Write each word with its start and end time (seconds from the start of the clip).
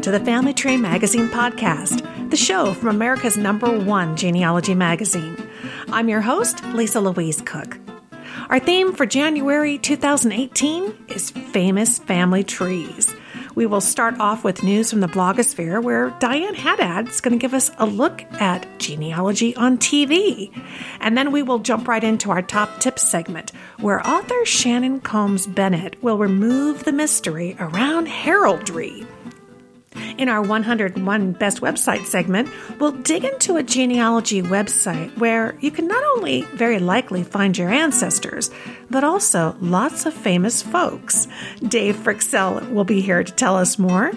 Welcome 0.00 0.14
to 0.14 0.18
the 0.18 0.24
Family 0.24 0.54
Tree 0.54 0.78
Magazine 0.78 1.28
podcast, 1.28 2.30
the 2.30 2.36
show 2.38 2.72
from 2.72 2.88
America's 2.88 3.36
number 3.36 3.78
one 3.78 4.16
genealogy 4.16 4.74
magazine. 4.74 5.36
I'm 5.92 6.08
your 6.08 6.22
host, 6.22 6.64
Lisa 6.68 7.02
Louise 7.02 7.42
Cooke. 7.42 7.78
Our 8.48 8.58
theme 8.58 8.94
for 8.94 9.04
January 9.04 9.76
2018 9.76 11.04
is 11.08 11.28
famous 11.28 11.98
family 11.98 12.42
trees. 12.42 13.14
We 13.54 13.66
will 13.66 13.82
start 13.82 14.18
off 14.18 14.42
with 14.42 14.62
news 14.62 14.88
from 14.88 15.00
the 15.00 15.06
blogosphere 15.06 15.82
where 15.82 16.16
Diane 16.18 16.54
Haddad 16.54 17.08
is 17.08 17.20
going 17.20 17.38
to 17.38 17.42
give 17.42 17.52
us 17.52 17.70
a 17.76 17.84
look 17.84 18.22
at 18.40 18.66
genealogy 18.78 19.54
on 19.54 19.76
TV. 19.76 20.50
And 21.00 21.18
then 21.18 21.30
we 21.30 21.42
will 21.42 21.58
jump 21.58 21.86
right 21.86 22.02
into 22.02 22.30
our 22.30 22.40
top 22.40 22.80
tips 22.80 23.02
segment 23.02 23.52
where 23.80 24.06
author 24.08 24.46
Shannon 24.46 25.00
Combs 25.00 25.46
Bennett 25.46 26.02
will 26.02 26.16
remove 26.16 26.84
the 26.84 26.92
mystery 26.92 27.54
around 27.60 28.06
heraldry. 28.06 29.06
In 30.18 30.28
our 30.28 30.40
101 30.40 31.32
Best 31.32 31.60
Website 31.60 32.06
segment, 32.06 32.48
we'll 32.78 32.92
dig 32.92 33.24
into 33.24 33.56
a 33.56 33.62
genealogy 33.62 34.40
website 34.40 35.16
where 35.18 35.56
you 35.60 35.70
can 35.70 35.88
not 35.88 36.04
only 36.16 36.42
very 36.54 36.78
likely 36.78 37.24
find 37.24 37.58
your 37.58 37.70
ancestors, 37.70 38.50
but 38.88 39.02
also 39.02 39.56
lots 39.60 40.06
of 40.06 40.14
famous 40.14 40.62
folks. 40.62 41.26
Dave 41.66 41.96
Fryxell 41.96 42.70
will 42.70 42.84
be 42.84 43.00
here 43.00 43.24
to 43.24 43.32
tell 43.32 43.56
us 43.56 43.78
more. 43.78 44.12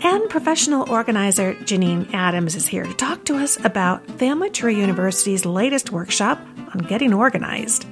And 0.00 0.28
professional 0.30 0.90
organizer 0.90 1.54
Janine 1.54 2.12
Adams 2.12 2.56
is 2.56 2.66
here 2.66 2.84
to 2.84 2.94
talk 2.94 3.24
to 3.26 3.36
us 3.36 3.62
about 3.64 4.04
Family 4.18 4.50
Tree 4.50 4.76
University's 4.76 5.44
latest 5.44 5.92
workshop 5.92 6.40
on 6.74 6.78
getting 6.78 7.12
organized. 7.12 7.86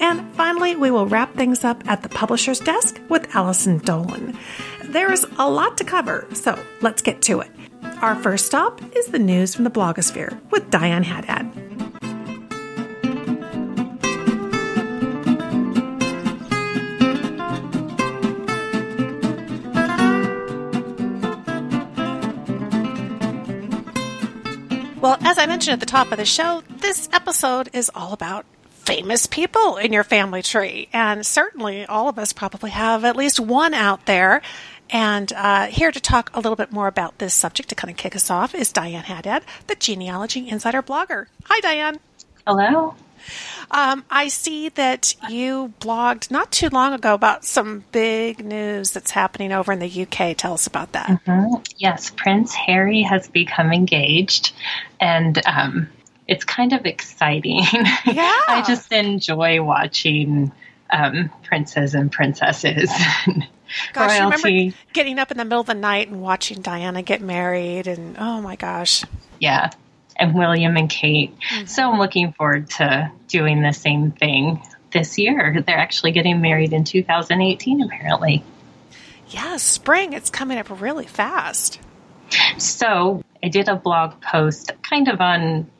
And 0.00 0.34
finally, 0.34 0.76
we 0.76 0.90
will 0.90 1.06
wrap 1.06 1.34
things 1.34 1.62
up 1.62 1.86
at 1.88 2.02
the 2.02 2.08
publisher's 2.08 2.58
desk 2.58 3.00
with 3.08 3.34
Allison 3.36 3.78
Dolan. 3.78 4.36
There's 4.90 5.24
a 5.38 5.48
lot 5.48 5.78
to 5.78 5.84
cover, 5.84 6.26
so 6.32 6.58
let's 6.80 7.00
get 7.00 7.22
to 7.22 7.38
it. 7.38 7.50
Our 8.02 8.16
first 8.16 8.46
stop 8.46 8.80
is 8.96 9.06
the 9.06 9.20
news 9.20 9.54
from 9.54 9.62
the 9.62 9.70
blogosphere 9.70 10.40
with 10.50 10.68
Diane 10.68 11.04
Haddad. 11.04 11.46
Well, 25.00 25.16
as 25.20 25.38
I 25.38 25.46
mentioned 25.46 25.74
at 25.74 25.80
the 25.80 25.86
top 25.86 26.10
of 26.10 26.18
the 26.18 26.24
show, 26.24 26.64
this 26.68 27.08
episode 27.12 27.70
is 27.72 27.92
all 27.94 28.12
about 28.12 28.44
famous 28.70 29.28
people 29.28 29.76
in 29.76 29.92
your 29.92 30.02
family 30.02 30.42
tree. 30.42 30.88
And 30.92 31.24
certainly 31.24 31.86
all 31.86 32.08
of 32.08 32.18
us 32.18 32.32
probably 32.32 32.70
have 32.70 33.04
at 33.04 33.14
least 33.14 33.38
one 33.38 33.72
out 33.72 34.06
there. 34.06 34.42
And 34.92 35.32
uh, 35.32 35.66
here 35.66 35.92
to 35.92 36.00
talk 36.00 36.30
a 36.34 36.40
little 36.40 36.56
bit 36.56 36.72
more 36.72 36.88
about 36.88 37.18
this 37.18 37.34
subject 37.34 37.68
to 37.68 37.74
kind 37.74 37.90
of 37.90 37.96
kick 37.96 38.16
us 38.16 38.30
off 38.30 38.54
is 38.54 38.72
Diane 38.72 39.04
Haddad, 39.04 39.44
the 39.66 39.76
Genealogy 39.76 40.48
Insider 40.48 40.82
blogger. 40.82 41.26
Hi, 41.44 41.60
Diane. 41.60 42.00
Hello. 42.46 42.94
Um, 43.70 44.04
I 44.10 44.28
see 44.28 44.70
that 44.70 45.14
you 45.28 45.72
blogged 45.80 46.30
not 46.30 46.50
too 46.50 46.68
long 46.70 46.92
ago 46.92 47.14
about 47.14 47.44
some 47.44 47.84
big 47.92 48.44
news 48.44 48.90
that's 48.92 49.12
happening 49.12 49.52
over 49.52 49.72
in 49.72 49.78
the 49.78 50.02
UK. 50.02 50.36
Tell 50.36 50.54
us 50.54 50.66
about 50.66 50.92
that. 50.92 51.08
Mm-hmm. 51.08 51.62
Yes, 51.76 52.10
Prince 52.10 52.52
Harry 52.54 53.02
has 53.02 53.28
become 53.28 53.72
engaged, 53.72 54.52
and 54.98 55.40
um, 55.46 55.88
it's 56.26 56.44
kind 56.44 56.72
of 56.72 56.86
exciting. 56.86 57.62
Yeah. 58.06 58.40
I 58.48 58.64
just 58.66 58.92
enjoy 58.92 59.62
watching 59.62 60.50
um, 60.90 61.30
princes 61.44 61.94
and 61.94 62.10
princesses. 62.10 62.90
Gosh, 63.92 64.10
I 64.10 64.24
royalty. 64.24 64.48
remember 64.48 64.76
getting 64.92 65.18
up 65.18 65.30
in 65.30 65.36
the 65.36 65.44
middle 65.44 65.60
of 65.60 65.66
the 65.66 65.74
night 65.74 66.08
and 66.08 66.20
watching 66.20 66.60
Diana 66.60 67.02
get 67.02 67.20
married, 67.20 67.86
and 67.86 68.16
oh 68.18 68.40
my 68.40 68.56
gosh. 68.56 69.04
Yeah. 69.38 69.70
And 70.16 70.34
William 70.34 70.76
and 70.76 70.90
Kate. 70.90 71.34
Mm-hmm. 71.38 71.66
So 71.66 71.90
I'm 71.90 71.98
looking 71.98 72.32
forward 72.32 72.68
to 72.70 73.10
doing 73.28 73.62
the 73.62 73.72
same 73.72 74.10
thing 74.10 74.62
this 74.92 75.18
year. 75.18 75.62
They're 75.66 75.78
actually 75.78 76.12
getting 76.12 76.40
married 76.40 76.72
in 76.72 76.84
2018, 76.84 77.82
apparently. 77.82 78.44
Yeah, 79.28 79.56
spring, 79.56 80.12
it's 80.12 80.28
coming 80.28 80.58
up 80.58 80.68
really 80.80 81.06
fast. 81.06 81.78
So 82.58 83.22
I 83.42 83.48
did 83.48 83.68
a 83.68 83.76
blog 83.76 84.20
post 84.20 84.72
kind 84.82 85.08
of 85.08 85.20
on 85.20 85.70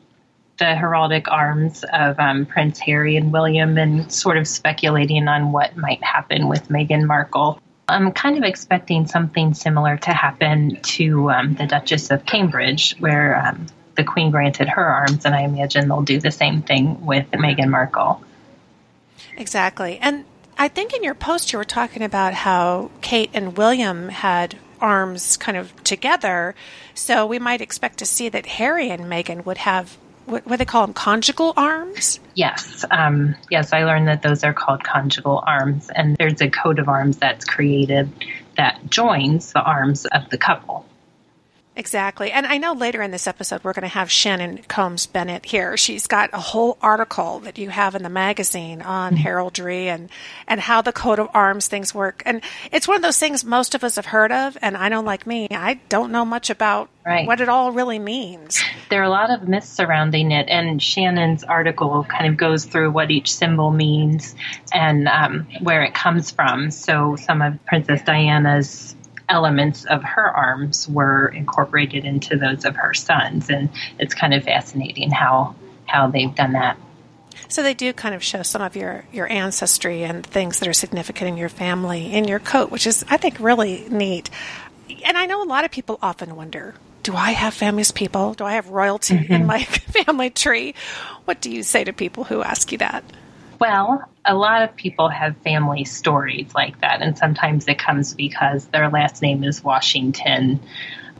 the 0.57 0.65
heraldic 0.65 1.23
arms 1.27 1.83
of 1.91 2.19
um, 2.19 2.45
Prince 2.45 2.79
Harry 2.79 3.17
and 3.17 3.33
William 3.33 3.77
and 3.77 4.11
sort 4.11 4.37
of 4.37 4.47
speculating 4.47 5.27
on 5.27 5.51
what 5.51 5.75
might 5.75 6.03
happen 6.03 6.47
with 6.47 6.69
Meghan 6.69 7.05
Markle. 7.05 7.59
I'm 7.91 8.11
kind 8.11 8.37
of 8.37 8.43
expecting 8.43 9.07
something 9.07 9.53
similar 9.53 9.97
to 9.97 10.11
happen 10.11 10.79
to 10.81 11.29
um, 11.29 11.53
the 11.55 11.65
Duchess 11.65 12.11
of 12.11 12.25
Cambridge, 12.25 12.95
where 12.99 13.45
um, 13.45 13.67
the 13.95 14.03
Queen 14.03 14.31
granted 14.31 14.69
her 14.69 14.85
arms, 14.85 15.25
and 15.25 15.35
I 15.35 15.41
imagine 15.41 15.87
they'll 15.87 16.01
do 16.01 16.19
the 16.19 16.31
same 16.31 16.61
thing 16.61 17.05
with 17.05 17.29
Meghan 17.31 17.69
Markle. 17.69 18.23
Exactly. 19.37 19.97
And 20.01 20.25
I 20.57 20.67
think 20.67 20.93
in 20.93 21.03
your 21.03 21.15
post 21.15 21.51
you 21.51 21.57
were 21.57 21.65
talking 21.65 22.03
about 22.03 22.33
how 22.33 22.91
Kate 23.01 23.29
and 23.33 23.57
William 23.57 24.09
had 24.09 24.57
arms 24.79 25.37
kind 25.37 25.57
of 25.57 25.83
together. 25.83 26.55
So 26.93 27.25
we 27.25 27.39
might 27.39 27.61
expect 27.61 27.99
to 27.99 28.05
see 28.05 28.29
that 28.29 28.45
Harry 28.45 28.89
and 28.89 29.03
Meghan 29.05 29.45
would 29.45 29.59
have 29.59 29.97
what, 30.25 30.45
what 30.45 30.59
they 30.59 30.65
call 30.65 30.85
them 30.85 30.93
conjugal 30.93 31.53
arms. 31.57 32.19
Yes, 32.33 32.85
um, 32.89 33.35
yes, 33.49 33.73
I 33.73 33.83
learned 33.83 34.07
that 34.07 34.21
those 34.21 34.43
are 34.43 34.53
called 34.53 34.83
conjugal 34.83 35.43
arms, 35.45 35.89
and 35.93 36.15
there's 36.17 36.41
a 36.41 36.49
coat 36.49 36.79
of 36.79 36.87
arms 36.87 37.17
that's 37.17 37.45
created 37.45 38.09
that 38.57 38.89
joins 38.89 39.53
the 39.53 39.61
arms 39.61 40.05
of 40.05 40.29
the 40.29 40.37
couple. 40.37 40.85
Exactly. 41.81 42.31
And 42.31 42.45
I 42.45 42.59
know 42.59 42.73
later 42.73 43.01
in 43.01 43.09
this 43.09 43.25
episode 43.25 43.63
we're 43.63 43.73
going 43.73 43.81
to 43.81 43.87
have 43.87 44.11
Shannon 44.11 44.59
Combs 44.67 45.07
Bennett 45.07 45.47
here. 45.47 45.75
She's 45.77 46.05
got 46.05 46.29
a 46.31 46.37
whole 46.39 46.77
article 46.79 47.39
that 47.39 47.57
you 47.57 47.71
have 47.71 47.95
in 47.95 48.03
the 48.03 48.09
magazine 48.09 48.83
on 48.83 49.15
heraldry 49.15 49.89
and, 49.89 50.11
and 50.47 50.59
how 50.61 50.83
the 50.83 50.91
coat 50.93 51.17
of 51.17 51.27
arms 51.33 51.67
things 51.67 51.91
work. 51.95 52.21
And 52.23 52.43
it's 52.71 52.87
one 52.87 52.97
of 52.97 53.01
those 53.01 53.17
things 53.17 53.43
most 53.43 53.73
of 53.73 53.83
us 53.83 53.95
have 53.95 54.05
heard 54.05 54.31
of. 54.31 54.59
And 54.61 54.77
I 54.77 54.89
know, 54.89 55.01
like 55.01 55.25
me, 55.25 55.47
I 55.49 55.79
don't 55.89 56.11
know 56.11 56.23
much 56.23 56.51
about 56.51 56.89
Right. 57.03 57.25
what 57.25 57.41
it 57.41 57.49
all 57.49 57.71
really 57.71 57.97
means. 57.97 58.61
There 58.91 59.01
are 59.01 59.05
a 59.05 59.09
lot 59.09 59.31
of 59.31 59.47
myths 59.47 59.67
surrounding 59.67 60.31
it, 60.31 60.47
and 60.49 60.79
Shannon's 60.79 61.43
article 61.43 62.03
kind 62.03 62.27
of 62.27 62.37
goes 62.37 62.65
through 62.65 62.91
what 62.91 63.09
each 63.09 63.33
symbol 63.33 63.71
means 63.71 64.35
and 64.71 65.07
um, 65.07 65.47
where 65.61 65.81
it 65.81 65.95
comes 65.95 66.29
from. 66.29 66.69
So, 66.69 67.15
some 67.15 67.41
of 67.41 67.57
Princess 67.65 68.03
Diana's 68.03 68.95
elements 69.31 69.85
of 69.85 70.03
her 70.03 70.25
arms 70.25 70.87
were 70.87 71.29
incorporated 71.29 72.05
into 72.05 72.37
those 72.37 72.65
of 72.65 72.75
her 72.75 72.93
sons, 72.93 73.49
and 73.49 73.69
it's 73.97 74.13
kind 74.13 74.33
of 74.33 74.43
fascinating 74.43 75.09
how 75.09 75.55
how 75.85 76.07
they've 76.07 76.35
done 76.35 76.53
that. 76.53 76.77
So 77.47 77.63
they 77.63 77.73
do 77.73 77.91
kind 77.93 78.13
of 78.13 78.23
show 78.23 78.43
some 78.43 78.61
of 78.61 78.75
your, 78.75 79.05
your 79.11 79.29
ancestry 79.29 80.03
and 80.03 80.25
things 80.25 80.59
that 80.59 80.67
are 80.67 80.73
significant 80.73 81.29
in 81.29 81.37
your 81.37 81.49
family 81.49 82.13
in 82.13 82.25
your 82.27 82.39
coat, 82.39 82.71
which 82.71 82.85
is, 82.85 83.05
I 83.09 83.17
think, 83.17 83.39
really 83.39 83.85
neat. 83.89 84.29
And 85.05 85.17
I 85.17 85.25
know 85.25 85.41
a 85.41 85.45
lot 85.45 85.65
of 85.65 85.71
people 85.71 85.97
often 86.01 86.35
wonder 86.35 86.75
do 87.03 87.15
I 87.15 87.31
have 87.31 87.55
famous 87.55 87.91
people? 87.91 88.35
Do 88.35 88.43
I 88.43 88.53
have 88.53 88.69
royalty 88.69 89.15
in 89.15 89.23
mm-hmm. 89.23 89.45
my 89.47 89.63
family 90.05 90.29
tree? 90.29 90.75
What 91.25 91.41
do 91.41 91.49
you 91.49 91.63
say 91.63 91.83
to 91.83 91.93
people 91.93 92.25
who 92.25 92.43
ask 92.43 92.71
you 92.71 92.77
that? 92.77 93.03
Well, 93.61 94.09
a 94.25 94.33
lot 94.33 94.63
of 94.63 94.75
people 94.75 95.07
have 95.09 95.37
family 95.37 95.83
stories 95.83 96.51
like 96.55 96.81
that, 96.81 97.03
and 97.03 97.15
sometimes 97.15 97.67
it 97.67 97.77
comes 97.77 98.15
because 98.15 98.65
their 98.69 98.89
last 98.89 99.21
name 99.21 99.43
is 99.43 99.63
Washington, 99.63 100.59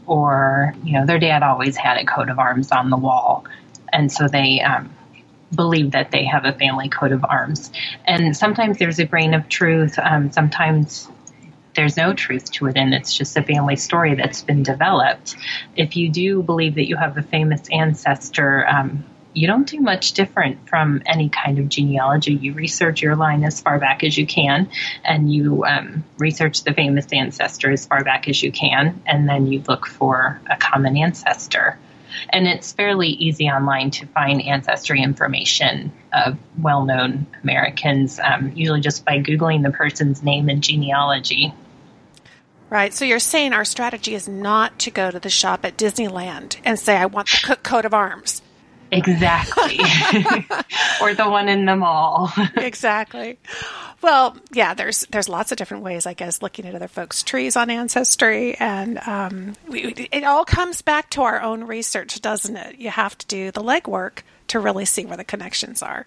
or 0.08 0.74
you 0.82 0.94
know 0.94 1.06
their 1.06 1.20
dad 1.20 1.44
always 1.44 1.76
had 1.76 1.98
a 1.98 2.04
coat 2.04 2.28
of 2.30 2.40
arms 2.40 2.72
on 2.72 2.90
the 2.90 2.96
wall, 2.96 3.44
and 3.92 4.10
so 4.10 4.26
they 4.26 4.60
um, 4.60 4.92
believe 5.54 5.92
that 5.92 6.10
they 6.10 6.24
have 6.24 6.44
a 6.44 6.52
family 6.52 6.88
coat 6.88 7.12
of 7.12 7.24
arms. 7.28 7.70
And 8.06 8.36
sometimes 8.36 8.78
there's 8.78 8.98
a 8.98 9.04
grain 9.04 9.34
of 9.34 9.48
truth. 9.48 9.96
Um, 10.00 10.32
sometimes 10.32 11.08
there's 11.76 11.96
no 11.96 12.12
truth 12.12 12.50
to 12.54 12.66
it, 12.66 12.76
and 12.76 12.92
it's 12.92 13.16
just 13.16 13.36
a 13.36 13.44
family 13.44 13.76
story 13.76 14.16
that's 14.16 14.42
been 14.42 14.64
developed. 14.64 15.36
If 15.76 15.96
you 15.96 16.10
do 16.10 16.42
believe 16.42 16.74
that 16.74 16.88
you 16.88 16.96
have 16.96 17.16
a 17.16 17.22
famous 17.22 17.62
ancestor, 17.70 18.66
um, 18.66 19.04
you 19.34 19.46
don't 19.46 19.66
do 19.66 19.80
much 19.80 20.12
different 20.12 20.68
from 20.68 21.02
any 21.06 21.28
kind 21.28 21.58
of 21.58 21.68
genealogy. 21.68 22.34
You 22.34 22.52
research 22.52 23.02
your 23.02 23.16
line 23.16 23.44
as 23.44 23.60
far 23.60 23.78
back 23.78 24.04
as 24.04 24.16
you 24.16 24.26
can, 24.26 24.70
and 25.04 25.32
you 25.32 25.64
um, 25.64 26.04
research 26.18 26.64
the 26.64 26.74
famous 26.74 27.06
ancestor 27.12 27.70
as 27.70 27.86
far 27.86 28.04
back 28.04 28.28
as 28.28 28.42
you 28.42 28.52
can, 28.52 29.02
and 29.06 29.28
then 29.28 29.46
you 29.46 29.62
look 29.66 29.86
for 29.86 30.40
a 30.50 30.56
common 30.56 30.96
ancestor. 30.96 31.78
And 32.28 32.46
it's 32.46 32.72
fairly 32.72 33.08
easy 33.08 33.48
online 33.48 33.90
to 33.92 34.06
find 34.06 34.42
ancestry 34.42 35.02
information 35.02 35.92
of 36.12 36.36
well 36.58 36.84
known 36.84 37.26
Americans, 37.42 38.20
um, 38.22 38.52
usually 38.54 38.80
just 38.80 39.04
by 39.04 39.18
Googling 39.18 39.62
the 39.62 39.70
person's 39.70 40.22
name 40.22 40.48
and 40.48 40.62
genealogy. 40.62 41.54
Right. 42.68 42.94
So 42.94 43.04
you're 43.04 43.18
saying 43.18 43.52
our 43.52 43.66
strategy 43.66 44.14
is 44.14 44.26
not 44.26 44.78
to 44.80 44.90
go 44.90 45.10
to 45.10 45.20
the 45.20 45.28
shop 45.28 45.64
at 45.64 45.76
Disneyland 45.76 46.56
and 46.64 46.78
say, 46.78 46.96
I 46.96 47.04
want 47.06 47.28
the 47.30 47.38
co- 47.48 47.56
coat 47.56 47.84
of 47.84 47.92
arms. 47.92 48.40
Exactly. 48.92 49.78
or 51.00 51.14
the 51.14 51.28
one 51.28 51.48
in 51.48 51.64
the 51.64 51.74
mall. 51.74 52.30
exactly. 52.56 53.38
Well, 54.02 54.36
yeah, 54.52 54.74
there's 54.74 55.06
there's 55.10 55.28
lots 55.28 55.50
of 55.50 55.58
different 55.58 55.82
ways, 55.82 56.06
I 56.06 56.12
guess, 56.12 56.42
looking 56.42 56.66
at 56.66 56.74
other 56.74 56.88
folks' 56.88 57.22
trees 57.22 57.56
on 57.56 57.70
Ancestry, 57.70 58.54
and 58.56 58.98
um, 59.06 59.54
we, 59.68 60.08
it 60.12 60.24
all 60.24 60.44
comes 60.44 60.82
back 60.82 61.08
to 61.10 61.22
our 61.22 61.40
own 61.40 61.64
research, 61.64 62.20
doesn't 62.20 62.56
it? 62.56 62.78
You 62.78 62.90
have 62.90 63.16
to 63.18 63.26
do 63.26 63.50
the 63.50 63.62
legwork 63.62 64.22
to 64.48 64.60
really 64.60 64.84
see 64.84 65.06
where 65.06 65.16
the 65.16 65.24
connections 65.24 65.82
are. 65.82 66.06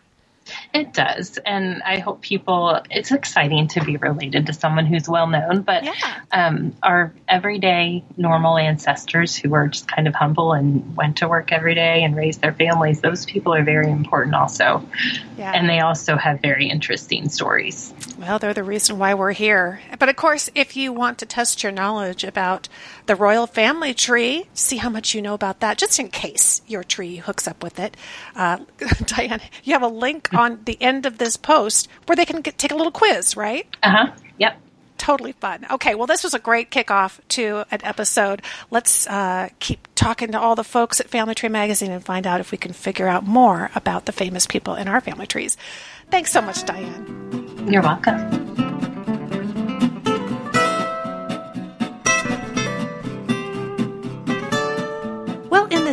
It 0.74 0.94
does. 0.94 1.38
And 1.38 1.81
I 1.83 2.00
hope 2.00 2.21
people, 2.21 2.81
it's 2.89 3.12
exciting 3.12 3.68
to 3.69 3.83
be 3.83 3.97
related 3.97 4.47
to 4.47 4.53
someone 4.53 4.86
who's 4.86 5.07
well 5.07 5.27
known, 5.27 5.62
but 5.62 5.83
yeah. 5.83 5.94
um, 6.31 6.75
our 6.83 7.13
everyday 7.27 8.03
normal 8.18 8.57
ancestors 8.57 9.36
who 9.36 9.53
are 9.53 9.68
just 9.68 9.88
kind 9.88 10.07
of 10.07 10.13
humble 10.13 10.53
and 10.53 10.95
went 10.95 11.18
to 11.18 11.27
work 11.27 11.51
every 11.51 11.75
day 11.75 12.03
and 12.03 12.15
raised 12.15 12.42
their 12.42 12.53
families, 12.53 13.01
those 13.01 13.25
people 13.25 13.53
are 13.53 13.63
very 13.63 13.89
important 13.89 14.36
also. 14.36 14.88
Yeah. 15.38 15.51
And 15.51 15.68
they 15.68 15.80
also 15.80 16.15
have 16.15 16.42
very 16.42 16.69
interesting 16.69 17.30
stories. 17.30 17.94
Well, 18.18 18.39
they're 18.39 18.53
the 18.53 18.63
reason 18.63 18.97
why 18.97 19.13
we're 19.13 19.33
here. 19.33 19.81
But 20.00 20.09
of 20.09 20.15
course, 20.15 20.50
if 20.56 20.75
you 20.77 20.94
want 20.94 21.18
to 21.19 21.25
test 21.25 21.63
your 21.63 21.71
knowledge 21.71 22.24
about 22.24 22.69
the 23.06 23.16
royal 23.16 23.48
family 23.48 23.94
tree, 23.94 24.46
see 24.54 24.78
how 24.78 24.90
much 24.90 25.13
you 25.13 25.22
know 25.22 25.34
about 25.34 25.60
that, 25.60 25.78
just 25.78 26.00
in 26.00 26.10
case 26.10 26.62
your 26.68 26.84
tree 26.84 27.18
hooks 27.18 27.48
up 27.48 27.63
with 27.63 27.80
it. 27.80 27.96
Uh, 28.36 28.60
Diane, 29.06 29.42
you 29.63 29.74
have 29.74 29.84
a 29.84 29.88
link 29.88 30.34
on 30.34 30.60
the 30.66 30.81
end 30.81 31.06
of 31.06 31.18
this 31.18 31.38
post 31.38 31.88
where 32.06 32.16
they 32.16 32.25
can 32.25 32.42
get, 32.42 32.57
take 32.57 32.72
a 32.72 32.75
little 32.75 32.92
quiz, 32.92 33.36
right? 33.38 33.68
Uh 33.84 33.90
huh. 33.92 34.12
Yep. 34.38 34.60
Totally 34.98 35.34
fun. 35.34 35.66
Okay, 35.69 35.94
well, 35.94 36.07
this 36.07 36.24
was 36.24 36.34
a 36.34 36.40
great 36.40 36.72
kickoff 36.72 37.19
to 37.30 37.66
an 37.69 37.81
episode. 37.84 38.42
Let's 38.72 39.06
uh, 39.07 39.50
keep 39.60 39.88
talking 39.94 40.31
to 40.31 40.40
all 40.40 40.56
the 40.56 40.63
folks 40.63 41.00
at 41.02 41.10
Family 41.10 41.36
Tree 41.36 41.50
Magazine 41.50 41.92
and 41.92 42.04
find 42.04 42.25
out 42.25 42.40
if 42.40 42.52
we 42.52 42.57
can 42.57 42.72
figure 42.72 43.07
out 43.07 43.25
more 43.25 43.69
about 43.75 44.06
the 44.06 44.13
famous 44.13 44.48
people 44.48 44.75
in 44.75 44.88
our 44.88 45.02
family 45.02 45.28
trees. 45.28 45.57
Thanks 46.12 46.31
so 46.31 46.42
much, 46.42 46.63
Diane. 46.66 47.68
You're 47.69 47.81
welcome. 47.81 49.05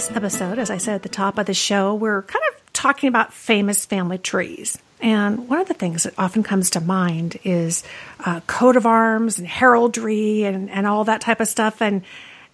This 0.08 0.16
episode, 0.16 0.58
as 0.58 0.68
I 0.68 0.78
said 0.78 0.96
at 0.96 1.02
the 1.04 1.08
top 1.08 1.38
of 1.38 1.46
the 1.46 1.54
show, 1.54 1.94
we're 1.94 2.22
kind 2.22 2.42
of 2.50 2.72
talking 2.72 3.08
about 3.08 3.32
famous 3.32 3.86
family 3.86 4.18
trees. 4.18 4.76
And 5.00 5.48
one 5.48 5.60
of 5.60 5.68
the 5.68 5.74
things 5.74 6.02
that 6.02 6.14
often 6.18 6.42
comes 6.42 6.70
to 6.70 6.80
mind 6.80 7.38
is 7.44 7.84
uh, 8.24 8.40
coat 8.48 8.76
of 8.76 8.84
arms 8.84 9.38
and 9.38 9.46
heraldry 9.46 10.42
and, 10.42 10.68
and 10.70 10.88
all 10.88 11.04
that 11.04 11.20
type 11.20 11.40
of 11.40 11.46
stuff. 11.46 11.80
And 11.80 12.02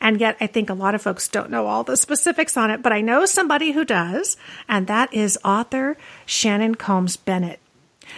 and 0.01 0.21
yet, 0.21 0.37
I 0.41 0.47
think 0.47 0.69
a 0.71 0.75
lot 0.75 0.95
of 0.95 1.03
folks 1.03 1.27
don't 1.27 1.51
know 1.51 1.67
all 1.67 1.85
the 1.85 1.97
specifics 1.97 2.57
on 2.57 2.71
it, 2.71 2.83
but 2.83 2.93
I 2.93 3.01
know 3.01 3.25
somebody 3.25 3.73
who 3.73 3.85
does, 3.85 4.37
and 4.69 4.87
that 4.87 5.13
is 5.13 5.39
author 5.45 5.97
Shannon 6.25 6.77
Combs 6.77 7.17
Bennett. 7.17 7.59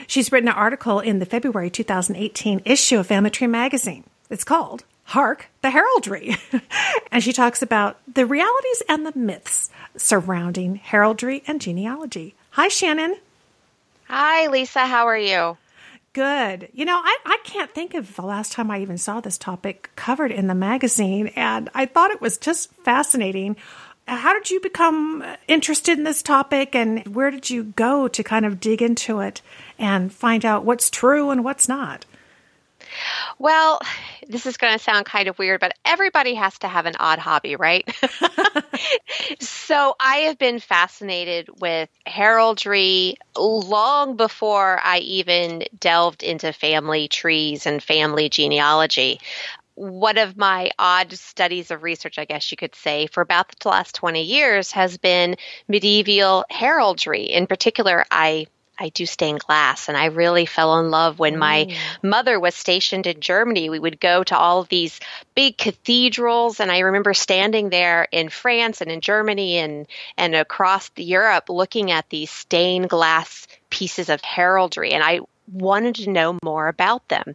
She's 0.07 0.31
written 0.31 0.49
an 0.49 0.57
article 0.57 1.01
in 1.01 1.21
the 1.21 1.27
February 1.27 1.71
2018 1.71 2.63
issue 2.67 2.99
of 2.99 3.07
Family 3.07 3.31
Tree 3.31 3.47
magazine. 3.47 4.05
It's 4.29 4.45
called 4.45 4.85
Hark 5.11 5.49
the 5.61 5.71
Heraldry. 5.71 6.37
and 7.11 7.21
she 7.21 7.33
talks 7.33 7.63
about 7.63 7.99
the 8.13 8.25
realities 8.25 8.83
and 8.89 9.05
the 9.05 9.19
myths 9.19 9.69
surrounding 9.97 10.77
heraldry 10.77 11.43
and 11.49 11.61
genealogy. 11.61 12.37
Hi, 12.51 12.69
Shannon. 12.69 13.17
Hi, 14.05 14.47
Lisa. 14.47 14.87
How 14.87 15.09
are 15.09 15.19
you? 15.19 15.57
Good. 16.13 16.69
You 16.73 16.85
know, 16.85 16.97
I, 16.97 17.17
I 17.25 17.39
can't 17.43 17.75
think 17.75 17.95
of 17.95 18.15
the 18.15 18.23
last 18.23 18.53
time 18.53 18.71
I 18.71 18.83
even 18.83 18.99
saw 18.99 19.21
this 19.21 19.37
topic 19.37 19.91
covered 19.97 20.31
in 20.31 20.47
the 20.47 20.55
magazine, 20.55 21.33
and 21.35 21.69
I 21.75 21.87
thought 21.87 22.13
it 22.13 22.21
was 22.21 22.39
just 22.39 22.73
fascinating. 22.85 23.57
How 24.07 24.33
did 24.33 24.49
you 24.49 24.61
become 24.61 25.25
interested 25.49 25.99
in 25.99 26.05
this 26.05 26.23
topic, 26.23 26.77
and 26.77 27.05
where 27.17 27.33
did 27.33 27.51
you 27.51 27.65
go 27.65 28.07
to 28.07 28.23
kind 28.23 28.47
of 28.47 28.61
dig 28.61 28.81
into 28.81 29.19
it 29.19 29.43
and 29.77 30.13
find 30.13 30.45
out 30.45 30.65
what's 30.65 30.89
true 30.89 31.31
and 31.31 31.43
what's 31.43 31.69
not? 31.69 32.05
Well, 33.39 33.81
this 34.29 34.47
is 34.47 34.57
going 34.57 34.73
to 34.73 34.79
sound 34.79 35.07
kind 35.07 35.29
of 35.29 35.39
weird, 35.39 35.61
but 35.61 35.75
everybody 35.85 36.35
has 36.35 36.59
to 36.59 36.69
have 36.69 36.87
an 36.87 36.95
odd 36.99 37.19
hobby, 37.19 37.57
right? 37.57 37.89
so 39.41 39.95
I 39.99 40.17
have 40.27 40.39
been 40.39 40.59
fascinated 40.59 41.49
with 41.61 41.89
heraldry 42.07 43.17
long 43.37 44.17
before 44.17 44.81
I 44.83 44.99
even 44.99 45.65
delved 45.79 46.23
into 46.23 46.53
family 46.53 47.09
trees 47.09 47.67
and 47.67 47.83
family 47.83 48.29
genealogy 48.29 49.21
one 49.81 50.19
of 50.19 50.37
my 50.37 50.71
odd 50.79 51.11
studies 51.13 51.71
of 51.71 51.83
research, 51.83 52.19
I 52.19 52.27
guess 52.27 52.51
you 52.51 52.57
could 52.59 52.75
say, 52.75 53.07
for 53.07 53.23
about 53.23 53.59
the 53.61 53.69
last 53.69 53.95
20 53.95 54.23
years 54.23 54.73
has 54.73 54.99
been 54.99 55.37
medieval 55.69 56.45
heraldry. 56.51 57.23
In 57.23 57.47
particular, 57.47 58.05
I 58.11 58.47
I 58.81 58.89
do 58.89 59.05
stained 59.05 59.41
glass. 59.41 59.89
And 59.89 59.97
I 59.97 60.07
really 60.07 60.47
fell 60.47 60.81
in 60.81 60.91
love 60.91 61.19
when 61.19 61.39
my 61.39 61.67
mm. 61.67 61.77
mother 62.03 62.41
was 62.41 62.55
stationed 62.55 63.07
in 63.07 63.21
Germany. 63.21 63.69
We 63.69 63.79
would 63.79 64.01
go 64.01 64.25
to 64.25 64.37
all 64.37 64.65
these 64.65 64.99
big 65.35 65.59
cathedrals. 65.59 66.59
And 66.59 66.73
I 66.73 66.81
remember 66.81 67.13
standing 67.13 67.69
there 67.69 68.09
in 68.11 68.31
France 68.31 68.81
and 68.81 68.91
in 68.91 69.03
Germany 69.03 69.59
and, 69.59 69.87
and 70.17 70.35
across 70.35 70.91
Europe 70.97 71.51
looking 71.51 71.91
at 71.91 72.09
these 72.09 72.31
stained 72.31 72.89
glass 72.89 73.47
pieces 73.69 74.09
of 74.09 74.23
heraldry. 74.23 74.93
And 74.93 75.05
I 75.05 75.21
wanted 75.53 75.97
to 75.97 76.11
know 76.11 76.39
more 76.43 76.69
about 76.69 77.07
them. 77.09 77.35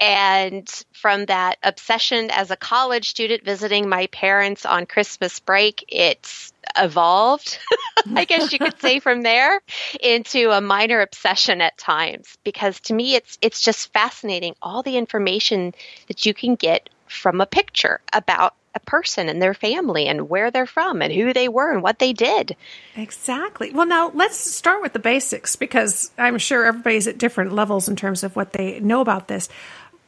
And 0.00 0.68
from 0.92 1.26
that 1.26 1.58
obsession 1.62 2.30
as 2.30 2.50
a 2.50 2.56
college 2.56 3.10
student 3.10 3.44
visiting 3.44 3.88
my 3.88 4.06
parents 4.08 4.64
on 4.64 4.86
Christmas 4.86 5.40
break, 5.40 5.84
it's 5.88 6.52
evolved, 6.78 7.58
I 8.14 8.24
guess 8.24 8.52
you 8.52 8.58
could 8.58 8.80
say 8.80 9.00
from 9.00 9.22
there, 9.22 9.60
into 10.00 10.50
a 10.50 10.60
minor 10.60 11.00
obsession 11.00 11.60
at 11.60 11.78
times. 11.78 12.36
Because 12.44 12.80
to 12.80 12.94
me 12.94 13.14
it's 13.14 13.38
it's 13.42 13.60
just 13.60 13.92
fascinating 13.92 14.54
all 14.62 14.82
the 14.82 14.96
information 14.96 15.74
that 16.08 16.26
you 16.26 16.34
can 16.34 16.54
get 16.54 16.88
from 17.08 17.40
a 17.40 17.46
picture 17.46 18.00
about 18.12 18.54
a 18.74 18.80
person 18.80 19.28
and 19.28 19.40
their 19.40 19.54
family 19.54 20.06
and 20.06 20.28
where 20.28 20.50
they're 20.50 20.66
from 20.66 21.00
and 21.00 21.12
who 21.12 21.32
they 21.32 21.48
were 21.48 21.72
and 21.72 21.82
what 21.82 21.98
they 21.98 22.12
did. 22.12 22.54
Exactly. 22.94 23.72
Well, 23.72 23.86
now 23.86 24.10
let's 24.14 24.36
start 24.36 24.82
with 24.82 24.92
the 24.92 24.98
basics 24.98 25.56
because 25.56 26.10
I'm 26.18 26.36
sure 26.36 26.66
everybody's 26.66 27.06
at 27.06 27.16
different 27.16 27.52
levels 27.52 27.88
in 27.88 27.96
terms 27.96 28.22
of 28.22 28.36
what 28.36 28.52
they 28.52 28.78
know 28.80 29.00
about 29.00 29.28
this. 29.28 29.48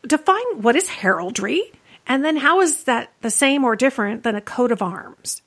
Define 0.07 0.61
what 0.61 0.77
is 0.77 0.89
heraldry 0.89 1.73
and 2.09 2.25
then 2.25 2.37
how 2.37 2.61
is 2.61 2.85
that 2.85 3.13
the 3.21 3.31
same 3.31 3.65
or 3.65 3.77
different 3.77 4.23
than 4.23 4.35
a 4.35 4.41
coat 4.41 4.73
of 4.73 4.83
arms? 4.83 5.43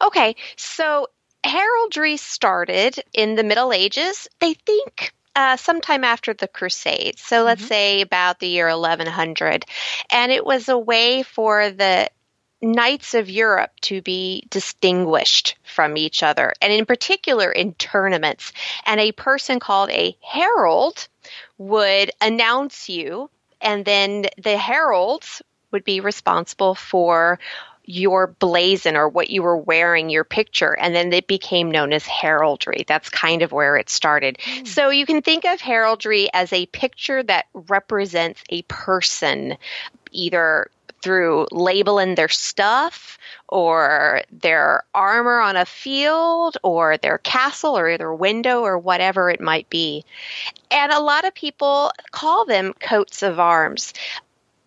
Okay, 0.00 0.36
so 0.56 1.08
heraldry 1.44 2.16
started 2.16 3.02
in 3.12 3.34
the 3.34 3.44
Middle 3.44 3.72
Ages. 3.72 4.28
They 4.40 4.54
think 4.54 5.14
uh, 5.34 5.56
sometime 5.56 6.04
after 6.04 6.34
the 6.34 6.48
Crusades. 6.48 7.22
So 7.22 7.44
let's 7.44 7.60
mm-hmm. 7.60 7.68
say 7.68 8.00
about 8.00 8.40
the 8.40 8.48
year 8.48 8.66
1100. 8.66 9.64
And 10.10 10.32
it 10.32 10.44
was 10.44 10.68
a 10.68 10.78
way 10.78 11.22
for 11.22 11.70
the 11.70 12.10
knights 12.60 13.14
of 13.14 13.30
Europe 13.30 13.70
to 13.80 14.02
be 14.02 14.44
distinguished 14.50 15.56
from 15.62 15.96
each 15.96 16.24
other, 16.24 16.52
and 16.60 16.72
in 16.72 16.86
particular 16.86 17.52
in 17.52 17.72
tournaments. 17.74 18.52
And 18.84 19.00
a 19.00 19.12
person 19.12 19.60
called 19.60 19.90
a 19.90 20.16
herald 20.22 21.06
would 21.56 22.10
announce 22.20 22.88
you, 22.88 23.30
and 23.60 23.84
then 23.84 24.26
the 24.42 24.56
heralds 24.56 25.40
would 25.70 25.84
be 25.84 26.00
responsible 26.00 26.74
for 26.74 27.38
your 27.88 28.26
blazon 28.26 28.96
or 28.96 29.08
what 29.08 29.30
you 29.30 29.42
were 29.42 29.56
wearing, 29.56 30.10
your 30.10 30.22
picture, 30.22 30.76
and 30.78 30.94
then 30.94 31.10
it 31.10 31.26
became 31.26 31.70
known 31.70 31.94
as 31.94 32.04
heraldry. 32.06 32.84
That's 32.86 33.08
kind 33.08 33.40
of 33.40 33.50
where 33.50 33.78
it 33.78 33.88
started. 33.88 34.36
Mm. 34.38 34.66
So 34.66 34.90
you 34.90 35.06
can 35.06 35.22
think 35.22 35.46
of 35.46 35.58
heraldry 35.60 36.28
as 36.34 36.52
a 36.52 36.66
picture 36.66 37.22
that 37.22 37.46
represents 37.54 38.44
a 38.50 38.60
person, 38.62 39.56
either 40.12 40.70
through 41.00 41.46
labeling 41.50 42.14
their 42.14 42.28
stuff 42.28 43.18
or 43.48 44.22
their 44.32 44.82
armor 44.94 45.40
on 45.40 45.56
a 45.56 45.64
field 45.64 46.58
or 46.62 46.98
their 46.98 47.18
castle 47.18 47.78
or 47.78 47.96
their 47.96 48.12
window 48.12 48.60
or 48.60 48.76
whatever 48.76 49.30
it 49.30 49.40
might 49.40 49.70
be. 49.70 50.04
And 50.70 50.92
a 50.92 51.00
lot 51.00 51.24
of 51.24 51.34
people 51.34 51.92
call 52.10 52.44
them 52.44 52.74
coats 52.80 53.22
of 53.22 53.40
arms. 53.40 53.94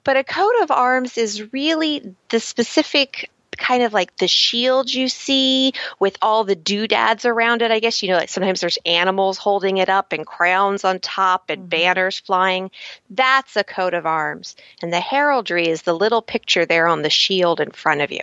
But 0.03 0.17
a 0.17 0.23
coat 0.23 0.53
of 0.61 0.71
arms 0.71 1.17
is 1.17 1.53
really 1.53 2.15
the 2.29 2.39
specific 2.39 3.29
kind 3.57 3.83
of 3.83 3.93
like 3.93 4.15
the 4.17 4.27
shield 4.27 4.91
you 4.91 5.07
see 5.07 5.73
with 5.99 6.17
all 6.21 6.43
the 6.43 6.55
doodads 6.55 7.25
around 7.25 7.61
it. 7.61 7.71
I 7.71 7.79
guess 7.79 8.01
you 8.01 8.09
know, 8.09 8.17
like 8.17 8.29
sometimes 8.29 8.59
there's 8.61 8.79
animals 8.85 9.37
holding 9.37 9.77
it 9.77 9.89
up 9.89 10.13
and 10.13 10.25
crowns 10.25 10.83
on 10.83 10.99
top 10.99 11.49
and 11.49 11.61
mm-hmm. 11.61 11.69
banners 11.69 12.19
flying. 12.19 12.71
That's 13.09 13.55
a 13.55 13.63
coat 13.63 13.93
of 13.93 14.05
arms. 14.05 14.55
And 14.81 14.91
the 14.91 14.99
heraldry 14.99 15.67
is 15.67 15.83
the 15.83 15.93
little 15.93 16.21
picture 16.21 16.65
there 16.65 16.87
on 16.87 17.03
the 17.03 17.09
shield 17.09 17.61
in 17.61 17.71
front 17.71 18.01
of 18.01 18.11
you. 18.11 18.21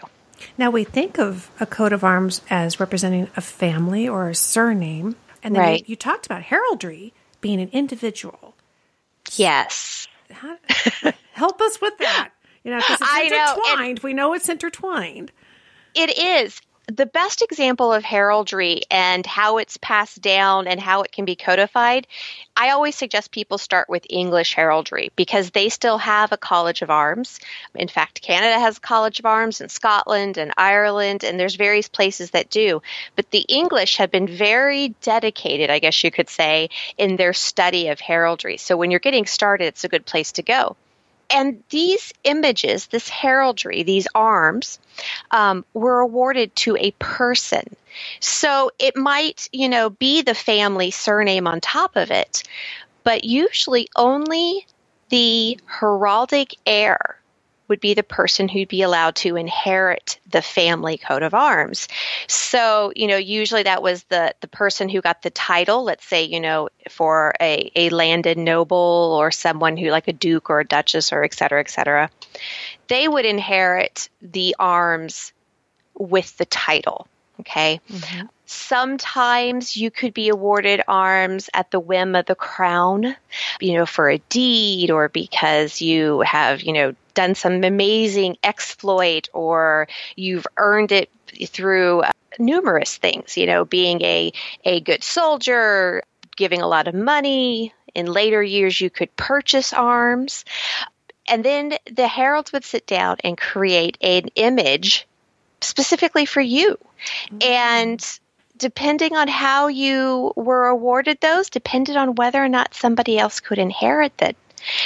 Now 0.57 0.71
we 0.71 0.85
think 0.85 1.19
of 1.19 1.51
a 1.61 1.67
coat 1.67 1.93
of 1.93 2.05
arms 2.05 2.43
as 2.51 2.81
representing 2.81 3.29
a 3.37 3.41
family 3.41 4.09
or 4.09 4.29
a 4.29 4.35
surname. 4.35 5.17
And 5.43 5.55
then 5.55 5.63
right. 5.63 5.81
you, 5.81 5.93
you 5.93 5.97
talked 5.97 6.27
about 6.27 6.43
heraldry 6.43 7.13
being 7.41 7.61
an 7.61 7.71
individual. 7.73 8.55
Yes. 9.37 10.09
How, 10.31 10.57
help 11.39 11.61
us 11.61 11.81
with 11.81 11.97
that. 11.99 12.31
You 12.65 12.73
know, 12.73 12.79
because 12.79 12.99
it's 13.01 13.33
intertwined. 13.33 14.03
Know, 14.03 14.07
we 14.07 14.13
know 14.13 14.35
it's 14.35 14.49
intertwined. 14.49 15.33
It 15.95 16.19
is. 16.19 16.61
the 16.91 17.07
best 17.07 17.43
example 17.43 17.93
of 17.93 18.03
heraldry 18.03 18.81
and 18.91 19.27
how 19.27 19.59
it's 19.59 19.77
passed 19.77 20.23
down 20.23 20.67
and 20.67 20.81
how 20.81 21.03
it 21.03 21.13
can 21.13 21.27
be 21.27 21.37
codified, 21.37 22.07
I 22.57 22.71
always 22.71 22.97
suggest 22.97 23.31
people 23.31 23.59
start 23.59 23.89
with 23.91 24.07
English 24.09 24.55
heraldry 24.55 25.13
because 25.15 25.51
they 25.51 25.69
still 25.69 25.99
have 25.99 26.33
a 26.33 26.39
College 26.39 26.81
of 26.81 26.91
Arms. 26.91 27.41
In 27.75 27.89
fact, 27.89 28.23
Canada 28.23 28.59
has 28.59 28.79
a 28.79 28.81
College 28.81 29.19
of 29.19 29.27
Arms, 29.27 29.61
and 29.61 29.71
Scotland 29.71 30.39
and 30.39 30.53
Ireland, 30.57 31.25
and 31.25 31.39
there's 31.39 31.57
various 31.57 31.89
places 31.89 32.31
that 32.31 32.49
do. 32.51 32.81
But 33.17 33.31
the 33.31 33.45
English 33.49 33.99
have 33.99 34.11
been 34.11 34.27
very 34.27 34.89
dedicated, 35.03 35.69
I 35.71 35.79
guess 35.79 36.03
you 36.03 36.11
could 36.11 36.31
say, 36.31 36.71
in 36.97 37.17
their 37.17 37.35
study 37.35 37.89
of 37.89 38.01
heraldry. 38.01 38.57
So 38.57 38.77
when 38.77 38.91
you're 38.91 39.01
getting 39.01 39.27
started, 39.27 39.67
it's 39.67 39.85
a 39.85 39.89
good 39.89 40.07
place 40.07 40.33
to 40.33 40.43
go. 40.43 40.77
And 41.31 41.63
these 41.71 42.13
images, 42.25 42.87
this 42.87 43.09
heraldry, 43.09 43.83
these 43.83 44.09
arms, 44.15 44.79
um, 45.31 45.65
were 45.75 46.01
awarded 46.01 46.55
to 46.57 46.77
a 46.77 46.93
person. 46.93 47.77
So 48.21 48.71
it 48.79 48.97
might, 48.97 49.49
you 49.53 49.69
know, 49.69 49.91
be 49.91 50.23
the 50.23 50.35
family 50.35 50.91
surname 50.91 51.47
on 51.47 51.61
top 51.61 51.97
of 51.97 52.11
it, 52.11 52.45
but 53.05 53.25
usually 53.25 53.89
only 53.97 54.67
the 55.11 55.59
heraldic 55.67 56.55
heir 56.67 57.18
would 57.69 57.81
be 57.81 57.95
the 57.95 58.03
person 58.03 58.49
who'd 58.49 58.69
be 58.69 58.83
allowed 58.83 59.15
to 59.17 59.37
inherit 59.37 60.19
the 60.31 60.43
family 60.43 60.99
coat 60.99 61.23
of 61.23 61.35
arms. 61.35 61.89
So, 62.27 62.93
you 62.97 63.07
know, 63.07 63.17
usually 63.17 63.63
that 63.65 63.83
was 63.83 64.03
the, 64.05 64.35
the 64.41 64.49
person 64.49 64.89
who 64.89 65.01
got 65.01 65.23
the 65.23 65.31
title, 65.31 65.85
let's 65.85 66.07
say, 66.07 66.25
you 66.25 66.41
know, 66.41 66.71
for 66.89 67.35
a, 67.41 67.71
a 67.77 67.91
landed 67.91 68.39
noble 68.39 69.17
or 69.19 69.31
someone 69.31 69.77
who 69.77 69.91
like 69.91 70.09
a 70.09 70.13
duke 70.13 70.51
or 70.51 70.61
a 70.61 70.67
duchess 70.67 71.13
or 71.13 71.25
et 71.25 71.35
cetera, 71.35 71.61
et 71.61 71.71
cetera. 71.71 72.11
They 72.89 73.07
would 73.07 73.27
inherit 73.27 74.09
the 74.23 74.57
arms 74.59 75.33
with 75.95 76.37
the 76.39 76.47
title. 76.47 77.07
Okay. 77.41 77.81
Mm-hmm. 77.89 78.27
Sometimes 78.47 79.77
you 79.77 79.91
could 79.91 80.15
be 80.15 80.29
awarded 80.29 80.83
arms 80.89 81.51
at 81.55 81.71
the 81.71 81.79
whim 81.79 82.17
of 82.17 82.27
the 82.27 82.35
crown, 82.35 83.15
you 83.61 83.75
know, 83.75 83.87
for 83.87 84.09
a 84.09 84.19
deed 84.19 84.91
or 84.91 85.09
because 85.09 85.81
you 85.81 86.21
have, 86.23 86.63
you 86.63 86.73
know, 86.73 86.95
done 87.19 87.35
some 87.35 87.65
amazing 87.65 88.37
exploit 88.45 89.29
or 89.33 89.89
you've 90.15 90.47
earned 90.57 90.93
it 90.93 91.11
through 91.49 92.03
uh, 92.03 92.13
numerous 92.39 92.97
things, 92.97 93.37
you 93.37 93.45
know, 93.45 93.65
being 93.65 94.01
a, 94.03 94.33
a 94.65 94.79
good 94.79 95.03
soldier, 95.03 96.05
giving 96.37 96.63
a 96.63 96.69
lot 96.69 96.87
of 96.87 96.95
money. 96.95 97.75
In 97.93 98.07
later 98.07 98.41
years, 98.41 98.81
you 98.81 98.89
could 98.89 99.17
purchase 99.17 99.73
arms. 99.73 100.45
And 101.27 101.45
then 101.45 101.75
the 101.91 102.07
heralds 102.07 102.53
would 102.53 102.65
sit 102.65 102.87
down 102.87 103.17
and 103.25 103.37
create 103.37 103.99
an 104.01 104.29
image 104.37 105.09
specifically 105.61 106.25
for 106.25 106.41
you. 106.41 106.79
Mm-hmm. 107.33 107.39
And 107.43 108.21
depending 108.57 109.17
on 109.17 109.27
how 109.27 109.67
you 109.67 110.33
were 110.37 110.69
awarded 110.69 111.21
those, 111.21 111.51
depended 111.51 111.97
on 111.97 112.15
whether 112.15 112.41
or 112.41 112.49
not 112.49 112.75
somebody 112.75 113.19
else 113.19 113.41
could 113.41 113.59
inherit 113.59 114.17
that 114.19 114.37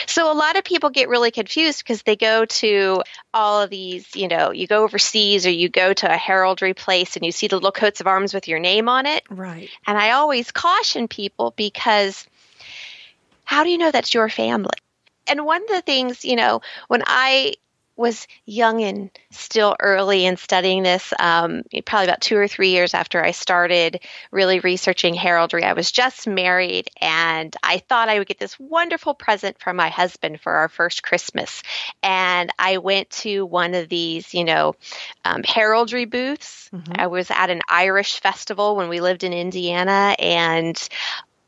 so 0.07 0.31
a 0.31 0.35
lot 0.35 0.57
of 0.57 0.64
people 0.64 0.91
get 0.91 1.09
really 1.09 1.31
confused 1.31 1.81
because 1.81 2.02
they 2.02 2.17
go 2.17 2.45
to 2.45 3.02
all 3.33 3.62
of 3.62 3.71
these, 3.71 4.14
you 4.14 4.29
know, 4.29 4.50
you 4.50 4.67
go 4.67 4.85
overseas 4.85 5.47
or 5.47 5.50
you 5.50 5.69
go 5.69 5.93
to 5.93 6.12
a 6.12 6.17
heraldry 6.17 6.75
place 6.75 7.17
and 7.17 7.25
you 7.25 7.33
see 7.33 7.49
the 7.49 7.57
little 7.57 7.73
coats 7.73 8.00
of 8.00 8.07
arms 8.07 8.35
with 8.35 8.49
your 8.49 8.59
name 8.59 8.88
on 8.88 9.07
it. 9.07 9.25
Right. 9.31 9.69
And 9.87 9.99
I 9.99 10.12
always 10.12 10.50
caution 10.50 11.09
people 11.09 11.52
because 11.57 12.26
how 13.45 13.64
do 13.64 13.71
you 13.71 13.79
know 13.79 13.91
that's 13.91 14.14
your 14.14 14.29
family? 14.29 14.71
And 15.26 15.45
one 15.45 15.62
of 15.62 15.69
the 15.69 15.83
things, 15.83 16.25
you 16.25 16.37
know, 16.37 16.62
when 16.88 17.02
I 17.07 17.55
was 17.96 18.26
young 18.46 18.82
and 18.82 19.11
still 19.30 19.76
early 19.78 20.25
in 20.25 20.37
studying 20.37 20.82
this. 20.82 21.12
Um, 21.18 21.62
probably 21.84 22.06
about 22.06 22.20
two 22.20 22.37
or 22.37 22.49
three 22.49 22.70
years 22.70 22.94
after 22.94 23.22
I 23.22 23.32
started 23.32 24.00
really 24.30 24.61
researching 24.61 25.14
heraldry, 25.14 25.64
I 25.64 25.75
was 25.75 25.92
just 25.92 26.26
married 26.26 26.90
and 27.00 27.54
I 27.62 27.78
thought 27.78 28.08
I 28.08 28.18
would 28.18 28.28
get 28.28 28.38
this 28.38 28.58
wonderful 28.58 29.14
present 29.14 29.61
from 29.61 29.76
my 29.76 29.88
husband 29.88 30.40
for 30.40 30.52
our 30.52 30.68
first 30.68 31.02
Christmas. 31.02 31.62
And 32.02 32.50
I 32.58 32.78
went 32.78 33.11
to 33.11 33.44
one 33.44 33.75
of 33.75 33.88
these, 33.88 34.32
you 34.32 34.44
know, 34.44 34.75
um, 35.25 35.42
heraldry 35.42 36.06
booths. 36.06 36.70
Mm-hmm. 36.72 36.92
I 36.96 37.06
was 37.08 37.30
at 37.30 37.50
an 37.50 37.61
Irish 37.68 38.20
festival 38.20 38.76
when 38.76 38.88
we 38.88 39.00
lived 39.00 39.25
in 39.25 39.32
Indiana 39.32 40.16
and 40.18 40.88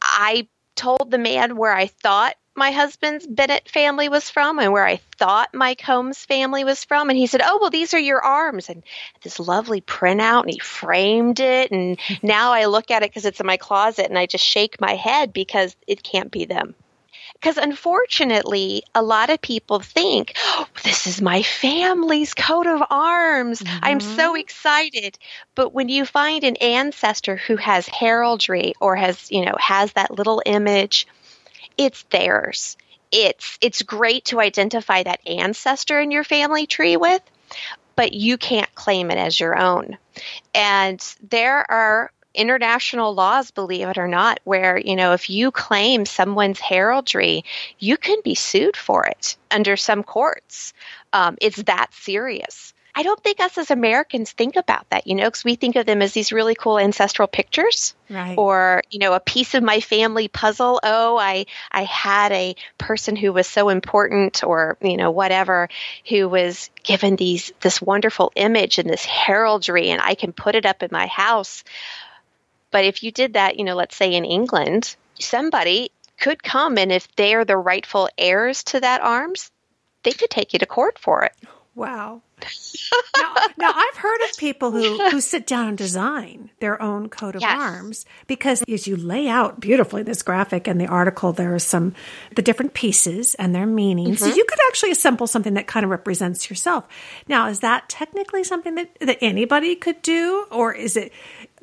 I 0.03 0.49
told 0.77 1.11
the 1.11 1.19
man 1.19 1.57
where 1.57 1.73
I 1.73 1.87
thought 1.87 2.35
my 2.57 2.71
husband's 2.71 3.27
Bennett 3.27 3.69
family 3.69 4.09
was 4.09 4.31
from 4.31 4.59
and 4.59 4.73
where 4.73 4.87
I 4.87 5.01
thought 5.19 5.55
Mike 5.55 5.81
Holmes' 5.81 6.25
family 6.25 6.65
was 6.65 6.85
from. 6.85 7.11
And 7.11 7.19
he 7.19 7.27
said, 7.27 7.43
Oh, 7.45 7.59
well, 7.61 7.71
these 7.71 7.95
are 7.95 7.99
your 7.99 8.23
arms. 8.23 8.69
And 8.69 8.83
this 9.23 9.41
lovely 9.41 9.81
printout, 9.81 10.43
and 10.43 10.53
he 10.53 10.59
framed 10.61 11.41
it. 11.41 11.73
And 11.73 11.99
now 12.23 12.53
I 12.53 12.67
look 12.67 12.91
at 12.91 13.03
it 13.03 13.11
because 13.11 13.25
it's 13.25 13.41
in 13.41 13.47
my 13.47 13.57
closet 13.57 14.07
and 14.07 14.19
I 14.19 14.27
just 14.27 14.45
shake 14.45 14.81
my 14.81 14.95
head 14.95 15.33
because 15.33 15.75
it 15.87 16.03
can't 16.03 16.31
be 16.31 16.45
them. 16.45 16.75
Because 17.35 17.59
unfortunately, 17.59 18.85
a 18.95 19.03
lot 19.03 19.29
of 19.29 19.41
people 19.41 19.81
think, 19.81 20.33
oh, 20.39 20.67
this 20.83 21.07
is 21.07 21.21
my 21.21 21.43
family's 21.43 22.33
coat 22.33 22.67
of 22.67 22.83
arms. 22.89 23.61
Mm-hmm. 23.61 23.79
I'm 23.83 24.01
so 24.01 24.35
excited. 24.35 25.19
But 25.55 25.75
when 25.75 25.91
you 25.91 26.07
find 26.07 26.43
an 26.45 26.57
ancestor 26.57 27.37
who 27.37 27.57
has 27.57 27.87
heraldry 27.87 28.73
or 28.81 28.97
has, 28.97 29.31
you 29.31 29.45
know, 29.45 29.57
has 29.59 29.93
that 29.93 30.11
little 30.11 30.43
image, 30.47 31.07
it's 31.77 32.03
theirs. 32.05 32.77
It's 33.11 33.59
it's 33.61 33.83
great 33.83 34.27
to 34.27 34.41
identify 34.41 35.03
that 35.03 35.27
ancestor 35.27 36.01
in 36.01 36.11
your 36.11 36.25
family 36.25 36.67
tree 36.67 36.97
with, 36.97 37.23
but 37.97 38.13
you 38.13 38.37
can't 38.37 38.75
claim 38.75 39.11
it 39.11 39.19
as 39.19 39.39
your 39.39 39.57
own. 39.57 39.97
And 40.55 41.01
there 41.31 41.71
are 41.71 42.11
international 42.35 43.15
laws, 43.15 43.53
believe 43.53 43.89
it 43.89 43.99
or 43.99 44.09
not, 44.09 44.41
where, 44.45 44.77
you 44.77 44.97
know, 44.97 45.13
if 45.13 45.31
you 45.31 45.51
claim 45.51 46.05
someone's 46.05 46.59
heraldry, 46.59 47.45
you 47.79 47.97
can 47.97 48.19
be 48.25 48.35
sued 48.35 48.77
for 48.77 49.07
it 49.07 49.37
under 49.51 49.77
some 49.77 50.03
courts. 50.03 50.73
Um, 51.13 51.39
it's 51.41 51.63
that 51.63 51.95
serious. 51.95 52.74
I 52.97 53.03
don't 53.03 53.21
think 53.21 53.41
us 53.41 53.59
as 53.59 53.71
Americans 53.71 54.31
think 54.31 54.55
about 54.55 54.89
that, 54.91 55.07
you 55.07 55.17
know, 55.17 55.25
because 55.25 55.45
we 55.45 55.57
think 55.57 55.75
of 55.75 55.85
them 55.85 56.01
as 56.01 56.13
these 56.13 56.33
really 56.33 56.55
cool 56.55 56.79
ancestral 56.79 57.27
pictures, 57.27 57.95
right. 58.09 58.39
or 58.39 58.83
you 58.91 59.01
know, 59.01 59.15
a 59.15 59.21
piece 59.21 59.55
of 59.55 59.65
my 59.65 59.81
family 59.81 60.29
puzzle. 60.29 60.81
Oh, 60.83 61.17
I 61.17 61.47
I 61.73 61.83
had 61.85 62.31
a 62.31 62.55
person 62.79 63.17
who 63.17 63.33
was 63.33 63.49
so 63.49 63.69
important, 63.69 64.45
or 64.45 64.77
you 64.81 64.97
know, 64.97 65.11
whatever, 65.11 65.69
who 66.09 66.29
was 66.29 66.71
given 66.85 67.17
these 67.17 67.53
this 67.61 67.83
wonderful 67.83 68.31
image 68.37 68.79
and 68.79 68.89
this 68.89 69.05
heraldry, 69.05 69.91
and 69.91 70.01
I 70.01 70.15
can 70.15 70.33
put 70.33 70.55
it 70.55 70.65
up 70.65 70.83
in 70.83 70.91
my 70.93 71.07
house. 71.07 71.65
But 72.71 72.85
if 72.85 73.03
you 73.03 73.11
did 73.11 73.35
that, 73.35 73.59
you 73.59 73.65
know, 73.65 73.75
let's 73.75 73.97
say 73.97 74.15
in 74.15 74.25
England, 74.25 74.95
somebody 75.19 75.91
could 76.19 76.43
come 76.43 76.79
and 76.79 76.93
if 76.93 77.15
they 77.17 77.35
are 77.35 77.45
the 77.45 77.57
rightful 77.57 78.09
heirs 78.17 78.63
to 78.65 78.81
that 78.81 79.01
arms, 79.01 79.51
they 80.05 80.13
could 80.13 80.31
take 80.31 80.53
you 80.53 80.59
to 80.61 80.67
court 80.67 80.99
for 80.99 81.25
it. 81.25 81.33
Wow. 81.75 82.23
Now, 83.17 83.35
now, 83.59 83.73
I've 83.75 83.97
heard 83.97 84.21
of 84.23 84.37
people 84.37 84.71
who, 84.71 84.99
who 85.11 85.21
sit 85.21 85.47
down 85.47 85.69
and 85.69 85.79
design 85.79 86.51
their 86.61 86.81
own 86.81 87.09
coat 87.09 87.35
of 87.35 87.43
yes. 87.43 87.59
arms 87.59 88.07
because 88.27 88.63
as 88.69 88.87
you 88.87 88.97
lay 88.97 89.29
out 89.29 89.61
beautifully 89.61 90.03
this 90.03 90.23
graphic 90.23 90.67
and 90.67 90.81
the 90.81 90.87
article, 90.87 91.33
there 91.33 91.55
are 91.55 91.59
some 91.59 91.95
the 92.35 92.43
different 92.43 92.75
pieces 92.75 93.35
and 93.37 93.55
their 93.55 93.67
meanings. 93.67 94.21
Mm-hmm. 94.21 94.31
So 94.31 94.37
you 94.37 94.45
could 94.45 94.59
actually 94.69 94.91
assemble 94.91 95.27
something 95.27 95.55
that 95.55 95.67
kind 95.67 95.85
of 95.85 95.91
represents 95.91 96.49
yourself. 96.51 96.87
Now, 97.29 97.49
is 97.49 97.61
that 97.61 97.89
technically 97.89 98.45
something 98.45 98.75
that, 98.75 98.97
that 99.01 99.19
anybody 99.21 99.77
could 99.77 100.03
do, 100.03 100.47
or 100.51 100.75
is 100.75 100.97
it 100.97 101.13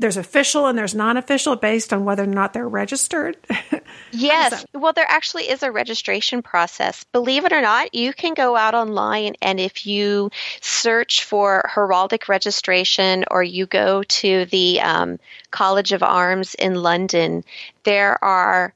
there's 0.01 0.17
official 0.17 0.65
and 0.65 0.77
there's 0.77 0.95
non-official 0.95 1.55
based 1.57 1.93
on 1.93 2.03
whether 2.03 2.23
or 2.23 2.27
not 2.27 2.53
they're 2.53 2.67
registered? 2.67 3.37
yes. 4.11 4.65
Well, 4.73 4.93
there 4.93 5.05
actually 5.07 5.49
is 5.49 5.61
a 5.61 5.71
registration 5.71 6.41
process. 6.41 7.03
Believe 7.05 7.45
it 7.45 7.53
or 7.53 7.61
not, 7.61 7.93
you 7.93 8.11
can 8.11 8.33
go 8.33 8.55
out 8.55 8.73
online 8.73 9.35
and 9.41 9.59
if 9.59 9.85
you 9.85 10.31
search 10.59 11.23
for 11.23 11.69
heraldic 11.71 12.27
registration 12.27 13.25
or 13.29 13.43
you 13.43 13.67
go 13.67 14.03
to 14.03 14.45
the 14.45 14.81
um, 14.81 15.19
College 15.51 15.93
of 15.93 16.01
Arms 16.01 16.55
in 16.55 16.75
London, 16.75 17.43
there 17.83 18.21
are 18.23 18.73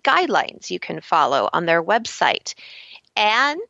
guidelines 0.00 0.70
you 0.70 0.80
can 0.80 1.02
follow 1.02 1.50
on 1.52 1.66
their 1.66 1.82
website. 1.82 2.54
And 3.14 3.60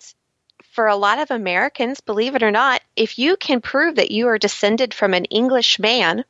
for 0.73 0.87
a 0.87 0.97
lot 0.97 1.19
of 1.19 1.31
Americans, 1.31 2.01
believe 2.01 2.37
it 2.37 2.43
or 2.43 2.51
not, 2.53 2.81
if 2.95 3.19
you 3.19 3.37
can 3.37 3.61
prove 3.61 3.97
that 3.97 4.13
you 4.13 4.29
are 4.29 4.39
descended 4.39 4.95
from 4.95 5.15
an 5.15 5.25
English 5.27 5.79
man, 5.79 6.25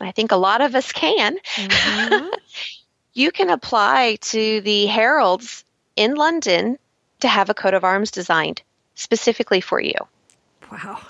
I 0.00 0.12
think 0.12 0.32
a 0.32 0.36
lot 0.36 0.60
of 0.60 0.74
us 0.74 0.92
can, 0.92 1.38
mm-hmm. 1.54 2.34
you 3.14 3.30
can 3.30 3.50
apply 3.50 4.18
to 4.20 4.60
the 4.60 4.86
Heralds 4.86 5.64
in 5.96 6.14
London 6.14 6.78
to 7.20 7.28
have 7.28 7.48
a 7.48 7.54
coat 7.54 7.74
of 7.74 7.84
arms 7.84 8.10
designed 8.10 8.62
specifically 8.94 9.60
for 9.60 9.80
you. 9.80 9.94
Wow. 10.70 11.00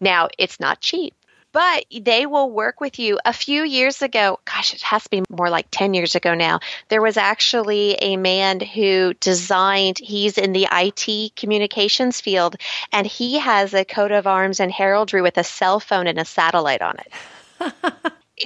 Now, 0.00 0.28
it's 0.38 0.60
not 0.60 0.80
cheap, 0.80 1.14
but 1.52 1.84
they 1.92 2.26
will 2.26 2.50
work 2.50 2.80
with 2.80 2.98
you. 2.98 3.18
A 3.24 3.32
few 3.32 3.64
years 3.64 4.02
ago, 4.02 4.38
gosh, 4.44 4.74
it 4.74 4.82
has 4.82 5.04
to 5.04 5.10
be 5.10 5.22
more 5.28 5.50
like 5.50 5.66
10 5.70 5.94
years 5.94 6.14
ago 6.14 6.34
now, 6.34 6.60
there 6.88 7.02
was 7.02 7.16
actually 7.16 7.94
a 7.94 8.16
man 8.16 8.60
who 8.60 9.14
designed, 9.14 9.98
he's 9.98 10.38
in 10.38 10.52
the 10.52 10.68
IT 10.70 11.36
communications 11.36 12.20
field, 12.20 12.56
and 12.92 13.06
he 13.06 13.38
has 13.38 13.74
a 13.74 13.84
coat 13.84 14.12
of 14.12 14.26
arms 14.26 14.60
and 14.60 14.70
heraldry 14.72 15.22
with 15.22 15.38
a 15.38 15.44
cell 15.44 15.80
phone 15.80 16.06
and 16.06 16.18
a 16.18 16.24
satellite 16.24 16.82
on 16.82 16.96
it. 16.98 17.12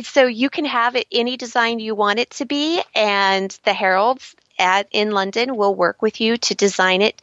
So 0.03 0.27
you 0.27 0.51
can 0.51 0.65
have 0.65 0.97
it 0.97 1.07
any 1.13 1.37
design 1.37 1.79
you 1.79 1.95
want 1.95 2.19
it 2.19 2.31
to 2.31 2.47
be, 2.47 2.83
and 2.95 3.57
the 3.65 3.73
heralds 3.73 4.35
at 4.59 4.89
in 4.91 5.11
London 5.11 5.57
will 5.57 5.75
work 5.75 6.03
with 6.03 6.21
you 6.21 6.37
to 6.37 6.55
design 6.55 7.03
it 7.03 7.21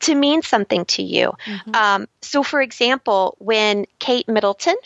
to 0.00 0.14
mean 0.14 0.42
something 0.42 0.84
to 0.84 1.02
you. 1.02 1.32
Mm-hmm. 1.44 1.74
Um, 1.74 2.08
so, 2.20 2.42
for 2.42 2.60
example, 2.60 3.36
when 3.38 3.86
Kate 3.98 4.28
Middleton, 4.28 4.76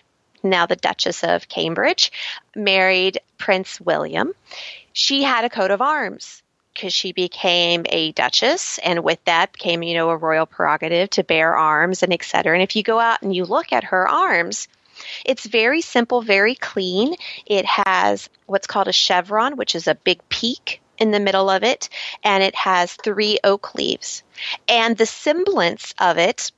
now 0.42 0.66
the 0.66 0.76
Duchess 0.76 1.24
of 1.24 1.48
Cambridge, 1.48 2.12
married 2.54 3.20
Prince 3.38 3.80
William, 3.80 4.32
she 4.92 5.22
had 5.22 5.44
a 5.44 5.50
coat 5.50 5.70
of 5.70 5.82
arms 5.82 6.42
because 6.74 6.94
she 6.94 7.12
became 7.12 7.84
a 7.88 8.12
duchess 8.12 8.78
and 8.78 9.02
with 9.02 9.22
that 9.24 9.56
came 9.58 9.82
you 9.82 9.94
know 9.94 10.08
a 10.08 10.16
royal 10.16 10.46
prerogative 10.46 11.10
to 11.10 11.24
bear 11.24 11.56
arms 11.56 12.02
and 12.02 12.12
etc 12.12 12.54
and 12.54 12.62
if 12.62 12.76
you 12.76 12.82
go 12.82 12.98
out 12.98 13.20
and 13.22 13.34
you 13.34 13.44
look 13.44 13.72
at 13.72 13.84
her 13.84 14.08
arms 14.08 14.68
it's 15.24 15.46
very 15.46 15.80
simple 15.80 16.22
very 16.22 16.54
clean 16.54 17.14
it 17.46 17.64
has 17.66 18.28
what's 18.46 18.66
called 18.66 18.88
a 18.88 18.92
chevron 18.92 19.56
which 19.56 19.74
is 19.74 19.86
a 19.86 19.94
big 19.94 20.20
peak 20.28 20.80
in 21.00 21.10
the 21.10 21.18
middle 21.18 21.50
of 21.50 21.64
it, 21.64 21.88
and 22.22 22.44
it 22.44 22.54
has 22.54 22.92
three 22.92 23.38
oak 23.42 23.74
leaves. 23.74 24.22
And 24.68 24.96
the 24.96 25.06
semblance 25.06 25.94
of 25.98 26.18
it, 26.18 26.52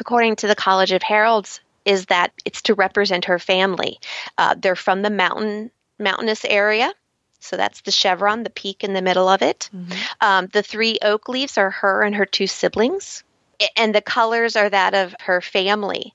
according 0.00 0.36
to 0.36 0.48
the 0.48 0.56
College 0.56 0.92
of 0.92 1.02
Heralds, 1.02 1.60
is 1.84 2.06
that 2.06 2.32
it's 2.44 2.62
to 2.62 2.74
represent 2.74 3.26
her 3.26 3.38
family. 3.38 4.00
Uh, 4.36 4.56
they're 4.58 4.76
from 4.76 5.00
the 5.02 5.10
mountain 5.10 5.70
mountainous 5.98 6.44
area. 6.44 6.92
So 7.40 7.56
that's 7.56 7.80
the 7.82 7.92
chevron, 7.92 8.42
the 8.42 8.50
peak 8.50 8.82
in 8.82 8.92
the 8.92 9.02
middle 9.02 9.28
of 9.28 9.42
it. 9.42 9.70
Mm-hmm. 9.74 9.92
Um, 10.20 10.46
the 10.52 10.62
three 10.62 10.98
oak 11.02 11.28
leaves 11.28 11.56
are 11.56 11.70
her 11.70 12.02
and 12.02 12.14
her 12.16 12.26
two 12.26 12.48
siblings. 12.48 13.22
And 13.76 13.94
the 13.94 14.00
colors 14.00 14.54
are 14.54 14.70
that 14.70 14.94
of 14.94 15.14
her 15.20 15.40
family. 15.40 16.14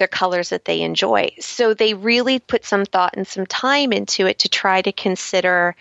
They're 0.00 0.08
colors 0.08 0.48
that 0.48 0.64
they 0.64 0.80
enjoy. 0.80 1.32
So 1.40 1.74
they 1.74 1.92
really 1.92 2.38
put 2.38 2.64
some 2.64 2.86
thought 2.86 3.14
and 3.16 3.28
some 3.28 3.44
time 3.44 3.92
into 3.92 4.26
it 4.26 4.40
to 4.40 4.48
try 4.48 4.80
to 4.80 4.92
consider 4.92 5.76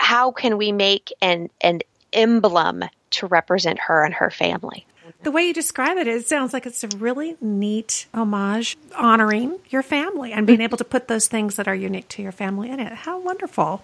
how 0.00 0.32
can 0.32 0.58
we 0.58 0.72
make 0.72 1.12
an 1.22 1.48
an 1.60 1.82
emblem 2.12 2.82
to 3.10 3.26
represent 3.28 3.78
her 3.78 4.04
and 4.04 4.12
her 4.14 4.30
family? 4.30 4.86
The 5.22 5.30
way 5.30 5.46
you 5.46 5.54
describe 5.54 5.98
it, 5.98 6.08
it 6.08 6.26
sounds 6.26 6.52
like 6.52 6.66
it's 6.66 6.82
a 6.82 6.88
really 6.96 7.36
neat 7.40 8.06
homage 8.12 8.76
honoring 8.96 9.58
your 9.70 9.84
family 9.84 10.32
and 10.32 10.44
being 10.44 10.58
mm-hmm. 10.58 10.64
able 10.64 10.78
to 10.78 10.84
put 10.84 11.06
those 11.06 11.28
things 11.28 11.54
that 11.56 11.68
are 11.68 11.74
unique 11.74 12.08
to 12.08 12.22
your 12.22 12.32
family 12.32 12.70
in 12.70 12.80
it. 12.80 12.92
How 12.92 13.20
wonderful. 13.20 13.82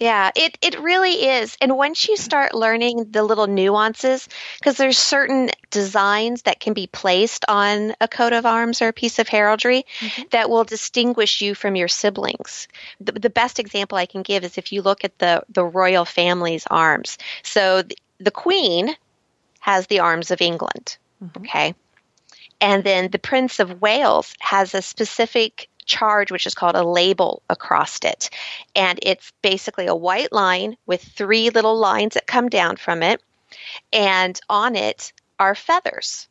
Yeah, 0.00 0.30
it, 0.34 0.56
it 0.62 0.80
really 0.80 1.28
is. 1.28 1.58
And 1.60 1.76
once 1.76 2.08
you 2.08 2.16
start 2.16 2.54
learning 2.54 3.08
the 3.10 3.22
little 3.22 3.46
nuances, 3.46 4.26
because 4.58 4.78
there's 4.78 4.96
certain 4.96 5.50
designs 5.70 6.42
that 6.42 6.58
can 6.58 6.72
be 6.72 6.86
placed 6.86 7.44
on 7.46 7.94
a 8.00 8.08
coat 8.08 8.32
of 8.32 8.46
arms 8.46 8.80
or 8.80 8.88
a 8.88 8.94
piece 8.94 9.18
of 9.18 9.28
heraldry 9.28 9.84
mm-hmm. 9.98 10.22
that 10.30 10.48
will 10.48 10.64
distinguish 10.64 11.42
you 11.42 11.54
from 11.54 11.76
your 11.76 11.86
siblings. 11.86 12.66
The, 12.98 13.12
the, 13.12 13.28
best 13.28 13.58
example 13.58 13.98
I 13.98 14.06
can 14.06 14.22
give 14.22 14.42
is 14.42 14.56
if 14.56 14.72
you 14.72 14.80
look 14.80 15.04
at 15.04 15.18
the, 15.18 15.42
the 15.50 15.64
royal 15.64 16.06
family's 16.06 16.66
arms. 16.70 17.18
So 17.42 17.82
the, 17.82 17.96
the 18.18 18.30
Queen 18.30 18.96
has 19.60 19.86
the 19.86 20.00
arms 20.00 20.30
of 20.30 20.40
England, 20.40 20.96
mm-hmm. 21.22 21.42
okay? 21.42 21.74
And 22.58 22.84
then 22.84 23.10
the 23.10 23.18
Prince 23.18 23.60
of 23.60 23.82
Wales 23.82 24.34
has 24.40 24.74
a 24.74 24.82
specific 24.82 25.68
charge, 25.90 26.30
which 26.30 26.46
is 26.46 26.54
called 26.54 26.76
a 26.76 26.84
label 26.84 27.42
across 27.50 27.98
it. 28.04 28.30
And 28.74 28.98
it's 29.02 29.32
basically 29.42 29.86
a 29.86 29.94
white 29.94 30.32
line 30.32 30.76
with 30.86 31.02
three 31.02 31.50
little 31.50 31.76
lines 31.76 32.14
that 32.14 32.26
come 32.26 32.48
down 32.48 32.76
from 32.76 33.02
it. 33.02 33.20
And 33.92 34.40
on 34.48 34.76
it 34.76 35.12
are 35.38 35.54
feathers 35.54 36.28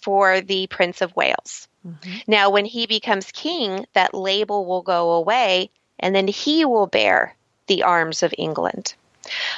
for 0.00 0.40
the 0.40 0.68
Prince 0.68 1.02
of 1.02 1.16
Wales. 1.16 1.68
Mm-hmm. 1.86 2.18
Now, 2.28 2.50
when 2.50 2.64
he 2.64 2.86
becomes 2.86 3.32
king, 3.32 3.86
that 3.94 4.14
label 4.14 4.64
will 4.64 4.82
go 4.82 5.12
away, 5.12 5.70
and 5.98 6.14
then 6.14 6.28
he 6.28 6.64
will 6.64 6.86
bear 6.86 7.34
the 7.66 7.82
arms 7.82 8.22
of 8.22 8.34
England. 8.38 8.94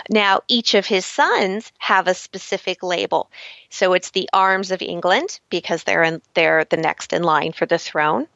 Now, 0.09 0.41
each 0.49 0.75
of 0.75 0.87
his 0.87 1.05
sons 1.05 1.73
have 1.77 2.07
a 2.09 2.15
specific 2.15 2.83
label. 2.83 3.31
So 3.69 3.93
it's 3.93 4.11
the 4.11 4.29
arms 4.33 4.71
of 4.71 4.81
England 4.81 5.41
because 5.51 5.85
they're 5.85 6.03
in, 6.03 6.23
they're 6.33 6.65
the 6.65 6.79
next 6.79 7.13
in 7.13 7.23
line 7.23 7.53
for 7.53 7.67
the 7.67 7.79
throne. 7.79 8.27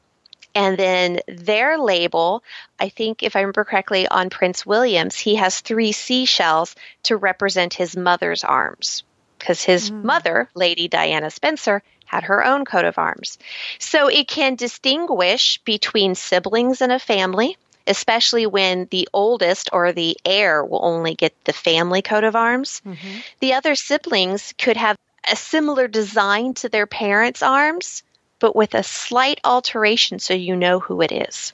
And 0.55 0.77
then 0.79 1.21
their 1.27 1.79
label, 1.79 2.43
I 2.79 2.89
think 2.89 3.23
if 3.23 3.37
I 3.37 3.41
remember 3.41 3.65
correctly, 3.65 4.07
on 4.07 4.31
Prince 4.31 4.67
William's, 4.67 5.19
he 5.19 5.37
has 5.37 5.61
three 5.61 5.93
seashells 5.93 6.77
to 7.05 7.17
represent 7.17 7.75
his 7.75 7.97
mother's 7.97 8.45
arms. 8.45 9.03
Because 9.39 9.65
his 9.65 9.91
mm. 9.91 10.05
mother, 10.05 10.49
Lady 10.55 10.89
Diana 10.89 11.31
Spencer, 11.31 11.83
had 12.05 12.25
her 12.25 12.45
own 12.45 12.65
coat 12.65 12.85
of 12.85 12.99
arms. 12.99 13.39
So 13.79 14.09
it 14.09 14.29
can 14.29 14.55
distinguish 14.55 15.59
between 15.65 16.15
siblings 16.15 16.83
in 16.83 16.91
a 16.91 16.99
family, 16.99 17.57
especially 17.87 18.47
when 18.47 18.87
the 18.91 19.09
oldest 19.13 19.71
or 19.73 19.93
the 19.93 20.17
heir 20.25 20.65
will 20.65 20.85
only 20.85 21.15
get 21.15 21.35
the 21.45 21.53
family 21.53 22.03
coat 22.03 22.23
of 22.23 22.37
arms. 22.37 22.83
Mm-hmm. 22.87 23.19
The 23.41 23.55
other 23.55 23.75
siblings 23.75 24.55
could 24.59 24.77
have 24.77 24.97
a 25.31 25.37
similar 25.37 25.89
design 25.89 26.55
to 26.55 26.69
their 26.69 26.87
parents' 26.87 27.43
arms, 27.43 28.03
but 28.43 28.57
with 28.57 28.75
a 28.75 28.83
slight 28.83 29.41
alteration 29.45 30.19
so 30.19 30.35
you 30.35 30.57
know 30.57 30.81
who 30.81 31.01
it 31.01 31.13
is. 31.13 31.53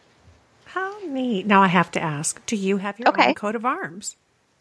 How 0.65 0.97
neat. 1.05 1.47
Now 1.47 1.63
I 1.63 1.67
have 1.69 1.91
to 1.93 2.01
ask 2.01 2.45
do 2.47 2.57
you 2.57 2.79
have 2.79 2.99
your 2.99 3.11
okay. 3.11 3.29
own 3.29 3.35
coat 3.35 3.55
of 3.55 3.67
arms? 3.67 4.17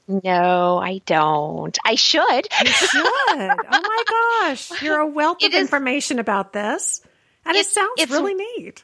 No, 0.10 0.78
I 0.78 1.00
don't. 1.06 1.78
I 1.86 1.96
should. 1.96 2.48
You 2.62 2.68
should. 2.68 3.02
oh 3.06 3.56
my 3.70 4.04
gosh. 4.10 4.82
You're 4.82 5.00
a 5.00 5.08
wealth 5.08 5.38
it 5.42 5.48
of 5.48 5.54
is, 5.54 5.62
information 5.62 6.20
about 6.20 6.52
this. 6.52 7.02
And 7.46 7.56
it, 7.56 7.62
it 7.62 7.68
sounds 7.68 8.10
really 8.10 8.36
neat. 8.36 8.84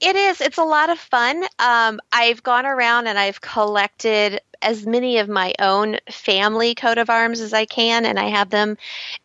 It 0.00 0.14
is. 0.14 0.40
It's 0.40 0.58
a 0.58 0.64
lot 0.64 0.90
of 0.90 0.98
fun. 0.98 1.42
Um, 1.58 2.00
I've 2.12 2.42
gone 2.42 2.66
around 2.66 3.06
and 3.06 3.18
I've 3.18 3.40
collected 3.40 4.40
as 4.60 4.86
many 4.86 5.18
of 5.18 5.28
my 5.28 5.54
own 5.58 5.98
family 6.10 6.74
coat 6.74 6.98
of 6.98 7.10
arms 7.10 7.40
as 7.40 7.52
I 7.52 7.64
can, 7.66 8.04
and 8.04 8.18
I 8.18 8.28
have 8.28 8.50
them. 8.50 8.76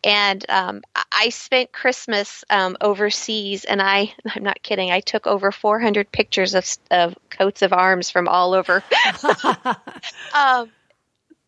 And 0.04 0.44
um, 0.48 0.82
I 1.10 1.30
spent 1.30 1.72
Christmas 1.72 2.44
um, 2.48 2.76
overseas, 2.80 3.64
and 3.64 3.82
I, 3.82 4.14
I'm 4.34 4.44
not 4.44 4.62
kidding, 4.62 4.90
I 4.90 5.00
took 5.00 5.26
over 5.26 5.52
400 5.52 6.10
pictures 6.10 6.54
of, 6.54 6.66
of 6.90 7.16
coats 7.30 7.62
of 7.62 7.72
arms 7.72 8.10
from 8.10 8.28
all 8.28 8.54
over. 8.54 8.82
um, 10.34 10.70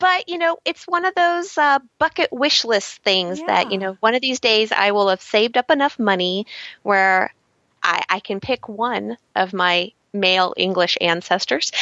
but 0.00 0.28
you 0.28 0.38
know 0.38 0.58
it's 0.64 0.84
one 0.86 1.04
of 1.04 1.14
those 1.14 1.56
uh, 1.56 1.78
bucket 1.98 2.30
wish 2.32 2.64
list 2.64 3.02
things 3.02 3.38
yeah. 3.38 3.46
that 3.46 3.72
you 3.72 3.78
know 3.78 3.96
one 4.00 4.14
of 4.14 4.20
these 4.20 4.40
days 4.40 4.72
i 4.72 4.90
will 4.90 5.08
have 5.08 5.22
saved 5.22 5.56
up 5.56 5.70
enough 5.70 5.98
money 6.00 6.46
where 6.82 7.32
I, 7.84 8.02
I 8.08 8.20
can 8.20 8.40
pick 8.40 8.68
one 8.68 9.16
of 9.36 9.52
my 9.52 9.92
male 10.14 10.54
English 10.56 10.96
ancestors 11.00 11.72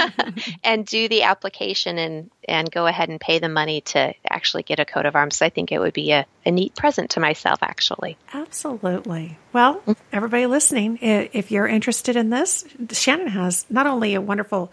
and 0.64 0.84
do 0.84 1.08
the 1.08 1.22
application 1.22 1.96
and, 1.96 2.30
and 2.46 2.70
go 2.70 2.86
ahead 2.86 3.08
and 3.08 3.20
pay 3.20 3.38
the 3.38 3.48
money 3.48 3.80
to 3.80 4.12
actually 4.28 4.64
get 4.64 4.80
a 4.80 4.84
coat 4.84 5.06
of 5.06 5.14
arms. 5.14 5.40
I 5.40 5.48
think 5.48 5.70
it 5.70 5.78
would 5.78 5.94
be 5.94 6.10
a, 6.10 6.26
a 6.44 6.50
neat 6.50 6.74
present 6.74 7.10
to 7.10 7.20
myself, 7.20 7.60
actually. 7.62 8.18
Absolutely. 8.34 9.38
Well, 9.52 9.76
mm-hmm. 9.76 9.92
everybody 10.12 10.46
listening, 10.46 10.98
if 11.00 11.50
you're 11.50 11.68
interested 11.68 12.16
in 12.16 12.30
this, 12.30 12.64
Shannon 12.90 13.28
has 13.28 13.64
not 13.70 13.86
only 13.86 14.14
a 14.14 14.20
wonderful 14.20 14.72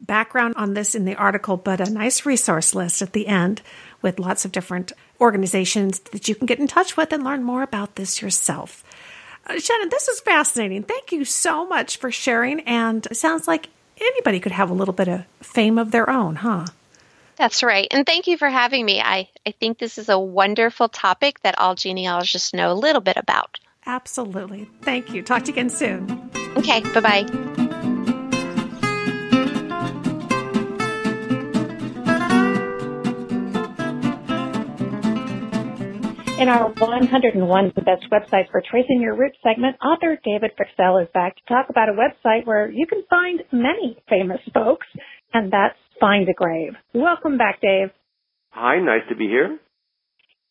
background 0.00 0.54
on 0.56 0.74
this 0.74 0.94
in 0.94 1.04
the 1.04 1.14
article, 1.14 1.56
but 1.56 1.80
a 1.80 1.90
nice 1.90 2.26
resource 2.26 2.74
list 2.74 3.02
at 3.02 3.12
the 3.12 3.26
end 3.26 3.62
with 4.02 4.18
lots 4.18 4.44
of 4.44 4.52
different 4.52 4.92
organizations 5.20 6.00
that 6.00 6.28
you 6.28 6.34
can 6.34 6.46
get 6.46 6.58
in 6.58 6.66
touch 6.66 6.96
with 6.96 7.12
and 7.12 7.24
learn 7.24 7.42
more 7.42 7.62
about 7.62 7.96
this 7.96 8.20
yourself. 8.20 8.84
Uh, 9.46 9.58
Shannon, 9.58 9.88
this 9.88 10.08
is 10.08 10.20
fascinating. 10.20 10.82
Thank 10.82 11.12
you 11.12 11.24
so 11.24 11.66
much 11.66 11.98
for 11.98 12.10
sharing. 12.10 12.60
And 12.60 13.06
it 13.06 13.16
sounds 13.16 13.46
like 13.46 13.68
anybody 14.00 14.40
could 14.40 14.52
have 14.52 14.70
a 14.70 14.74
little 14.74 14.94
bit 14.94 15.08
of 15.08 15.24
fame 15.42 15.78
of 15.78 15.90
their 15.90 16.10
own, 16.10 16.36
huh? 16.36 16.66
That's 17.36 17.62
right. 17.62 17.86
And 17.90 18.06
thank 18.06 18.26
you 18.26 18.38
for 18.38 18.48
having 18.48 18.84
me. 18.84 19.00
I, 19.00 19.28
I 19.46 19.50
think 19.52 19.78
this 19.78 19.98
is 19.98 20.08
a 20.08 20.18
wonderful 20.18 20.88
topic 20.88 21.40
that 21.42 21.58
all 21.58 21.74
genealogists 21.74 22.54
know 22.54 22.72
a 22.72 22.74
little 22.74 23.02
bit 23.02 23.16
about. 23.16 23.60
Absolutely. 23.84 24.68
Thank 24.82 25.12
you. 25.12 25.22
Talk 25.22 25.44
to 25.44 25.48
you 25.48 25.54
again 25.54 25.70
soon. 25.70 26.30
Okay. 26.56 26.80
Bye 26.80 27.00
bye. 27.00 27.55
In 36.38 36.50
our 36.50 36.68
101 36.68 37.72
The 37.74 37.80
Best 37.80 38.04
Websites 38.12 38.50
for 38.50 38.62
Tracing 38.70 39.00
Your 39.00 39.16
Roots 39.16 39.38
segment, 39.42 39.76
author 39.82 40.18
David 40.22 40.50
Fryxell 40.52 41.02
is 41.02 41.08
back 41.14 41.34
to 41.34 41.42
talk 41.48 41.70
about 41.70 41.88
a 41.88 41.92
website 41.92 42.44
where 42.44 42.70
you 42.70 42.86
can 42.86 43.04
find 43.08 43.40
many 43.52 43.96
famous 44.06 44.40
folks, 44.52 44.86
and 45.32 45.50
that's 45.50 45.78
Find 45.98 46.28
a 46.28 46.34
Grave. 46.34 46.74
Welcome 46.92 47.38
back, 47.38 47.62
Dave. 47.62 47.88
Hi, 48.50 48.78
nice 48.80 49.00
to 49.08 49.16
be 49.16 49.24
here. 49.28 49.58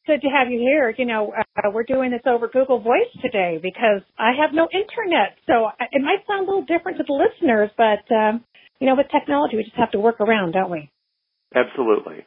good 0.08 0.22
to 0.22 0.28
have 0.28 0.52
you 0.52 0.58
here. 0.58 0.92
You 0.98 1.06
know, 1.06 1.34
uh, 1.38 1.70
we're 1.72 1.84
doing 1.84 2.10
this 2.10 2.26
over 2.26 2.48
Google 2.48 2.80
Voice 2.80 3.14
today 3.22 3.60
because 3.62 4.02
I 4.18 4.32
have 4.42 4.56
no 4.56 4.68
internet, 4.74 5.38
so 5.46 5.70
it 5.80 6.02
might 6.02 6.26
sound 6.28 6.48
a 6.48 6.50
little 6.50 6.66
different 6.66 6.98
to 6.98 7.04
the 7.06 7.14
listeners, 7.14 7.70
but 7.78 8.02
um, 8.12 8.44
you 8.80 8.88
know, 8.88 8.96
with 8.96 9.06
technology, 9.12 9.56
we 9.56 9.64
just 9.64 9.78
have 9.78 9.92
to 9.92 10.00
work 10.00 10.20
around, 10.20 10.54
don't 10.54 10.72
we? 10.72 10.90
Absolutely. 11.54 12.26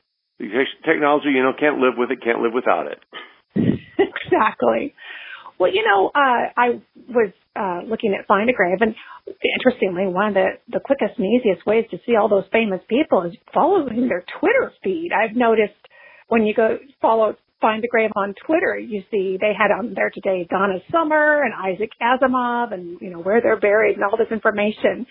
Technology, 0.87 1.31
you 1.35 1.43
know, 1.43 1.55
can't 1.59 1.79
live 1.79 1.95
with 1.99 2.13
it, 2.13 2.23
can't 2.23 2.39
live 2.39 2.53
without 2.55 2.87
it. 2.87 2.99
exactly. 3.57 4.95
Well, 5.59 5.73
you 5.73 5.85
know, 5.85 6.11
uh, 6.15 6.53
I 6.57 6.81
was 7.09 7.33
uh, 7.57 7.81
looking 7.89 8.17
at 8.19 8.27
Find 8.27 8.49
a 8.49 8.53
Grave, 8.53 8.79
and 8.81 8.95
interestingly, 9.27 10.07
one 10.07 10.29
of 10.29 10.35
the, 10.35 10.47
the 10.69 10.81
quickest 10.81 11.19
and 11.19 11.27
easiest 11.27 11.67
ways 11.67 11.85
to 11.91 11.99
see 12.07 12.15
all 12.15 12.29
those 12.29 12.45
famous 12.53 12.81
people 12.89 13.23
is 13.23 13.35
following 13.53 14.09
their 14.09 14.25
Twitter 14.39 14.73
feed. 14.85 15.11
I've 15.13 15.37
noticed 15.37 15.75
when 16.29 16.45
you 16.45 16.55
go 16.55 16.79
follow 17.03 17.37
Find 17.61 17.83
a 17.83 17.89
Grave 17.89 18.11
on 18.15 18.35
Twitter, 18.47 18.79
you 18.79 19.03
see 19.11 19.37
they 19.41 19.53
had 19.57 19.73
on 19.73 19.95
there 19.95 20.11
today 20.15 20.47
Donna 20.49 20.79
Summer 20.93 21.43
and 21.43 21.53
Isaac 21.53 21.91
Asimov 22.01 22.73
and, 22.73 23.01
you 23.01 23.11
know, 23.11 23.19
where 23.19 23.41
they're 23.41 23.59
buried 23.59 23.97
and 23.97 24.05
all 24.05 24.17
this 24.17 24.31
information. 24.31 25.07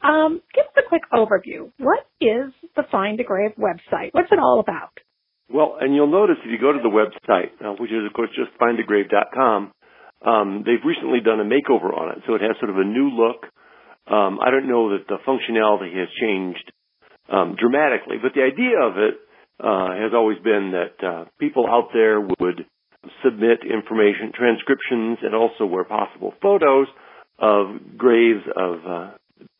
Um, 0.00 0.40
give 0.54 0.64
us 0.66 0.84
a 0.84 0.88
quick 0.88 1.02
overview. 1.12 1.72
What 1.78 2.06
is 2.20 2.52
the 2.76 2.84
Find 2.92 3.18
a 3.18 3.24
Grave 3.24 3.52
website? 3.58 4.10
What's 4.12 4.30
it 4.30 4.38
all 4.38 4.60
about? 4.60 4.92
Well, 5.52 5.76
and 5.80 5.94
you'll 5.94 6.10
notice 6.10 6.36
if 6.44 6.50
you 6.50 6.58
go 6.58 6.72
to 6.72 6.80
the 6.82 6.88
website, 6.88 7.52
uh, 7.60 7.76
which 7.78 7.90
is 7.90 8.06
of 8.06 8.12
course 8.14 8.30
just 8.34 8.56
findagrave.com, 8.58 9.72
um, 10.24 10.62
they've 10.64 10.84
recently 10.84 11.20
done 11.20 11.40
a 11.40 11.44
makeover 11.44 11.92
on 11.92 12.16
it, 12.16 12.22
so 12.26 12.34
it 12.34 12.40
has 12.40 12.56
sort 12.58 12.70
of 12.70 12.78
a 12.78 12.84
new 12.84 13.10
look. 13.10 13.44
Um, 14.06 14.38
I 14.40 14.50
don't 14.50 14.68
know 14.68 14.96
that 14.96 15.06
the 15.08 15.18
functionality 15.26 15.94
has 15.98 16.08
changed 16.20 16.72
um, 17.30 17.56
dramatically, 17.58 18.16
but 18.22 18.32
the 18.34 18.42
idea 18.42 18.80
of 18.80 18.96
it 18.96 19.14
uh, 19.60 19.94
has 19.94 20.12
always 20.14 20.38
been 20.38 20.72
that 20.72 21.06
uh, 21.06 21.24
people 21.38 21.66
out 21.68 21.90
there 21.92 22.20
would 22.20 22.64
submit 23.24 23.60
information, 23.62 24.32
transcriptions, 24.34 25.18
and 25.22 25.34
also, 25.34 25.66
where 25.66 25.84
possible, 25.84 26.32
photos 26.40 26.86
of 27.38 27.98
graves 27.98 28.42
of 28.56 28.74
uh, 28.86 29.10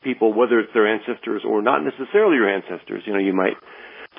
people, 0.03 0.33
whether 0.33 0.59
it's 0.59 0.73
their 0.73 0.87
ancestors 0.87 1.43
or 1.47 1.61
not 1.61 1.83
necessarily 1.83 2.35
your 2.35 2.49
ancestors. 2.49 3.03
You 3.05 3.13
know, 3.13 3.19
you 3.19 3.33
might 3.33 3.55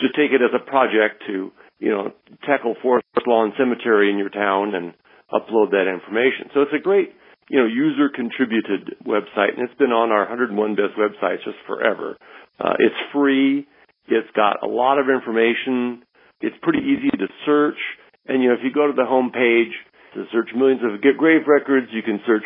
just 0.01 0.15
take 0.15 0.33
it 0.33 0.43
as 0.43 0.53
a 0.55 0.63
project 0.65 1.23
to, 1.27 1.53
you 1.79 1.91
know, 1.91 2.13
tackle 2.47 2.75
Forest 2.83 3.07
Lawn 3.27 3.53
Cemetery 3.59 4.11
in 4.11 4.19
your 4.19 4.31
town 4.31 4.75
and 4.75 4.95
upload 5.33 5.71
that 5.71 5.91
information. 5.91 6.51
So 6.55 6.63
it's 6.63 6.75
a 6.77 6.83
great, 6.83 7.11
you 7.49 7.59
know, 7.59 7.67
user 7.67 8.09
contributed 8.15 8.97
website 9.05 9.57
and 9.57 9.69
it's 9.69 9.79
been 9.79 9.93
on 9.93 10.11
our 10.11 10.29
101 10.29 10.75
best 10.77 10.95
websites 10.99 11.45
just 11.45 11.59
forever. 11.67 12.17
Uh, 12.61 12.75
it's 12.79 13.01
free. 13.13 13.67
It's 14.07 14.31
got 14.37 14.63
a 14.63 14.67
lot 14.67 14.99
of 14.99 15.07
information. 15.09 16.03
It's 16.41 16.57
pretty 16.63 16.81
easy 16.81 17.11
to 17.11 17.27
search. 17.47 17.79
And, 18.27 18.43
you 18.43 18.49
know, 18.49 18.55
if 18.55 18.61
you 18.63 18.73
go 18.73 18.87
to 18.87 18.93
the 18.93 19.05
home 19.05 19.33
page 19.33 19.73
to 20.15 20.25
search 20.33 20.51
millions 20.55 20.83
of 20.85 21.01
grave 21.19 21.43
records, 21.47 21.89
you 21.91 22.03
can 22.03 22.21
search 22.27 22.45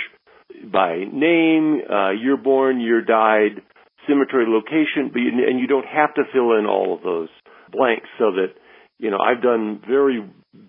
by 0.73 1.05
name, 1.13 1.83
uh, 1.91 2.11
year 2.11 2.37
born, 2.37 2.81
year 2.81 3.03
died, 3.03 3.63
cemetery 4.09 4.47
location, 4.49 5.11
but 5.13 5.21
you, 5.21 5.31
and 5.47 5.61
you 5.61 5.67
don't 5.67 5.87
have 5.87 6.15
to 6.15 6.23
fill 6.33 6.59
in 6.59 6.67
all 6.67 6.97
of 6.97 7.03
those 7.03 7.29
blanks 7.71 8.09
so 8.19 8.33
that, 8.33 8.57
you 8.99 9.11
know, 9.11 9.19
I've 9.19 9.43
done 9.43 9.81
very 9.87 10.21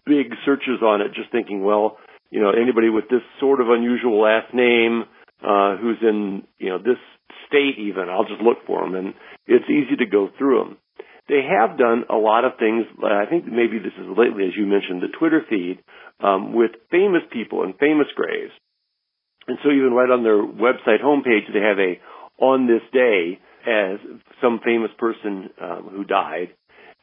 big 0.06 0.34
searches 0.46 0.82
on 0.82 1.02
it 1.02 1.14
just 1.14 1.32
thinking, 1.32 1.64
well, 1.64 1.98
you 2.30 2.40
know, 2.40 2.52
anybody 2.52 2.90
with 2.90 3.06
this 3.10 3.22
sort 3.40 3.60
of 3.60 3.70
unusual 3.70 4.22
last 4.22 4.54
name, 4.54 5.04
uh, 5.42 5.78
who's 5.78 5.98
in, 6.02 6.44
you 6.58 6.70
know, 6.70 6.78
this 6.78 7.00
state 7.48 7.80
even, 7.80 8.10
I'll 8.10 8.26
just 8.26 8.42
look 8.42 8.66
for 8.68 8.82
them 8.84 8.96
and 8.96 9.14
it's 9.48 9.66
easy 9.66 9.96
to 9.98 10.06
go 10.06 10.30
through 10.38 10.60
them. 10.60 10.78
They 11.28 11.42
have 11.46 11.78
done 11.78 12.06
a 12.10 12.16
lot 12.16 12.44
of 12.44 12.54
things. 12.60 12.86
I 13.04 13.26
think 13.30 13.46
maybe 13.46 13.78
this 13.78 13.94
is 13.98 14.18
lately, 14.18 14.46
as 14.46 14.58
you 14.58 14.66
mentioned, 14.66 15.02
the 15.02 15.14
Twitter 15.18 15.42
feed 15.48 15.80
um, 16.20 16.54
with 16.54 16.72
famous 16.90 17.22
people 17.32 17.64
and 17.64 17.78
famous 17.78 18.08
graves. 18.16 18.52
And 19.48 19.58
so 19.64 19.70
even 19.70 19.94
right 19.94 20.10
on 20.10 20.24
their 20.24 20.42
website 20.42 21.02
homepage, 21.04 21.52
they 21.54 21.62
have 21.62 21.80
a 21.80 22.00
on 22.44 22.68
this 22.68 22.82
day 22.94 23.40
as 23.66 24.00
some 24.42 24.60
famous 24.64 24.92
person 24.98 25.50
um, 25.62 25.90
who 25.92 26.04
died. 26.04 26.50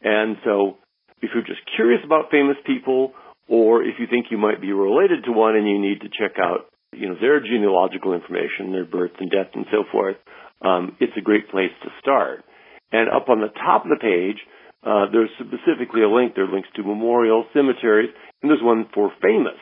And 0.03 0.37
so 0.45 0.79
if 1.27 1.35
you're 1.35 1.47
just 1.47 1.67
curious 1.75 2.01
about 2.07 2.31
famous 2.31 2.57
people 2.65 3.13
or 3.49 3.83
if 3.83 3.99
you 3.99 4.07
think 4.07 4.27
you 4.31 4.39
might 4.39 4.61
be 4.63 4.73
related 4.73 5.27
to 5.27 5.33
one 5.33 5.55
and 5.55 5.67
you 5.67 5.79
need 5.79 6.01
to 6.01 6.11
check 6.15 6.39
out, 6.39 6.71
you 6.95 7.09
know, 7.09 7.19
their 7.21 7.43
genealogical 7.43 8.15
information, 8.15 8.71
their 8.71 8.87
birth 8.87 9.13
and 9.19 9.31
death 9.31 9.51
and 9.55 9.67
so 9.71 9.83
forth, 9.91 10.17
um, 10.63 10.97
it's 11.01 11.13
a 11.19 11.21
great 11.21 11.51
place 11.51 11.75
to 11.83 11.91
start. 12.01 12.45
And 12.93 13.11
up 13.11 13.29
on 13.29 13.41
the 13.41 13.51
top 13.55 13.85
of 13.85 13.91
the 13.91 14.01
page, 14.01 14.39
uh, 14.87 15.11
there's 15.11 15.31
specifically 15.43 16.03
a 16.03 16.09
link. 16.09 16.35
There 16.35 16.47
are 16.47 16.53
links 16.53 16.71
to 16.77 16.83
memorials, 16.83 17.47
cemeteries, 17.53 18.11
and 18.43 18.51
there's 18.51 18.63
one 18.63 18.87
for 18.95 19.11
famous. 19.21 19.59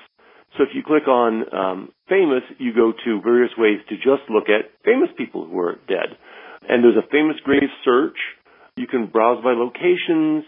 So 0.57 0.63
if 0.63 0.71
you 0.75 0.83
click 0.87 1.09
on 1.09 1.43
um, 1.51 1.79
famous, 2.09 2.45
you 2.59 2.73
go 2.75 2.93
to 2.93 3.21
various 3.23 3.51
ways 3.59 3.81
to 3.89 3.97
just 3.97 4.29
look 4.31 4.47
at 4.47 4.71
famous 4.85 5.09
people 5.17 5.47
who 5.49 5.59
are 5.59 5.81
dead. 5.89 6.15
And 6.69 6.85
there's 6.85 7.01
a 7.01 7.11
famous 7.11 7.37
grave 7.43 7.73
search. 7.85 8.17
You 8.77 8.87
can 8.87 9.07
browse 9.07 9.43
by 9.43 9.53
locations, 9.53 10.45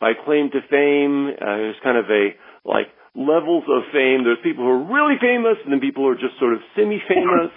by 0.00 0.12
claim 0.24 0.50
to 0.50 0.60
fame. 0.68 1.28
Uh, 1.36 1.56
there's 1.68 1.82
kind 1.84 1.98
of 1.98 2.06
a 2.08 2.34
like 2.64 2.88
levels 3.14 3.64
of 3.68 3.84
fame. 3.92 4.24
There's 4.24 4.42
people 4.42 4.64
who 4.64 4.70
are 4.70 4.86
really 4.88 5.20
famous, 5.20 5.60
and 5.62 5.72
then 5.72 5.80
people 5.80 6.04
who 6.04 6.10
are 6.10 6.20
just 6.20 6.38
sort 6.40 6.54
of 6.54 6.60
semi-famous. 6.74 7.52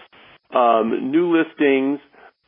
Um, 0.54 1.10
new 1.10 1.34
listings. 1.34 2.00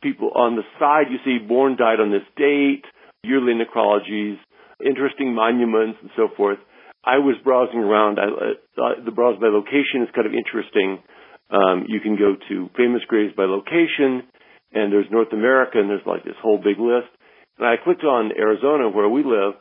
People 0.02 0.30
on 0.36 0.54
the 0.54 0.62
side, 0.78 1.10
you 1.10 1.18
see 1.24 1.42
born, 1.42 1.74
died 1.74 1.98
on 1.98 2.12
this 2.12 2.22
date, 2.36 2.84
yearly 3.24 3.54
necrologies, 3.56 4.36
interesting 4.84 5.34
monuments, 5.34 5.98
and 6.02 6.10
so 6.14 6.28
forth. 6.36 6.58
I 7.02 7.18
was 7.18 7.34
browsing 7.42 7.80
around. 7.80 8.18
I, 8.20 8.26
uh, 8.28 9.04
the 9.04 9.10
browse 9.10 9.40
by 9.40 9.48
location 9.48 10.02
is 10.02 10.14
kind 10.14 10.26
of 10.26 10.34
interesting. 10.34 11.02
Um, 11.50 11.86
you 11.88 12.00
can 12.00 12.14
go 12.14 12.34
to 12.34 12.70
famous 12.76 13.02
graves 13.08 13.34
by 13.34 13.44
location, 13.44 14.26
and 14.74 14.92
there's 14.92 15.10
North 15.10 15.32
America, 15.32 15.78
and 15.78 15.88
there's 15.88 16.06
like 16.06 16.24
this 16.24 16.38
whole 16.42 16.58
big 16.58 16.78
list. 16.78 17.10
And 17.58 17.66
I 17.66 17.76
clicked 17.82 18.04
on 18.04 18.30
Arizona, 18.36 18.90
where 18.90 19.08
we 19.08 19.24
live, 19.24 19.54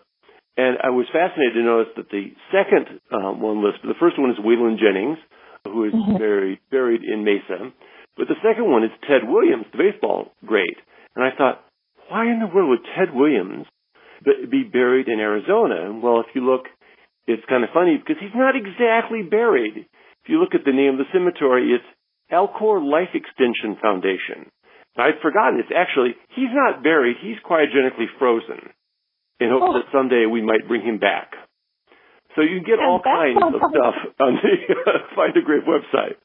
and 0.57 0.77
I 0.81 0.89
was 0.89 1.05
fascinated 1.11 1.55
to 1.55 1.63
notice 1.63 1.93
that 1.97 2.09
the 2.09 2.31
second 2.51 2.99
um, 3.11 3.41
one 3.41 3.63
list, 3.63 3.83
the 3.83 3.99
first 3.99 4.19
one 4.19 4.31
is 4.31 4.39
Waylon 4.39 4.79
Jennings, 4.79 5.19
who 5.65 5.85
is 5.85 5.93
mm-hmm. 5.93 6.17
buried 6.17 6.59
buried 6.71 7.03
in 7.03 7.23
Mesa, 7.23 7.71
but 8.17 8.27
the 8.27 8.39
second 8.43 8.69
one 8.69 8.83
is 8.83 8.91
Ted 9.07 9.27
Williams, 9.27 9.65
the 9.71 9.79
baseball 9.79 10.31
great. 10.45 10.77
And 11.15 11.23
I 11.23 11.35
thought, 11.35 11.63
why 12.09 12.25
in 12.25 12.39
the 12.39 12.47
world 12.47 12.69
would 12.69 12.87
Ted 12.95 13.13
Williams 13.13 13.65
be 14.23 14.63
buried 14.63 15.07
in 15.07 15.19
Arizona? 15.19 15.91
Well, 16.01 16.21
if 16.21 16.27
you 16.33 16.45
look 16.45 16.65
it's 17.27 17.45
kind 17.49 17.63
of 17.63 17.73
funny 17.73 17.97
because 17.97 18.21
he's 18.21 18.37
not 18.37 18.53
exactly 18.53 19.25
buried. 19.25 19.89
If 20.23 20.25
you 20.29 20.39
look 20.39 20.53
at 20.53 20.65
the 20.65 20.73
name 20.73 20.97
of 20.97 21.01
the 21.01 21.09
cemetery, 21.13 21.73
it's 21.73 21.89
Alcor 22.29 22.81
Life 22.81 23.13
Extension 23.13 23.77
Foundation. 23.81 24.49
I'd 24.97 25.19
forgotten 25.21 25.59
it's 25.59 25.73
actually, 25.75 26.15
he's 26.37 26.53
not 26.53 26.81
buried, 26.81 27.17
he's 27.19 27.41
cryogenically 27.43 28.07
frozen 28.17 28.71
in 29.39 29.49
hopes 29.49 29.65
oh. 29.67 29.73
that 29.73 29.87
someday 29.91 30.25
we 30.25 30.41
might 30.41 30.67
bring 30.67 30.81
him 30.81 30.99
back. 30.99 31.31
So 32.35 32.41
you 32.41 32.59
can 32.59 32.67
get 32.67 32.79
and 32.79 32.87
all 32.87 33.01
kinds 33.01 33.39
of 33.39 33.61
stuff 33.71 33.95
on 34.19 34.39
the 34.43 34.75
uh, 34.75 34.91
Find 35.15 35.35
a 35.37 35.41
Grave 35.41 35.63
website. 35.63 36.19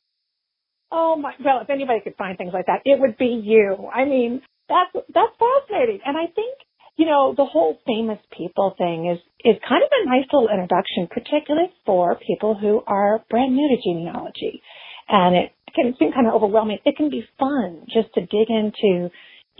Oh 0.91 1.15
my, 1.15 1.35
well, 1.45 1.61
if 1.63 1.71
anybody 1.71 2.01
could 2.03 2.17
find 2.17 2.37
things 2.37 2.53
like 2.53 2.67
that, 2.67 2.83
it 2.85 2.99
would 2.99 3.17
be 3.17 3.41
you. 3.43 3.89
I 3.95 4.05
mean, 4.05 4.43
that's, 4.69 4.91
that's 5.15 5.35
fascinating. 5.39 6.01
And 6.05 6.17
I 6.19 6.27
think 6.35 6.59
you 7.01 7.07
know, 7.07 7.33
the 7.35 7.47
whole 7.47 7.79
famous 7.87 8.19
people 8.37 8.75
thing 8.77 9.09
is, 9.09 9.19
is 9.43 9.57
kind 9.67 9.83
of 9.83 9.89
a 9.89 10.05
nice 10.05 10.29
little 10.31 10.51
introduction, 10.53 11.09
particularly 11.09 11.73
for 11.87 12.19
people 12.21 12.55
who 12.55 12.83
are 12.87 13.25
brand 13.31 13.57
new 13.57 13.69
to 13.73 13.81
genealogy. 13.81 14.61
And 15.09 15.35
it 15.35 15.53
can 15.75 15.97
seem 15.99 16.13
kind 16.13 16.27
of 16.27 16.35
overwhelming. 16.35 16.77
It 16.85 16.99
can 16.99 17.09
be 17.09 17.25
fun 17.39 17.87
just 17.89 18.13
to 18.15 18.21
dig 18.21 18.51
into 18.51 19.09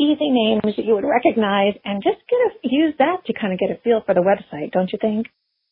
easy 0.01 0.33
names 0.33 0.65
that 0.65 0.85
you 0.85 0.97
would 0.97 1.05
recognize 1.05 1.77
and 1.85 2.03
just 2.03 2.25
get 2.27 2.41
a, 2.41 2.51
use 2.65 2.95
that 2.99 3.21
to 3.27 3.33
kind 3.37 3.53
of 3.53 3.59
get 3.61 3.71
a 3.71 3.77
feel 3.85 4.01
for 4.01 4.15
the 4.15 4.25
website, 4.25 4.73
don't 4.73 4.91
you 4.93 4.99
think? 5.01 5.29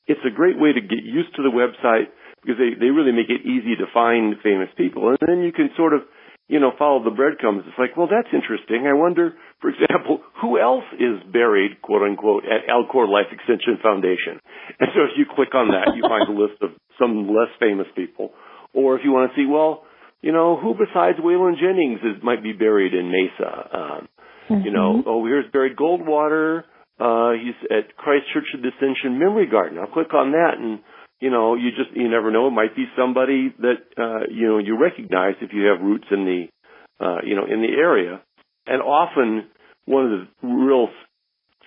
It's 0.06 0.20
a 0.24 0.34
great 0.34 0.60
way 0.60 0.72
to 0.72 0.80
get 0.80 1.00
used 1.02 1.34
to 1.36 1.42
the 1.42 1.52
website 1.52 2.12
because 2.44 2.60
they, 2.60 2.76
they 2.78 2.92
really 2.92 3.12
make 3.12 3.32
it 3.32 3.44
easy 3.48 3.76
to 3.80 3.88
find 3.92 4.36
famous 4.44 4.68
people. 4.76 5.08
And 5.08 5.18
then 5.20 5.40
you 5.40 5.52
can 5.52 5.70
sort 5.76 5.92
of 5.92 6.02
you 6.48 6.58
know, 6.58 6.72
follow 6.78 7.04
the 7.04 7.12
breadcrumbs. 7.12 7.64
It's 7.68 7.78
like, 7.78 7.94
well, 7.96 8.08
that's 8.08 8.32
interesting. 8.32 8.88
I 8.88 8.96
wonder, 8.96 9.36
for 9.60 9.68
example, 9.68 10.24
who 10.40 10.58
else 10.58 10.84
is 10.96 11.20
buried, 11.30 11.80
quote 11.82 12.02
unquote, 12.02 12.44
at 12.44 12.66
Alcor 12.72 13.06
Life 13.06 13.28
Extension 13.30 13.76
Foundation? 13.82 14.40
And 14.80 14.88
so 14.96 15.04
if 15.04 15.12
you 15.16 15.26
click 15.28 15.54
on 15.54 15.68
that, 15.68 15.94
you 15.94 16.02
find 16.08 16.24
a 16.24 16.32
list 16.40 16.56
of 16.62 16.70
some 16.98 17.28
less 17.28 17.52
famous 17.60 17.86
people. 17.94 18.32
Or 18.72 18.96
if 18.96 19.04
you 19.04 19.12
want 19.12 19.30
to 19.30 19.36
see, 19.36 19.46
well, 19.46 19.84
you 20.20 20.32
know, 20.32 20.56
who 20.56 20.74
besides 20.74 21.18
Waylon 21.20 21.60
Jennings 21.60 22.00
is, 22.00 22.22
might 22.24 22.42
be 22.42 22.52
buried 22.52 22.94
in 22.94 23.12
Mesa? 23.12 23.68
Um, 23.70 24.08
mm-hmm. 24.48 24.64
You 24.64 24.72
know, 24.72 24.98
mm-hmm. 24.98 25.08
oh, 25.08 25.24
here's 25.24 25.50
Barry 25.52 25.74
Goldwater. 25.74 26.64
Uh, 26.98 27.32
he's 27.32 27.54
at 27.70 27.96
Christ 27.96 28.24
Church 28.32 28.48
of 28.54 28.60
Ascension 28.60 29.18
Memory 29.18 29.46
Garden. 29.46 29.78
I'll 29.78 29.86
click 29.86 30.12
on 30.14 30.32
that 30.32 30.58
and 30.58 30.80
you 31.20 31.30
know, 31.30 31.54
you 31.56 31.70
just 31.70 31.96
you 31.96 32.08
never 32.08 32.30
know. 32.30 32.46
It 32.46 32.52
might 32.52 32.76
be 32.76 32.84
somebody 32.96 33.52
that 33.58 33.82
uh, 33.98 34.30
you 34.30 34.46
know 34.46 34.58
you 34.58 34.78
recognize 34.80 35.34
if 35.40 35.50
you 35.52 35.64
have 35.64 35.84
roots 35.84 36.06
in 36.10 36.24
the 36.24 37.04
uh, 37.04 37.18
you 37.24 37.34
know 37.34 37.44
in 37.44 37.60
the 37.60 37.74
area. 37.76 38.22
And 38.66 38.82
often 38.82 39.48
one 39.86 40.04
of 40.04 40.10
the 40.10 40.46
real 40.46 40.88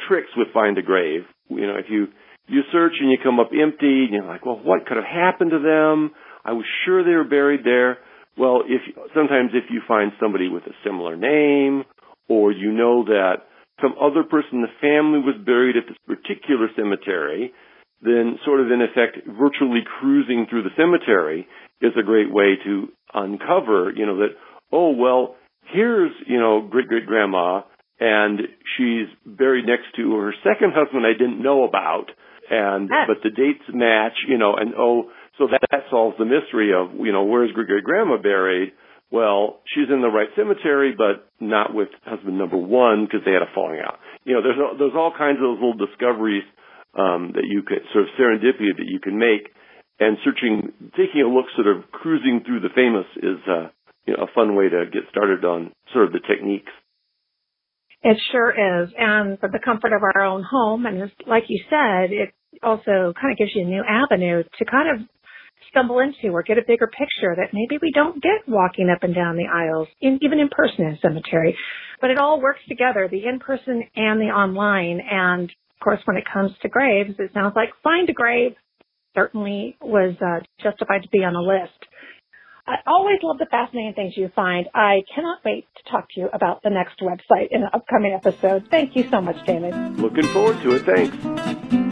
tricks 0.07 0.29
with 0.37 0.53
find 0.53 0.77
a 0.77 0.81
grave, 0.81 1.21
you 1.49 1.67
know, 1.67 1.75
if 1.75 1.85
you 1.89 2.07
you 2.47 2.61
search 2.71 2.93
and 2.99 3.11
you 3.11 3.17
come 3.21 3.39
up 3.39 3.49
empty, 3.51 4.05
and 4.05 4.13
you're 4.13 4.25
like, 4.25 4.45
well, 4.45 4.59
what 4.63 4.85
could 4.85 4.97
have 4.97 5.05
happened 5.05 5.51
to 5.51 5.59
them? 5.59 6.11
I 6.45 6.53
was 6.53 6.65
sure 6.85 7.03
they 7.03 7.11
were 7.11 7.27
buried 7.27 7.65
there. 7.65 7.97
Well, 8.37 8.63
if 8.65 8.81
sometimes 9.13 9.51
if 9.53 9.65
you 9.69 9.81
find 9.85 10.11
somebody 10.19 10.47
with 10.47 10.63
a 10.63 10.73
similar 10.85 11.17
name, 11.17 11.83
or 12.29 12.51
you 12.51 12.71
know 12.71 13.03
that 13.05 13.47
some 13.81 13.95
other 13.99 14.23
person 14.23 14.59
in 14.59 14.61
the 14.61 14.79
family 14.79 15.19
was 15.19 15.35
buried 15.43 15.75
at 15.75 15.83
this 15.87 15.97
particular 16.05 16.69
cemetery, 16.75 17.51
then 18.01 18.37
sort 18.45 18.61
of 18.61 18.71
in 18.71 18.81
effect 18.81 19.25
virtually 19.27 19.81
cruising 19.99 20.45
through 20.49 20.63
the 20.63 20.75
cemetery 20.77 21.47
is 21.81 21.93
a 21.99 22.03
great 22.03 22.31
way 22.31 22.55
to 22.63 22.87
uncover, 23.13 23.91
you 23.95 24.05
know, 24.05 24.17
that, 24.17 24.37
oh, 24.71 24.91
well, 24.91 25.35
here's, 25.73 26.11
you 26.27 26.39
know, 26.39 26.61
great 26.61 26.87
great 26.87 27.05
grandma 27.05 27.61
and 27.99 28.39
she's 28.77 29.07
buried 29.25 29.65
next 29.65 29.95
to 29.95 30.15
her 30.15 30.33
second 30.43 30.73
husband 30.73 31.05
I 31.05 31.13
didn't 31.13 31.41
know 31.41 31.63
about 31.63 32.09
and 32.49 32.89
but 32.89 33.17
the 33.23 33.29
dates 33.29 33.63
match, 33.71 34.13
you 34.27 34.37
know, 34.37 34.55
and 34.55 34.73
oh, 34.77 35.09
so 35.37 35.47
that, 35.47 35.61
that 35.71 35.83
solves 35.89 36.17
the 36.17 36.25
mystery 36.25 36.71
of, 36.73 36.93
you 36.99 37.11
know, 37.11 37.23
where's 37.23 37.51
great 37.53 37.67
great 37.67 37.83
grandma 37.83 38.17
buried? 38.17 38.73
Well, 39.11 39.59
she's 39.67 39.91
in 39.91 40.01
the 40.01 40.07
right 40.07 40.29
cemetery, 40.37 40.95
but 40.95 41.27
not 41.39 41.75
with 41.75 41.89
husband 42.05 42.37
number 42.37 42.57
one 42.57 43.05
because 43.05 43.21
they 43.25 43.33
had 43.33 43.43
a 43.43 43.51
falling 43.53 43.79
out. 43.83 43.99
You 44.23 44.35
know, 44.35 44.41
there's 44.41 44.57
there's 44.79 44.95
all 44.95 45.11
kinds 45.11 45.37
of 45.37 45.43
those 45.43 45.59
little 45.59 45.75
discoveries 45.75 46.47
um, 46.95 47.35
that 47.35 47.43
you 47.43 47.61
could 47.63 47.83
sort 47.91 48.05
of 48.05 48.09
serendipity 48.15 48.71
that 48.71 48.87
you 48.87 48.99
can 48.99 49.19
make, 49.19 49.51
and 49.99 50.17
searching, 50.23 50.71
taking 50.95 51.21
a 51.21 51.27
look, 51.27 51.45
sort 51.55 51.67
of 51.67 51.91
cruising 51.91 52.41
through 52.45 52.61
the 52.61 52.71
famous 52.73 53.05
is 53.17 53.39
uh, 53.51 53.67
you 54.07 54.15
know 54.15 54.23
a 54.23 54.31
fun 54.33 54.55
way 54.55 54.69
to 54.69 54.85
get 54.91 55.03
started 55.11 55.43
on 55.43 55.71
sort 55.91 56.05
of 56.05 56.13
the 56.13 56.23
techniques. 56.23 56.71
It 58.03 58.17
sure 58.31 58.49
is, 58.49 58.89
and 58.97 59.39
for 59.39 59.49
the 59.49 59.59
comfort 59.59 59.91
of 59.93 60.01
our 60.01 60.23
own 60.23 60.43
home, 60.43 60.85
and 60.85 61.11
like 61.27 61.43
you 61.49 61.61
said, 61.69 62.11
it 62.11 62.33
also 62.63 63.13
kind 63.19 63.31
of 63.31 63.37
gives 63.37 63.51
you 63.53 63.63
a 63.63 63.65
new 63.65 63.83
avenue 63.87 64.43
to 64.57 64.65
kind 64.65 64.89
of 64.89 65.07
stumble 65.69 65.99
into 65.99 66.33
or 66.33 66.43
get 66.43 66.57
a 66.57 66.63
bigger 66.65 66.87
picture 66.87 67.35
that 67.35 67.53
maybe 67.53 67.79
we 67.81 67.91
don't 67.93 68.21
get 68.21 68.47
walking 68.47 68.89
up 68.89 69.03
and 69.03 69.15
down 69.15 69.37
the 69.37 69.47
aisles, 69.47 69.87
in, 70.01 70.19
even 70.21 70.39
in 70.39 70.49
person 70.49 70.85
in 70.85 70.93
a 70.93 70.99
cemetery. 70.99 71.55
But 71.99 72.11
it 72.11 72.17
all 72.17 72.41
works 72.41 72.61
together, 72.67 73.07
the 73.09 73.25
in 73.25 73.39
person 73.39 73.83
and 73.95 74.19
the 74.19 74.25
online. 74.25 75.01
And 75.09 75.49
of 75.49 75.83
course, 75.83 75.99
when 76.05 76.17
it 76.17 76.23
comes 76.31 76.51
to 76.61 76.69
graves, 76.69 77.15
it 77.19 77.31
sounds 77.33 77.53
like 77.55 77.69
Find 77.83 78.09
a 78.09 78.13
Grave 78.13 78.53
certainly 79.13 79.77
was 79.81 80.15
uh, 80.21 80.39
justified 80.61 81.03
to 81.03 81.09
be 81.09 81.23
on 81.23 81.33
the 81.33 81.39
list. 81.39 81.87
I 82.67 82.75
always 82.87 83.17
love 83.23 83.37
the 83.39 83.47
fascinating 83.49 83.93
things 83.93 84.13
you 84.15 84.29
find. 84.35 84.67
I 84.73 85.01
cannot 85.13 85.39
wait 85.43 85.67
to 85.77 85.91
talk 85.91 86.07
to 86.11 86.19
you 86.21 86.29
about 86.31 86.61
the 86.63 86.69
next 86.69 86.99
website 86.99 87.47
in 87.51 87.63
an 87.63 87.69
upcoming 87.73 88.13
episode. 88.13 88.67
Thank 88.69 88.95
you 88.95 89.09
so 89.09 89.19
much, 89.19 89.43
David. 89.45 89.73
Looking 89.97 90.27
forward 90.27 90.61
to 90.61 90.75
it. 90.75 90.83
Thanks. 90.85 91.90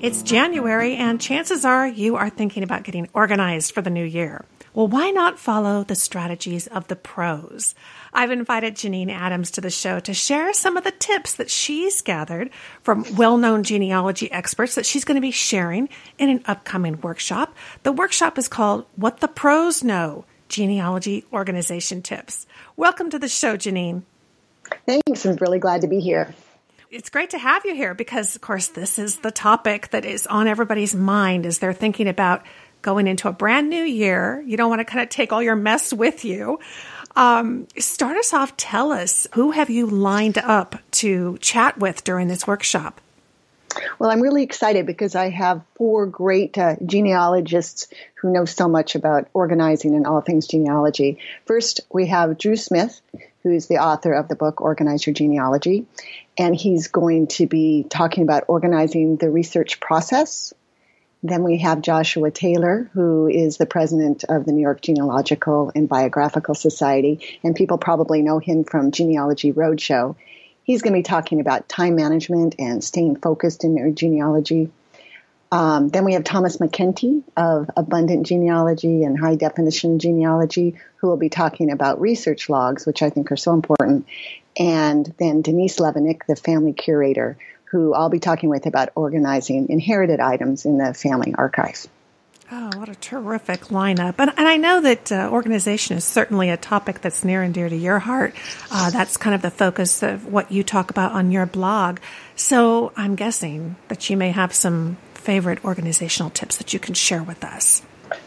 It's 0.00 0.22
January, 0.22 0.94
and 0.94 1.20
chances 1.20 1.64
are 1.64 1.84
you 1.84 2.14
are 2.14 2.30
thinking 2.30 2.62
about 2.62 2.84
getting 2.84 3.08
organized 3.14 3.72
for 3.72 3.82
the 3.82 3.90
new 3.90 4.04
year. 4.04 4.44
Well, 4.72 4.86
why 4.86 5.10
not 5.10 5.40
follow 5.40 5.82
the 5.82 5.96
strategies 5.96 6.68
of 6.68 6.86
the 6.86 6.94
pros? 6.94 7.74
I've 8.12 8.30
invited 8.30 8.76
Janine 8.76 9.10
Adams 9.10 9.50
to 9.52 9.60
the 9.60 9.70
show 9.70 9.98
to 9.98 10.14
share 10.14 10.52
some 10.52 10.76
of 10.76 10.84
the 10.84 10.92
tips 10.92 11.34
that 11.34 11.50
she's 11.50 12.00
gathered 12.00 12.50
from 12.80 13.04
well 13.16 13.38
known 13.38 13.64
genealogy 13.64 14.30
experts 14.30 14.76
that 14.76 14.86
she's 14.86 15.04
going 15.04 15.16
to 15.16 15.20
be 15.20 15.32
sharing 15.32 15.88
in 16.16 16.30
an 16.30 16.44
upcoming 16.46 17.00
workshop. 17.00 17.56
The 17.82 17.90
workshop 17.90 18.38
is 18.38 18.46
called 18.46 18.86
What 18.94 19.18
the 19.18 19.26
Pros 19.26 19.82
Know 19.82 20.26
Genealogy 20.48 21.24
Organization 21.32 22.02
Tips. 22.02 22.46
Welcome 22.76 23.10
to 23.10 23.18
the 23.18 23.28
show, 23.28 23.56
Janine. 23.56 24.04
Thanks. 24.86 25.26
I'm 25.26 25.34
really 25.36 25.58
glad 25.58 25.80
to 25.80 25.88
be 25.88 25.98
here 25.98 26.32
it's 26.90 27.10
great 27.10 27.30
to 27.30 27.38
have 27.38 27.64
you 27.64 27.74
here 27.74 27.94
because, 27.94 28.34
of 28.34 28.42
course, 28.42 28.68
this 28.68 28.98
is 28.98 29.18
the 29.18 29.30
topic 29.30 29.90
that 29.90 30.04
is 30.04 30.26
on 30.26 30.46
everybody's 30.46 30.94
mind 30.94 31.44
as 31.46 31.58
they're 31.58 31.72
thinking 31.72 32.08
about 32.08 32.44
going 32.80 33.06
into 33.06 33.28
a 33.28 33.32
brand 33.32 33.68
new 33.68 33.82
year. 33.82 34.42
You 34.46 34.56
don't 34.56 34.70
want 34.70 34.80
to 34.80 34.84
kind 34.84 35.02
of 35.02 35.08
take 35.08 35.32
all 35.32 35.42
your 35.42 35.56
mess 35.56 35.92
with 35.92 36.24
you. 36.24 36.60
Um, 37.16 37.66
start 37.78 38.16
us 38.16 38.32
off. 38.32 38.56
Tell 38.56 38.92
us 38.92 39.26
who 39.34 39.50
have 39.50 39.70
you 39.70 39.86
lined 39.86 40.38
up 40.38 40.76
to 40.92 41.36
chat 41.38 41.78
with 41.78 42.04
during 42.04 42.28
this 42.28 42.46
workshop? 42.46 43.00
Well, 43.98 44.10
I'm 44.10 44.22
really 44.22 44.42
excited 44.42 44.86
because 44.86 45.14
I 45.14 45.28
have 45.28 45.62
four 45.74 46.06
great 46.06 46.56
uh, 46.56 46.76
genealogists 46.84 47.88
who 48.14 48.32
know 48.32 48.44
so 48.44 48.66
much 48.66 48.94
about 48.94 49.28
organizing 49.34 49.94
and 49.94 50.06
all 50.06 50.20
things 50.20 50.46
genealogy. 50.46 51.18
First, 51.44 51.82
we 51.92 52.06
have 52.06 52.38
Drew 52.38 52.56
Smith, 52.56 53.00
who's 53.42 53.66
the 53.66 53.78
author 53.78 54.12
of 54.12 54.28
the 54.28 54.36
book 54.36 54.60
Organize 54.60 55.06
Your 55.06 55.14
Genealogy 55.14 55.86
and 56.38 56.54
he's 56.54 56.88
going 56.88 57.26
to 57.26 57.46
be 57.46 57.84
talking 57.88 58.22
about 58.22 58.44
organizing 58.48 59.16
the 59.16 59.28
research 59.28 59.80
process. 59.80 60.54
Then 61.22 61.42
we 61.42 61.58
have 61.58 61.82
Joshua 61.82 62.30
Taylor, 62.30 62.88
who 62.92 63.26
is 63.26 63.56
the 63.56 63.66
president 63.66 64.24
of 64.28 64.44
the 64.44 64.52
New 64.52 64.62
York 64.62 64.80
Genealogical 64.80 65.72
and 65.74 65.88
Biographical 65.88 66.54
Society, 66.54 67.40
and 67.42 67.56
people 67.56 67.76
probably 67.76 68.22
know 68.22 68.38
him 68.38 68.62
from 68.62 68.92
Genealogy 68.92 69.52
Roadshow. 69.52 70.14
He's 70.62 70.82
going 70.82 70.92
to 70.92 70.98
be 70.98 71.02
talking 71.02 71.40
about 71.40 71.68
time 71.68 71.96
management 71.96 72.54
and 72.58 72.84
staying 72.84 73.16
focused 73.16 73.64
in 73.64 73.76
your 73.76 73.90
genealogy. 73.90 74.70
Um, 75.50 75.88
then 75.88 76.04
we 76.04 76.12
have 76.12 76.24
Thomas 76.24 76.58
MacEntee 76.58 77.22
of 77.36 77.70
Abundant 77.76 78.26
Genealogy 78.26 79.04
and 79.04 79.18
High 79.18 79.36
Definition 79.36 79.98
Genealogy, 79.98 80.74
who 80.96 81.08
will 81.08 81.16
be 81.16 81.30
talking 81.30 81.70
about 81.70 82.00
research 82.00 82.50
logs, 82.50 82.84
which 82.84 83.02
I 83.02 83.08
think 83.08 83.32
are 83.32 83.36
so 83.36 83.54
important 83.54 84.06
and 84.58 85.14
then 85.18 85.42
Denise 85.42 85.76
Levenick, 85.76 86.26
the 86.26 86.36
family 86.36 86.72
curator, 86.72 87.38
who 87.64 87.94
I'll 87.94 88.08
be 88.08 88.18
talking 88.18 88.48
with 88.48 88.66
about 88.66 88.90
organizing 88.94 89.68
inherited 89.68 90.20
items 90.20 90.64
in 90.64 90.78
the 90.78 90.92
family 90.94 91.34
archive. 91.36 91.86
Oh, 92.50 92.70
what 92.76 92.88
a 92.88 92.94
terrific 92.94 93.66
lineup. 93.66 94.14
And, 94.18 94.32
and 94.36 94.48
I 94.48 94.56
know 94.56 94.80
that 94.80 95.12
uh, 95.12 95.28
organization 95.30 95.98
is 95.98 96.04
certainly 96.04 96.48
a 96.48 96.56
topic 96.56 97.02
that's 97.02 97.22
near 97.22 97.42
and 97.42 97.52
dear 97.52 97.68
to 97.68 97.76
your 97.76 97.98
heart. 97.98 98.34
Uh, 98.70 98.88
that's 98.88 99.18
kind 99.18 99.34
of 99.34 99.42
the 99.42 99.50
focus 99.50 100.02
of 100.02 100.32
what 100.32 100.50
you 100.50 100.64
talk 100.64 100.90
about 100.90 101.12
on 101.12 101.30
your 101.30 101.44
blog. 101.44 101.98
So 102.36 102.92
I'm 102.96 103.16
guessing 103.16 103.76
that 103.88 104.08
you 104.08 104.16
may 104.16 104.30
have 104.30 104.54
some 104.54 104.96
favorite 105.28 105.62
organizational 105.62 106.30
tips 106.30 106.56
that 106.56 106.72
you 106.72 106.80
can 106.80 106.94
share 106.94 107.22
with 107.22 107.44
us. 107.44 107.82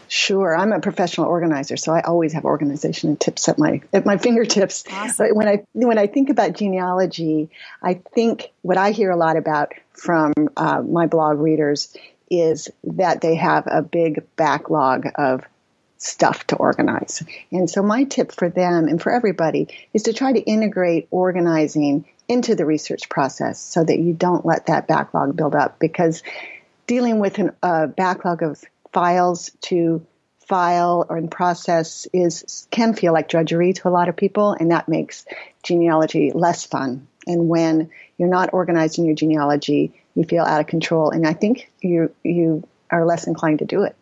Sure, 0.06 0.56
I'm 0.56 0.70
a 0.70 0.78
professional 0.78 1.26
organizer, 1.26 1.76
so 1.76 1.92
I 1.92 2.00
always 2.02 2.32
have 2.34 2.44
organization 2.44 3.08
and 3.08 3.18
tips 3.18 3.48
at 3.48 3.58
my 3.58 3.80
at 3.92 4.06
my 4.06 4.18
fingertips. 4.26 4.84
Awesome. 4.88 5.26
But 5.26 5.34
when 5.34 5.48
I 5.48 5.64
when 5.72 5.98
I 5.98 6.06
think 6.06 6.30
about 6.30 6.52
genealogy, 6.52 7.50
I 7.82 7.94
think 7.94 8.52
what 8.62 8.78
I 8.78 8.92
hear 8.92 9.10
a 9.10 9.16
lot 9.16 9.36
about 9.36 9.72
from 9.94 10.32
uh, 10.56 10.80
my 10.82 11.08
blog 11.08 11.40
readers 11.40 11.92
is 12.30 12.70
that 12.84 13.20
they 13.20 13.34
have 13.34 13.66
a 13.66 13.82
big 13.82 14.22
backlog 14.36 15.08
of 15.16 15.42
stuff 15.98 16.46
to 16.48 16.56
organize. 16.56 17.24
And 17.50 17.68
so 17.68 17.82
my 17.82 18.04
tip 18.04 18.30
for 18.30 18.48
them 18.48 18.86
and 18.86 19.02
for 19.02 19.10
everybody 19.10 19.66
is 19.92 20.04
to 20.04 20.12
try 20.12 20.32
to 20.32 20.40
integrate 20.40 21.08
organizing 21.10 22.04
into 22.28 22.54
the 22.54 22.64
research 22.64 23.08
process 23.08 23.58
so 23.58 23.82
that 23.82 23.98
you 23.98 24.12
don't 24.12 24.46
let 24.46 24.66
that 24.66 24.86
backlog 24.86 25.36
build 25.36 25.56
up 25.56 25.80
because 25.80 26.22
dealing 26.86 27.18
with 27.18 27.38
a 27.38 27.54
uh, 27.62 27.86
backlog 27.86 28.42
of 28.42 28.62
files 28.92 29.50
to 29.62 30.04
file 30.46 31.06
or 31.08 31.16
in 31.16 31.28
process 31.28 32.06
is 32.12 32.66
can 32.70 32.94
feel 32.94 33.12
like 33.12 33.28
drudgery 33.28 33.72
to 33.72 33.88
a 33.88 33.90
lot 33.90 34.08
of 34.08 34.16
people, 34.16 34.52
and 34.52 34.70
that 34.70 34.88
makes 34.88 35.24
genealogy 35.62 36.32
less 36.32 36.64
fun. 36.64 37.06
And 37.26 37.48
when 37.48 37.90
you're 38.18 38.28
not 38.28 38.52
organized 38.52 38.98
in 38.98 39.04
your 39.04 39.14
genealogy, 39.14 39.94
you 40.14 40.24
feel 40.24 40.44
out 40.44 40.60
of 40.60 40.66
control, 40.66 41.10
and 41.10 41.26
I 41.26 41.32
think 41.32 41.70
you 41.80 42.12
you 42.22 42.66
are 42.90 43.06
less 43.06 43.26
inclined 43.26 43.60
to 43.60 43.64
do 43.64 43.84
it. 43.84 43.96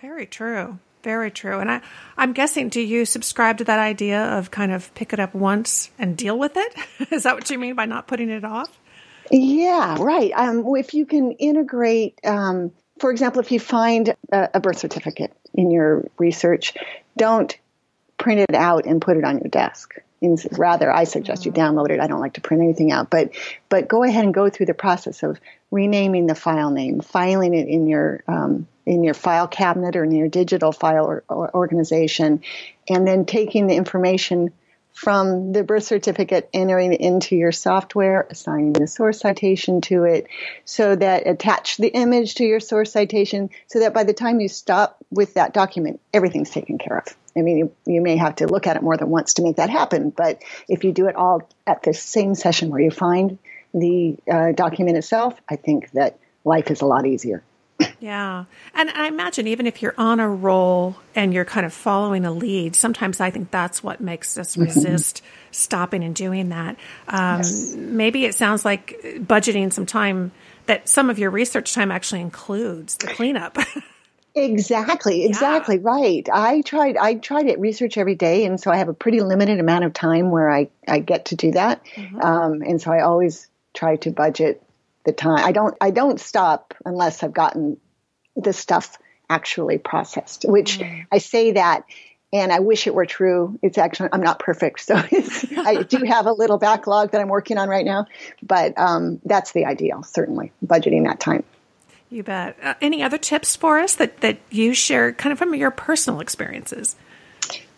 Very 0.00 0.26
true. 0.26 0.78
Very 1.02 1.30
true. 1.30 1.58
And 1.58 1.70
I, 1.70 1.80
I'm 2.16 2.32
guessing, 2.32 2.68
do 2.68 2.80
you 2.80 3.04
subscribe 3.04 3.58
to 3.58 3.64
that 3.64 3.78
idea 3.78 4.22
of 4.38 4.50
kind 4.50 4.72
of 4.72 4.94
pick 4.94 5.12
it 5.12 5.18
up 5.18 5.34
once 5.34 5.90
and 5.98 6.16
deal 6.16 6.38
with 6.38 6.52
it? 6.56 6.74
Is 7.10 7.24
that 7.24 7.34
what 7.34 7.50
you 7.50 7.58
mean 7.58 7.74
by 7.74 7.86
not 7.86 8.06
putting 8.06 8.30
it 8.30 8.44
off? 8.44 8.78
Yeah, 9.30 9.96
right. 10.00 10.32
Um, 10.34 10.64
if 10.76 10.94
you 10.94 11.06
can 11.06 11.32
integrate 11.32 12.18
um, 12.24 12.72
for 13.02 13.10
example, 13.10 13.40
if 13.40 13.50
you 13.50 13.58
find 13.58 14.14
a, 14.30 14.50
a 14.54 14.60
birth 14.60 14.78
certificate 14.78 15.36
in 15.54 15.72
your 15.72 16.04
research, 16.18 16.72
don't 17.16 17.58
print 18.16 18.40
it 18.48 18.54
out 18.54 18.86
and 18.86 19.02
put 19.02 19.16
it 19.16 19.24
on 19.24 19.38
your 19.38 19.48
desk. 19.48 19.96
rather, 20.52 20.88
I 20.88 21.02
suggest 21.02 21.44
you 21.44 21.50
mm-hmm. 21.50 21.78
download 21.78 21.90
it. 21.90 21.98
I 21.98 22.06
don't 22.06 22.20
like 22.20 22.34
to 22.34 22.40
print 22.40 22.62
anything 22.62 22.92
out, 22.92 23.10
but 23.10 23.32
but 23.68 23.88
go 23.88 24.04
ahead 24.04 24.24
and 24.24 24.32
go 24.32 24.48
through 24.48 24.66
the 24.66 24.74
process 24.74 25.24
of 25.24 25.40
renaming 25.72 26.28
the 26.28 26.36
file 26.36 26.70
name, 26.70 27.00
filing 27.00 27.54
it 27.54 27.66
in 27.66 27.88
your 27.88 28.22
um, 28.28 28.68
in 28.86 29.02
your 29.02 29.14
file 29.14 29.48
cabinet 29.48 29.96
or 29.96 30.04
in 30.04 30.12
your 30.12 30.28
digital 30.28 30.70
file 30.70 31.04
or, 31.04 31.24
or 31.28 31.52
organization, 31.56 32.40
and 32.88 33.04
then 33.04 33.24
taking 33.24 33.66
the 33.66 33.74
information 33.74 34.52
from 34.92 35.52
the 35.52 35.64
birth 35.64 35.84
certificate 35.84 36.48
entering 36.52 36.92
into 36.92 37.34
your 37.36 37.52
software, 37.52 38.26
assigning 38.30 38.72
the 38.72 38.86
source 38.86 39.20
citation 39.20 39.80
to 39.82 40.04
it, 40.04 40.26
so 40.64 40.94
that 40.94 41.26
attach 41.26 41.76
the 41.78 41.88
image 41.88 42.36
to 42.36 42.44
your 42.44 42.60
source 42.60 42.92
citation, 42.92 43.50
so 43.66 43.80
that 43.80 43.94
by 43.94 44.04
the 44.04 44.12
time 44.12 44.40
you 44.40 44.48
stop 44.48 44.98
with 45.10 45.34
that 45.34 45.52
document, 45.52 46.00
everything's 46.12 46.50
taken 46.50 46.78
care 46.78 46.98
of. 46.98 47.16
I 47.36 47.40
mean, 47.40 47.58
you, 47.58 47.72
you 47.86 48.02
may 48.02 48.16
have 48.16 48.36
to 48.36 48.46
look 48.46 48.66
at 48.66 48.76
it 48.76 48.82
more 48.82 48.96
than 48.96 49.08
once 49.08 49.34
to 49.34 49.42
make 49.42 49.56
that 49.56 49.70
happen, 49.70 50.10
but 50.10 50.42
if 50.68 50.84
you 50.84 50.92
do 50.92 51.06
it 51.06 51.16
all 51.16 51.48
at 51.66 51.82
the 51.82 51.94
same 51.94 52.34
session 52.34 52.70
where 52.70 52.80
you 52.80 52.90
find 52.90 53.38
the 53.72 54.16
uh, 54.30 54.52
document 54.52 54.98
itself, 54.98 55.40
I 55.48 55.56
think 55.56 55.90
that 55.92 56.18
life 56.44 56.70
is 56.70 56.82
a 56.82 56.86
lot 56.86 57.06
easier. 57.06 57.42
Yeah. 58.02 58.46
And 58.74 58.90
I 58.90 59.06
imagine 59.06 59.46
even 59.46 59.68
if 59.68 59.80
you're 59.80 59.94
on 59.96 60.18
a 60.18 60.28
roll 60.28 60.96
and 61.14 61.32
you're 61.32 61.44
kind 61.44 61.64
of 61.64 61.72
following 61.72 62.24
a 62.24 62.32
lead, 62.32 62.74
sometimes 62.74 63.20
I 63.20 63.30
think 63.30 63.52
that's 63.52 63.80
what 63.80 64.00
makes 64.00 64.36
us 64.36 64.56
mm-hmm. 64.56 64.64
resist 64.64 65.22
stopping 65.52 66.02
and 66.02 66.12
doing 66.12 66.48
that. 66.48 66.76
Um, 67.06 67.38
yes. 67.38 67.74
Maybe 67.76 68.24
it 68.24 68.34
sounds 68.34 68.64
like 68.64 69.00
budgeting 69.18 69.72
some 69.72 69.86
time 69.86 70.32
that 70.66 70.88
some 70.88 71.10
of 71.10 71.20
your 71.20 71.30
research 71.30 71.74
time 71.74 71.92
actually 71.92 72.22
includes 72.22 72.96
the 72.96 73.06
cleanup. 73.06 73.56
Exactly, 74.34 75.24
exactly 75.26 75.76
yeah. 75.76 75.82
right. 75.84 76.28
I 76.32 76.62
tried 76.62 76.96
I 76.96 77.14
tried 77.14 77.46
it 77.46 77.60
research 77.60 77.98
every 77.98 78.16
day, 78.16 78.46
and 78.46 78.58
so 78.60 78.70
I 78.72 78.78
have 78.78 78.88
a 78.88 78.94
pretty 78.94 79.20
limited 79.20 79.60
amount 79.60 79.84
of 79.84 79.92
time 79.92 80.30
where 80.30 80.50
I 80.50 80.70
I 80.88 80.98
get 80.98 81.26
to 81.26 81.36
do 81.36 81.52
that, 81.52 81.84
mm-hmm. 81.84 82.20
um, 82.20 82.62
and 82.62 82.80
so 82.80 82.90
I 82.90 83.02
always 83.02 83.48
try 83.74 83.96
to 83.96 84.10
budget 84.10 84.62
the 85.04 85.12
time. 85.12 85.44
I 85.44 85.52
don't 85.52 85.76
I 85.80 85.90
don't 85.90 86.18
stop 86.18 86.74
unless 86.84 87.22
I've 87.22 87.32
gotten 87.32 87.78
the 88.36 88.52
stuff 88.52 88.98
actually 89.28 89.78
processed. 89.78 90.44
Which 90.46 90.78
mm. 90.78 91.06
I 91.10 91.18
say 91.18 91.52
that 91.52 91.84
and 92.32 92.50
I 92.52 92.60
wish 92.60 92.86
it 92.86 92.94
were 92.94 93.06
true. 93.06 93.58
It's 93.62 93.76
actually 93.76 94.08
I'm 94.12 94.22
not 94.22 94.38
perfect, 94.38 94.80
so 94.80 94.94
I 95.56 95.84
do 95.86 95.98
have 96.04 96.26
a 96.26 96.32
little 96.32 96.58
backlog 96.58 97.12
that 97.12 97.20
I'm 97.20 97.28
working 97.28 97.58
on 97.58 97.68
right 97.68 97.84
now. 97.84 98.06
But 98.42 98.78
um, 98.78 99.20
that's 99.24 99.52
the 99.52 99.66
ideal, 99.66 100.02
certainly 100.02 100.52
budgeting 100.64 101.04
that 101.04 101.20
time. 101.20 101.44
You 102.08 102.22
bet. 102.22 102.56
Uh, 102.62 102.74
any 102.80 103.02
other 103.02 103.18
tips 103.18 103.54
for 103.56 103.78
us 103.78 103.94
that 103.96 104.20
that 104.22 104.38
you 104.50 104.74
share, 104.74 105.12
kind 105.12 105.32
of 105.32 105.38
from 105.38 105.54
your 105.54 105.70
personal 105.70 106.20
experiences? 106.20 106.96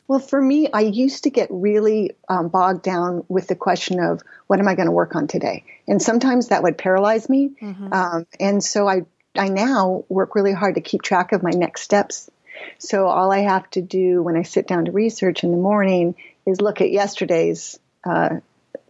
Well, 0.07 0.19
for 0.19 0.41
me, 0.41 0.69
I 0.71 0.81
used 0.81 1.25
to 1.25 1.31
get 1.31 1.49
really 1.51 2.13
um, 2.29 2.49
bogged 2.49 2.83
down 2.83 3.25
with 3.29 3.49
the 3.49 3.55
question 3.55 4.01
of 4.01 4.23
what 4.47 4.59
am 4.61 4.69
I 4.69 4.75
going 4.75 4.87
to 4.87 4.93
work 4.93 5.17
on 5.17 5.27
today, 5.27 5.65
and 5.89 6.01
sometimes 6.01 6.49
that 6.49 6.63
would 6.63 6.79
paralyze 6.79 7.29
me. 7.29 7.51
Mm-hmm. 7.61 7.93
Um, 7.93 8.27
and 8.39 8.63
so 8.63 8.87
I 8.87 9.07
I 9.37 9.49
now 9.49 10.05
work 10.09 10.35
really 10.35 10.53
hard 10.53 10.77
to 10.77 10.81
keep 10.81 11.03
track 11.03 11.33
of 11.33 11.43
my 11.43 11.51
next 11.51 11.83
steps. 11.83 12.31
So 12.79 13.07
all 13.07 13.33
I 13.33 13.41
have 13.41 13.69
to 13.71 13.83
do 13.83 14.23
when 14.23 14.37
I 14.37 14.43
sit 14.43 14.67
down 14.67 14.85
to 14.85 14.93
research 14.93 15.43
in 15.43 15.51
the 15.51 15.57
morning 15.57 16.15
is 16.47 16.61
look 16.61 16.81
at 16.81 16.91
yesterday's 16.91 17.79
uh, 18.05 18.41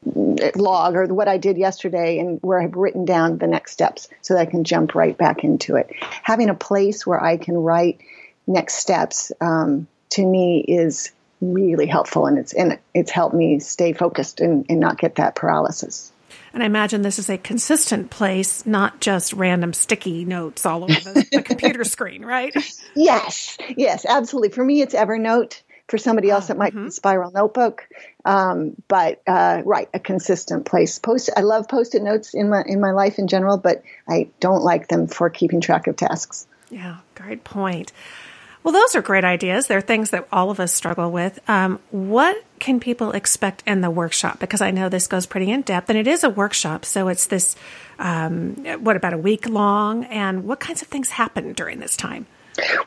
log 0.05 0.97
or 0.97 1.07
what 1.07 1.29
I 1.29 1.39
did 1.39 1.57
yesterday 1.57 2.19
and 2.19 2.39
where 2.43 2.61
I've 2.61 2.77
written 2.77 3.05
down 3.05 3.39
the 3.39 3.47
next 3.47 3.73
steps 3.73 4.09
so 4.21 4.35
that 4.35 4.41
I 4.41 4.47
can 4.47 4.65
jump 4.65 4.95
right 4.95 5.17
back 5.17 5.45
into 5.45 5.77
it. 5.77 5.91
Having 6.23 6.51
a 6.51 6.55
place 6.55 7.07
where 7.07 7.23
I 7.23 7.37
can 7.37 7.57
write 7.57 8.01
next 8.47 8.75
steps 8.75 9.33
um, 9.41 9.87
to 10.11 10.25
me 10.25 10.61
is 10.61 11.13
really 11.41 11.87
helpful 11.87 12.27
and 12.27 12.39
it's 12.39 12.53
and 12.55 12.79
it's 12.95 13.11
helped 13.11 13.35
me 13.35 13.59
stay 13.61 13.93
focused 13.93 14.41
and, 14.41 14.67
and 14.69 14.81
not 14.81 14.99
get 14.99 15.17
that 15.17 15.35
paralysis. 15.35 16.13
And 16.55 16.63
I 16.63 16.67
imagine 16.67 17.03
this 17.03 17.19
is 17.19 17.29
a 17.29 17.37
consistent 17.37 18.11
place, 18.11 18.65
not 18.65 19.01
just 19.01 19.33
random 19.33 19.73
sticky 19.73 20.25
notes 20.25 20.65
all 20.65 20.85
over 20.85 20.93
the, 20.93 21.27
the 21.33 21.43
computer 21.43 21.83
screen, 21.85 22.25
right? 22.25 22.55
Yes, 22.95 23.59
yes, 23.77 24.07
absolutely. 24.07 24.51
For 24.51 24.65
me, 24.65 24.81
it's 24.81 24.95
Evernote. 24.95 25.61
For 25.89 25.99
somebody 25.99 26.31
else, 26.31 26.49
it 26.49 26.57
might 26.57 26.73
mm-hmm. 26.73 26.87
be 26.87 26.91
Spiral 26.93 27.31
Notebook. 27.33 27.87
Um, 28.25 28.75
but 28.89 29.21
uh, 29.27 29.63
right, 29.67 29.89
a 29.93 29.99
consistent 29.99 30.65
place. 30.65 30.99
Post. 30.99 31.29
I 31.37 31.41
love 31.41 31.69
post-it 31.69 32.03
notes 32.03 32.33
in 32.33 32.49
my 32.49 32.63
in 32.65 32.81
my 32.81 32.93
life 32.93 33.19
in 33.19 33.27
general, 33.27 33.59
but 33.59 33.83
I 34.09 34.29
don't 34.41 34.63
like 34.63 34.89
them 34.89 35.09
for 35.09 35.29
keeping 35.29 35.61
track 35.61 35.89
of 35.89 35.97
tasks. 35.97 36.47
Yeah, 36.71 36.99
great 37.17 37.45
point. 37.45 37.93
Well, 38.65 38.73
those 38.73 38.97
are 38.97 39.03
great 39.03 39.25
ideas. 39.25 39.67
They're 39.67 39.83
things 39.83 40.09
that 40.11 40.27
all 40.33 40.51
of 40.51 40.59
us 40.59 40.73
struggle 40.73 41.13
with. 41.13 41.39
Um, 41.51 41.81
what 41.91 42.43
can 42.59 42.81
people 42.81 43.13
expect 43.13 43.63
in 43.67 43.83
the 43.83 43.91
workshop? 43.91 44.39
Because 44.39 44.63
I 44.63 44.71
know 44.71 44.89
this 44.89 45.07
goes 45.07 45.27
pretty 45.27 45.51
in 45.51 45.61
depth, 45.61 45.91
and 45.91 45.99
it 45.99 46.07
is 46.07 46.25
a 46.25 46.31
workshop. 46.31 46.87
So 46.87 47.09
it's 47.09 47.27
this, 47.27 47.57
um, 47.99 48.55
what, 48.83 48.97
about 48.97 49.13
a 49.13 49.19
week 49.19 49.47
long? 49.47 50.05
And 50.05 50.45
what 50.45 50.61
kinds 50.61 50.81
of 50.81 50.89
things 50.89 51.11
happen 51.11 51.53
during 51.53 51.79
this 51.79 51.95
time? 51.95 52.25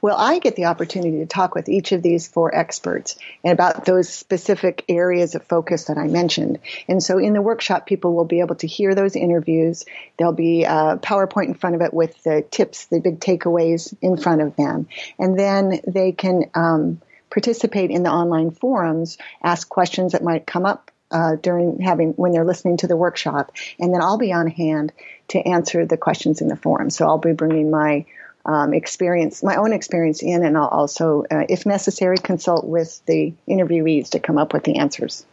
Well, 0.01 0.15
I 0.17 0.39
get 0.39 0.55
the 0.55 0.65
opportunity 0.65 1.19
to 1.19 1.25
talk 1.25 1.55
with 1.55 1.67
each 1.67 1.91
of 1.91 2.01
these 2.01 2.27
four 2.27 2.55
experts 2.55 3.17
and 3.43 3.53
about 3.53 3.85
those 3.85 4.09
specific 4.09 4.85
areas 4.87 5.35
of 5.35 5.43
focus 5.43 5.85
that 5.85 5.97
I 5.97 6.07
mentioned. 6.07 6.59
And 6.87 7.01
so 7.03 7.17
in 7.17 7.33
the 7.33 7.41
workshop, 7.41 7.85
people 7.85 8.13
will 8.13 8.25
be 8.25 8.39
able 8.39 8.55
to 8.55 8.67
hear 8.67 8.95
those 8.95 9.15
interviews. 9.15 9.85
There'll 10.17 10.33
be 10.33 10.63
a 10.63 10.97
PowerPoint 11.01 11.47
in 11.47 11.53
front 11.53 11.75
of 11.75 11.81
it 11.81 11.93
with 11.93 12.23
the 12.23 12.45
tips, 12.49 12.85
the 12.85 12.99
big 12.99 13.19
takeaways 13.19 13.93
in 14.01 14.17
front 14.17 14.41
of 14.41 14.55
them. 14.55 14.87
And 15.19 15.37
then 15.37 15.81
they 15.85 16.11
can 16.11 16.49
um, 16.55 17.01
participate 17.29 17.91
in 17.91 18.03
the 18.03 18.11
online 18.11 18.51
forums, 18.51 19.17
ask 19.43 19.67
questions 19.67 20.13
that 20.13 20.23
might 20.23 20.47
come 20.47 20.65
up 20.65 20.91
uh, 21.11 21.35
during 21.35 21.79
having 21.79 22.11
when 22.11 22.31
they're 22.31 22.45
listening 22.45 22.77
to 22.77 22.87
the 22.87 22.97
workshop, 22.97 23.51
and 23.79 23.93
then 23.93 24.01
I'll 24.01 24.17
be 24.17 24.33
on 24.33 24.47
hand 24.47 24.91
to 25.29 25.39
answer 25.39 25.85
the 25.85 25.97
questions 25.97 26.41
in 26.41 26.47
the 26.47 26.57
forum. 26.57 26.89
So 26.89 27.05
I'll 27.05 27.17
be 27.17 27.33
bringing 27.33 27.71
my 27.71 28.05
um, 28.47 28.73
experience, 28.73 29.43
my 29.43 29.57
own 29.57 29.73
experience 29.73 30.23
in, 30.23 30.43
and 30.43 30.57
I'll 30.57 30.67
also, 30.67 31.25
uh, 31.29 31.43
if 31.49 31.65
necessary, 31.65 32.17
consult 32.17 32.65
with 32.65 33.05
the 33.05 33.33
interviewees 33.47 34.09
to 34.11 34.19
come 34.19 34.37
up 34.37 34.53
with 34.53 34.63
the 34.63 34.77
answers. 34.77 35.25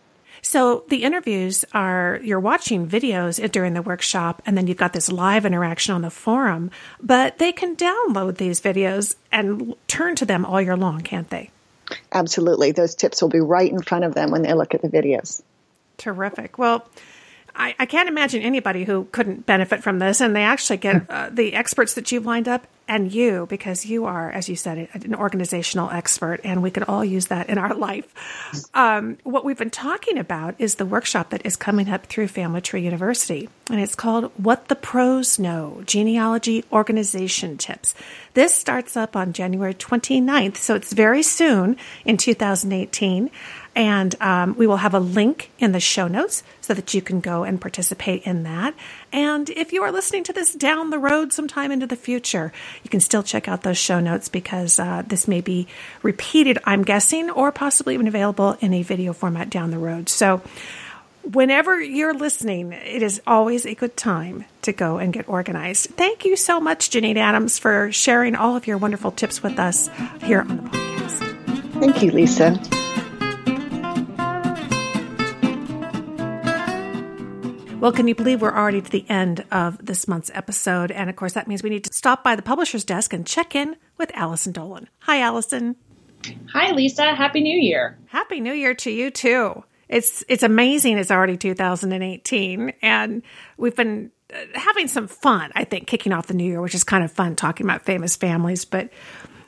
So 0.42 0.84
the 0.88 1.04
interviews 1.04 1.64
are 1.72 2.20
you're 2.22 2.40
watching 2.40 2.86
videos 2.86 3.50
during 3.50 3.72
the 3.72 3.80
workshop, 3.80 4.42
and 4.44 4.58
then 4.58 4.66
you've 4.66 4.76
got 4.76 4.92
this 4.92 5.10
live 5.10 5.46
interaction 5.46 5.94
on 5.94 6.02
the 6.02 6.10
forum. 6.10 6.70
But 7.00 7.38
they 7.38 7.52
can 7.52 7.76
download 7.76 8.36
these 8.36 8.60
videos 8.60 9.14
and 9.32 9.74
turn 9.86 10.16
to 10.16 10.26
them 10.26 10.44
all 10.44 10.60
year 10.60 10.76
long, 10.76 11.00
can't 11.00 11.30
they? 11.30 11.50
Absolutely, 12.12 12.72
those 12.72 12.94
tips 12.94 13.22
will 13.22 13.30
be 13.30 13.40
right 13.40 13.70
in 13.70 13.80
front 13.80 14.04
of 14.04 14.14
them 14.14 14.30
when 14.30 14.42
they 14.42 14.52
look 14.52 14.74
at 14.74 14.82
the 14.82 14.88
videos. 14.88 15.40
Terrific. 15.96 16.58
Well. 16.58 16.86
I, 17.56 17.74
I, 17.78 17.86
can't 17.86 18.08
imagine 18.08 18.42
anybody 18.42 18.84
who 18.84 19.04
couldn't 19.12 19.46
benefit 19.46 19.82
from 19.82 19.98
this, 19.98 20.20
and 20.20 20.34
they 20.34 20.42
actually 20.42 20.78
get 20.78 21.06
uh, 21.10 21.30
the 21.30 21.54
experts 21.54 21.94
that 21.94 22.10
you've 22.10 22.26
lined 22.26 22.48
up 22.48 22.66
and 22.86 23.10
you, 23.10 23.46
because 23.46 23.86
you 23.86 24.04
are, 24.04 24.30
as 24.30 24.48
you 24.48 24.56
said, 24.56 24.88
an 24.92 25.14
organizational 25.14 25.90
expert, 25.90 26.40
and 26.44 26.62
we 26.62 26.70
could 26.70 26.82
all 26.82 27.04
use 27.04 27.28
that 27.28 27.48
in 27.48 27.56
our 27.56 27.74
life. 27.74 28.68
Um, 28.74 29.16
what 29.24 29.44
we've 29.44 29.56
been 29.56 29.70
talking 29.70 30.18
about 30.18 30.54
is 30.58 30.74
the 30.74 30.84
workshop 30.84 31.30
that 31.30 31.46
is 31.46 31.56
coming 31.56 31.88
up 31.88 32.06
through 32.06 32.28
Family 32.28 32.60
Tree 32.60 32.82
University, 32.82 33.48
and 33.70 33.80
it's 33.80 33.94
called 33.94 34.30
What 34.36 34.68
the 34.68 34.76
Pros 34.76 35.38
Know 35.38 35.82
Genealogy 35.86 36.64
Organization 36.70 37.56
Tips. 37.56 37.94
This 38.34 38.54
starts 38.54 38.96
up 38.96 39.16
on 39.16 39.32
January 39.32 39.74
29th, 39.74 40.58
so 40.58 40.74
it's 40.74 40.92
very 40.92 41.22
soon 41.22 41.76
in 42.04 42.18
2018. 42.18 43.30
And 43.76 44.14
um, 44.20 44.54
we 44.56 44.66
will 44.66 44.76
have 44.76 44.94
a 44.94 45.00
link 45.00 45.50
in 45.58 45.72
the 45.72 45.80
show 45.80 46.06
notes 46.06 46.42
so 46.60 46.74
that 46.74 46.94
you 46.94 47.02
can 47.02 47.20
go 47.20 47.42
and 47.44 47.60
participate 47.60 48.22
in 48.22 48.44
that. 48.44 48.74
And 49.12 49.50
if 49.50 49.72
you 49.72 49.82
are 49.82 49.90
listening 49.90 50.24
to 50.24 50.32
this 50.32 50.54
down 50.54 50.90
the 50.90 50.98
road 50.98 51.32
sometime 51.32 51.72
into 51.72 51.86
the 51.86 51.96
future, 51.96 52.52
you 52.82 52.90
can 52.90 53.00
still 53.00 53.22
check 53.22 53.48
out 53.48 53.62
those 53.62 53.78
show 53.78 54.00
notes 54.00 54.28
because 54.28 54.78
uh, 54.78 55.02
this 55.06 55.26
may 55.26 55.40
be 55.40 55.66
repeated, 56.02 56.58
I'm 56.64 56.84
guessing, 56.84 57.30
or 57.30 57.50
possibly 57.50 57.94
even 57.94 58.06
available 58.06 58.56
in 58.60 58.72
a 58.72 58.82
video 58.82 59.12
format 59.12 59.50
down 59.50 59.70
the 59.70 59.78
road. 59.78 60.08
So, 60.08 60.40
whenever 61.32 61.80
you're 61.80 62.14
listening, 62.14 62.72
it 62.72 63.02
is 63.02 63.20
always 63.26 63.66
a 63.66 63.74
good 63.74 63.96
time 63.96 64.44
to 64.62 64.72
go 64.72 64.98
and 64.98 65.12
get 65.12 65.28
organized. 65.28 65.90
Thank 65.90 66.24
you 66.24 66.36
so 66.36 66.60
much, 66.60 66.90
Janine 66.90 67.16
Adams, 67.16 67.58
for 67.58 67.90
sharing 67.92 68.36
all 68.36 68.56
of 68.56 68.66
your 68.66 68.78
wonderful 68.78 69.10
tips 69.10 69.42
with 69.42 69.58
us 69.58 69.88
here 70.22 70.40
on 70.40 70.48
the 70.48 70.62
podcast. 70.62 71.80
Thank 71.80 72.02
you, 72.02 72.12
Lisa. 72.12 72.83
Well, 77.84 77.92
can 77.92 78.08
you 78.08 78.14
believe 78.14 78.40
we're 78.40 78.50
already 78.50 78.80
to 78.80 78.90
the 78.90 79.04
end 79.10 79.44
of 79.52 79.76
this 79.84 80.08
month's 80.08 80.30
episode? 80.32 80.90
And 80.90 81.10
of 81.10 81.16
course, 81.16 81.34
that 81.34 81.46
means 81.46 81.62
we 81.62 81.68
need 81.68 81.84
to 81.84 81.92
stop 81.92 82.24
by 82.24 82.34
the 82.34 82.40
publisher's 82.40 82.82
desk 82.82 83.12
and 83.12 83.26
check 83.26 83.54
in 83.54 83.76
with 83.98 84.10
Allison 84.14 84.52
Dolan. 84.52 84.88
Hi, 85.00 85.20
Allison. 85.20 85.76
Hi, 86.54 86.70
Lisa. 86.70 87.14
Happy 87.14 87.42
New 87.42 87.60
Year. 87.60 87.98
Happy 88.06 88.40
New 88.40 88.54
Year 88.54 88.72
to 88.76 88.90
you, 88.90 89.10
too. 89.10 89.64
It's, 89.90 90.24
it's 90.28 90.42
amazing 90.42 90.96
it's 90.96 91.10
already 91.10 91.36
2018, 91.36 92.72
and 92.80 93.22
we've 93.58 93.76
been 93.76 94.10
uh, 94.32 94.38
having 94.54 94.88
some 94.88 95.06
fun, 95.06 95.52
I 95.54 95.64
think, 95.64 95.86
kicking 95.86 96.14
off 96.14 96.26
the 96.26 96.32
new 96.32 96.44
year, 96.44 96.62
which 96.62 96.74
is 96.74 96.84
kind 96.84 97.04
of 97.04 97.12
fun 97.12 97.36
talking 97.36 97.66
about 97.66 97.82
famous 97.82 98.16
families. 98.16 98.64
But 98.64 98.88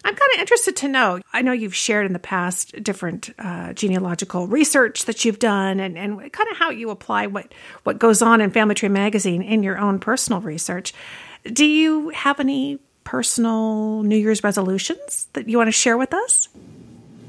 I'm 0.06 0.14
kind 0.14 0.30
of 0.34 0.40
interested 0.40 0.76
to 0.76 0.88
know. 0.88 1.20
I 1.32 1.42
know 1.42 1.50
you've 1.50 1.74
shared 1.74 2.06
in 2.06 2.12
the 2.12 2.20
past 2.20 2.80
different 2.80 3.34
uh, 3.40 3.72
genealogical 3.72 4.46
research 4.46 5.06
that 5.06 5.24
you've 5.24 5.40
done, 5.40 5.80
and, 5.80 5.98
and 5.98 6.32
kind 6.32 6.48
of 6.48 6.56
how 6.56 6.70
you 6.70 6.90
apply 6.90 7.26
what 7.26 7.52
what 7.82 7.98
goes 7.98 8.22
on 8.22 8.40
in 8.40 8.52
Family 8.52 8.76
Tree 8.76 8.88
Magazine 8.88 9.42
in 9.42 9.64
your 9.64 9.78
own 9.78 9.98
personal 9.98 10.40
research. 10.40 10.94
Do 11.42 11.66
you 11.66 12.10
have 12.10 12.38
any 12.38 12.78
personal 13.02 14.04
New 14.04 14.16
Year's 14.16 14.44
resolutions 14.44 15.26
that 15.32 15.48
you 15.48 15.58
want 15.58 15.66
to 15.66 15.72
share 15.72 15.98
with 15.98 16.14
us? 16.14 16.48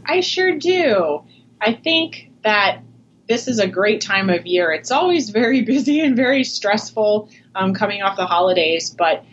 I 0.05 0.19
sure 0.19 0.55
do. 0.55 1.23
I 1.59 1.73
think 1.73 2.30
that 2.43 2.84
this 3.28 3.47
is 3.47 3.57
a 3.57 3.67
great 3.67 4.01
time 4.01 4.30
of 4.30 4.45
year. 4.45 4.71
It's 4.71 4.91
always 4.91 5.32
very 5.32 5.61
busy 5.73 6.01
and 6.01 6.15
very 6.15 6.43
stressful 6.43 7.30
um, 7.55 7.73
coming 7.73 8.03
off 8.03 8.17
the 8.17 8.28
holidays, 8.28 8.91
but 8.91 9.25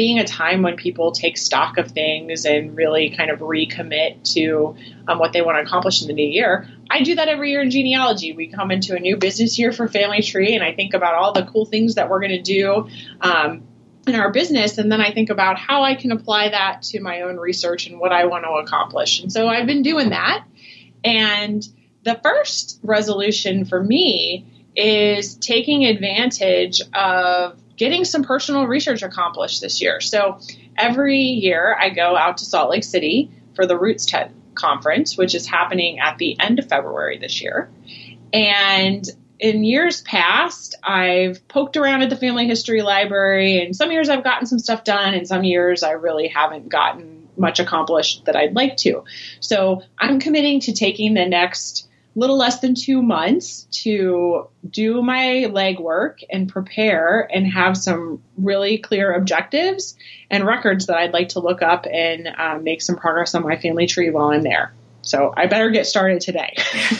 being 0.00 0.18
a 0.18 0.24
time 0.24 0.62
when 0.62 0.76
people 0.76 1.12
take 1.12 1.36
stock 1.36 1.76
of 1.76 1.90
things 1.90 2.46
and 2.46 2.74
really 2.74 3.10
kind 3.10 3.30
of 3.30 3.40
recommit 3.40 4.22
to 4.32 4.74
um, 5.06 5.18
what 5.18 5.34
they 5.34 5.42
want 5.42 5.58
to 5.58 5.62
accomplish 5.62 6.00
in 6.00 6.08
the 6.08 6.14
new 6.14 6.26
year. 6.26 6.66
I 6.90 7.02
do 7.02 7.16
that 7.16 7.28
every 7.28 7.50
year 7.50 7.60
in 7.60 7.70
genealogy. 7.70 8.32
We 8.32 8.46
come 8.46 8.70
into 8.70 8.96
a 8.96 8.98
new 8.98 9.18
business 9.18 9.58
year 9.58 9.72
for 9.72 9.88
Family 9.88 10.22
Tree, 10.22 10.54
and 10.54 10.64
I 10.64 10.72
think 10.72 10.94
about 10.94 11.16
all 11.16 11.34
the 11.34 11.42
cool 11.42 11.66
things 11.66 11.96
that 11.96 12.08
we're 12.08 12.20
going 12.20 12.30
to 12.30 12.40
do 12.40 12.88
um, 13.20 13.64
in 14.06 14.14
our 14.14 14.32
business, 14.32 14.78
and 14.78 14.90
then 14.90 15.02
I 15.02 15.12
think 15.12 15.28
about 15.28 15.58
how 15.58 15.82
I 15.82 15.96
can 15.96 16.12
apply 16.12 16.48
that 16.48 16.80
to 16.84 17.00
my 17.00 17.20
own 17.20 17.36
research 17.36 17.86
and 17.86 18.00
what 18.00 18.10
I 18.10 18.24
want 18.24 18.44
to 18.44 18.52
accomplish. 18.52 19.20
And 19.20 19.30
so 19.30 19.48
I've 19.48 19.66
been 19.66 19.82
doing 19.82 20.08
that. 20.08 20.46
And 21.04 21.62
the 22.04 22.18
first 22.22 22.80
resolution 22.82 23.66
for 23.66 23.84
me 23.84 24.46
is 24.74 25.34
taking 25.34 25.84
advantage 25.84 26.80
of 26.94 27.60
getting 27.80 28.04
some 28.04 28.22
personal 28.22 28.66
research 28.66 29.02
accomplished 29.02 29.62
this 29.62 29.80
year. 29.80 30.02
So 30.02 30.38
every 30.76 31.16
year 31.16 31.74
I 31.80 31.88
go 31.88 32.14
out 32.14 32.36
to 32.36 32.44
Salt 32.44 32.68
Lake 32.68 32.84
City 32.84 33.30
for 33.54 33.66
the 33.66 33.78
Roots 33.78 34.04
Tech 34.04 34.30
conference, 34.54 35.16
which 35.16 35.34
is 35.34 35.46
happening 35.46 35.98
at 35.98 36.18
the 36.18 36.38
end 36.38 36.58
of 36.58 36.68
February 36.68 37.16
this 37.16 37.40
year. 37.40 37.70
And 38.34 39.02
in 39.38 39.64
years 39.64 40.02
past, 40.02 40.74
I've 40.84 41.48
poked 41.48 41.78
around 41.78 42.02
at 42.02 42.10
the 42.10 42.16
family 42.16 42.46
history 42.46 42.82
library, 42.82 43.64
and 43.64 43.74
some 43.74 43.90
years 43.90 44.10
I've 44.10 44.24
gotten 44.24 44.46
some 44.46 44.58
stuff 44.58 44.84
done, 44.84 45.14
and 45.14 45.26
some 45.26 45.42
years 45.42 45.82
I 45.82 45.92
really 45.92 46.28
haven't 46.28 46.68
gotten 46.68 47.30
much 47.38 47.60
accomplished 47.60 48.26
that 48.26 48.36
I'd 48.36 48.54
like 48.54 48.76
to. 48.78 49.04
So 49.40 49.80
I'm 49.98 50.20
committing 50.20 50.60
to 50.60 50.74
taking 50.74 51.14
the 51.14 51.24
next 51.24 51.88
little 52.14 52.36
less 52.36 52.60
than 52.60 52.74
two 52.74 53.02
months 53.02 53.68
to 53.70 54.48
do 54.68 55.02
my 55.02 55.46
legwork 55.48 56.22
and 56.30 56.48
prepare 56.48 57.28
and 57.32 57.46
have 57.46 57.76
some 57.76 58.22
really 58.36 58.78
clear 58.78 59.12
objectives 59.12 59.96
and 60.30 60.44
records 60.44 60.86
that 60.86 60.96
I'd 60.96 61.12
like 61.12 61.30
to 61.30 61.40
look 61.40 61.62
up 61.62 61.86
and 61.86 62.28
um, 62.36 62.64
make 62.64 62.82
some 62.82 62.96
progress 62.96 63.34
on 63.34 63.42
my 63.42 63.56
family 63.56 63.86
tree 63.86 64.10
while 64.10 64.30
I'm 64.30 64.42
there. 64.42 64.74
So 65.02 65.32
I 65.36 65.46
better 65.46 65.70
get 65.70 65.86
started 65.86 66.20
today. 66.20 66.54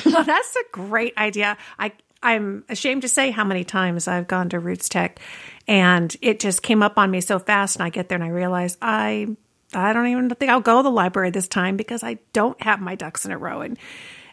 well, 0.07 0.25
that's 0.25 0.57
a 0.57 0.65
great 0.73 1.17
idea. 1.19 1.57
I 1.79 1.93
I'm 2.23 2.65
ashamed 2.69 3.03
to 3.03 3.09
say 3.09 3.31
how 3.31 3.45
many 3.45 3.65
times 3.65 4.07
I've 4.07 4.29
gone 4.29 4.51
to 4.51 4.59
Roots 4.61 4.91
Tech 4.91 5.21
and 5.67 6.15
it 6.21 6.39
just 6.39 6.63
came 6.63 6.83
up 6.83 6.99
on 6.99 7.11
me 7.11 7.23
so 7.23 7.39
fast 7.39 7.77
and 7.77 7.83
I 7.83 7.89
get 7.89 8.09
there 8.09 8.17
and 8.17 8.25
I 8.25 8.29
realize 8.29 8.77
I 8.83 9.29
I 9.73 9.93
don't 9.93 10.09
even 10.09 10.29
think 10.31 10.51
I'll 10.51 10.61
go 10.61 10.79
to 10.79 10.83
the 10.83 10.91
library 10.91 11.31
this 11.31 11.49
time 11.49 11.77
because 11.77 12.03
I 12.03 12.19
don't 12.33 12.61
have 12.63 12.81
my 12.81 12.95
ducks 12.95 13.25
in 13.25 13.33
a 13.33 13.39
row 13.39 13.63
and 13.63 13.79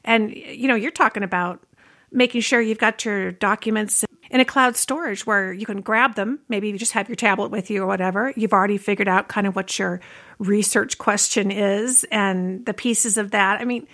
and, 0.07 0.33
you 0.35 0.67
know, 0.67 0.75
you're 0.75 0.89
talking 0.89 1.21
about 1.21 1.63
making 2.11 2.41
sure 2.41 2.61
you've 2.61 2.77
got 2.77 3.03
your 3.05 3.31
documents 3.33 4.05
in 4.31 4.39
a 4.39 4.45
cloud 4.45 4.75
storage 4.75 5.25
where 5.25 5.51
you 5.51 5.65
can 5.65 5.81
grab 5.81 6.15
them. 6.15 6.39
Maybe 6.47 6.69
you 6.69 6.77
just 6.77 6.93
have 6.93 7.09
your 7.09 7.15
tablet 7.15 7.51
with 7.51 7.69
you 7.69 7.83
or 7.83 7.85
whatever. 7.85 8.33
You've 8.35 8.53
already 8.53 8.77
figured 8.77 9.07
out 9.07 9.27
kind 9.27 9.45
of 9.45 9.55
what 9.55 9.77
your 9.77 9.99
research 10.39 10.97
question 10.97 11.51
is 11.51 12.05
and 12.11 12.65
the 12.65 12.73
pieces 12.73 13.17
of 13.17 13.31
that. 13.31 13.59
I 13.59 13.65
mean, 13.65 13.87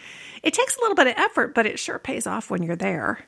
it 0.44 0.54
takes 0.54 0.78
a 0.78 0.82
little 0.82 0.96
bit 0.96 1.08
of 1.08 1.14
effort, 1.18 1.56
but 1.56 1.66
it 1.66 1.80
sure 1.80 2.00
pays 2.00 2.28
off 2.28 2.50
when 2.50 2.64
you're 2.64 2.76
there. 2.76 3.26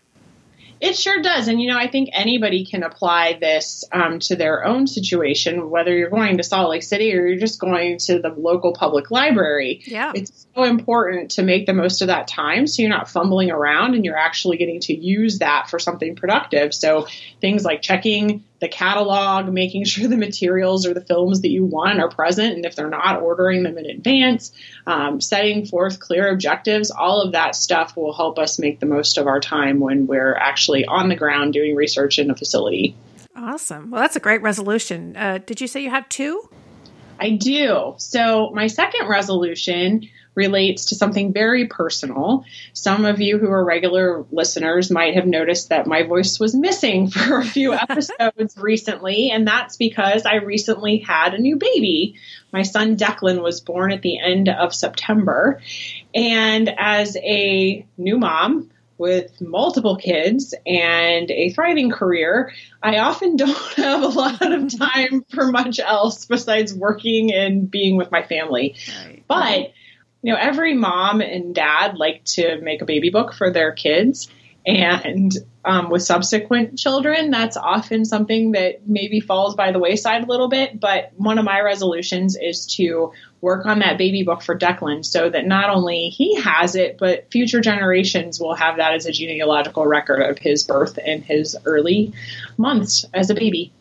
It 0.82 0.98
sure 0.98 1.22
does. 1.22 1.48
And, 1.48 1.62
you 1.62 1.72
know, 1.72 1.78
I 1.78 1.88
think 1.88 2.10
anybody 2.14 2.66
can 2.66 2.84
apply 2.84 3.38
this 3.40 3.86
um, 3.92 4.20
to 4.22 4.36
their 4.36 4.66
own 4.66 4.88
situation, 4.88 5.70
whether 5.70 5.96
you're 5.96 6.10
going 6.10 6.38
to 6.38 6.44
Salt 6.44 6.70
Lake 6.70 6.84
City 6.84 7.16
or 7.16 7.26
you're 7.26 7.40
just 7.40 7.60
going 7.60 7.98
to 8.00 8.20
the 8.20 8.30
local 8.30 8.74
public 8.74 9.10
library. 9.10 9.82
Yeah. 9.86 10.12
It's 10.14 10.48
so 10.56 10.64
important 10.64 11.32
to 11.32 11.44
make 11.44 11.66
the 11.66 11.74
most 11.74 12.02
of 12.02 12.08
that 12.08 12.28
time 12.28 12.68
so 12.68 12.82
you're 12.82 12.90
not 12.90 13.10
fumbling 13.10 13.52
around 13.52 13.96
and 13.96 14.04
you're 14.04 14.18
actually 14.18 14.58
getting 14.58 14.80
to 14.82 14.94
use 14.94 15.40
that 15.40 15.70
for 15.70 15.80
something 15.80 16.16
productive. 16.16 16.74
So 16.74 17.08
things 17.42 17.64
like 17.64 17.82
checking 17.82 18.44
the 18.60 18.68
catalog, 18.68 19.52
making 19.52 19.86
sure 19.86 20.08
the 20.08 20.18
materials 20.18 20.86
or 20.86 20.94
the 20.94 21.02
films 21.02 21.42
that 21.42 21.50
you 21.50 21.66
want 21.66 22.00
are 22.00 22.10
present, 22.10 22.56
and 22.56 22.66
if 22.66 22.76
they're 22.76 22.90
not, 22.90 23.22
ordering 23.22 23.64
them 23.64 23.78
in 23.78 23.86
advance, 23.86 24.52
um, 24.88 25.22
setting 25.22 25.66
forth 25.66 26.00
clear 26.00 26.30
objectives, 26.30 26.92
all 26.92 27.22
of 27.22 27.34
that 27.34 27.56
stuff 27.56 27.96
will 27.96 28.14
help 28.14 28.40
us 28.40 28.60
make 28.60 28.80
the 28.80 28.86
most 28.86 29.18
of 29.18 29.28
our 29.28 29.40
time 29.40 29.80
when 29.80 30.08
we're 30.08 30.36
actually 30.36 30.86
on 30.86 31.10
the 31.10 31.16
ground 31.16 31.54
doing 31.54 31.76
research 31.76 32.20
in 32.20 32.30
a 32.30 32.36
facility. 32.36 32.96
Awesome. 33.36 33.92
Well, 33.92 34.02
that's 34.02 34.16
a 34.16 34.22
great 34.22 34.42
resolution. 34.42 35.16
Uh, 35.18 35.40
did 35.46 35.60
you 35.60 35.68
say 35.68 35.82
you 35.82 35.90
have 35.90 36.08
two? 36.08 36.50
I 37.20 37.32
do. 37.32 37.96
So, 37.98 38.52
my 38.54 38.68
second 38.68 39.08
resolution 39.08 40.10
relates 40.36 40.86
to 40.86 40.96
something 40.96 41.34
very 41.34 41.68
personal. 41.68 42.46
Some 42.74 43.06
of 43.06 43.22
you 43.22 43.38
who 43.38 43.50
are 43.50 43.64
regular 43.64 44.26
listeners 44.32 44.92
might 44.92 45.16
have 45.16 45.26
noticed 45.26 45.70
that 45.70 45.88
my 45.88 46.04
voice 46.04 46.40
was 46.40 46.54
missing 46.54 47.10
for 47.10 47.40
a 47.40 47.46
few 47.46 47.74
episodes 47.90 48.58
recently, 48.58 49.32
and 49.32 49.48
that's 49.48 49.78
because 49.78 50.26
I 50.26 50.36
recently 50.36 50.98
had 50.98 51.34
a 51.34 51.42
new 51.42 51.56
baby. 51.56 52.16
My 52.52 52.64
son 52.64 52.98
Declan 52.98 53.42
was 53.42 53.62
born 53.62 53.92
at 53.92 54.02
the 54.02 54.20
end 54.20 54.50
of 54.50 54.76
September, 54.76 55.62
and 56.14 56.74
as 56.78 57.18
a 57.18 57.86
new 57.98 58.18
mom, 58.18 58.70
with 58.98 59.42
multiple 59.42 59.98
kids 59.98 60.54
and 60.66 61.30
a 61.30 61.50
thriving 61.50 61.92
career, 61.92 62.54
I 62.82 63.00
often 63.00 63.36
don't 63.36 63.74
have 63.76 64.04
a 64.04 64.08
lot 64.08 64.52
of 64.52 64.78
time 64.78 65.26
for 65.30 65.52
much 65.52 65.80
else 65.80 66.26
besides 66.26 66.74
working 66.74 67.34
and 67.34 67.70
being 67.70 67.98
with 67.98 68.12
my 68.12 68.24
family. 68.24 68.76
Right. 69.06 69.24
But 69.28 69.74
you 70.26 70.34
know, 70.34 70.40
every 70.40 70.74
mom 70.74 71.22
and 71.22 71.54
dad 71.54 72.00
like 72.00 72.24
to 72.24 72.60
make 72.60 72.82
a 72.82 72.86
baby 72.86 73.12
book 73.12 73.32
for 73.32 73.52
their 73.52 73.72
kids. 73.72 74.28
And 74.66 75.32
um, 75.64 75.92
with 75.92 76.02
subsequent 76.02 76.80
children, 76.80 77.30
that's 77.30 77.56
often 77.56 78.06
something 78.06 78.54
that 78.54 78.88
maybe 78.88 79.20
falls 79.20 79.54
by 79.54 79.72
the 79.72 79.78
wayside 79.78 80.24
a 80.24 80.26
little 80.26 80.48
bit. 80.48 80.80
But 80.80 81.12
one 81.16 81.38
of 81.38 81.46
my 81.46 81.62
resolutions 81.62 82.36
is 82.36 82.66
to 82.78 83.14
work 83.40 83.68
on 83.68 83.80
that 83.80 84.00
baby 84.00 84.24
book 84.24 84.42
for 84.42 84.58
Declan 84.58 85.06
so 85.06 85.30
that 85.30 85.46
not 85.46 85.70
only 85.70 86.10
he 86.10 86.42
has 86.42 86.74
it, 86.74 86.98
but 86.98 87.30
future 87.30 87.62
generations 87.62 88.40
will 88.40 88.56
have 88.56 88.78
that 88.78 88.96
as 88.96 89.06
a 89.06 89.12
genealogical 89.12 89.86
record 89.86 90.24
of 90.24 90.40
his 90.40 90.64
birth 90.64 90.98
and 91.06 91.24
his 91.24 91.56
early 91.66 92.14
months 92.58 93.06
as 93.14 93.30
a 93.30 93.36
baby. 93.36 93.72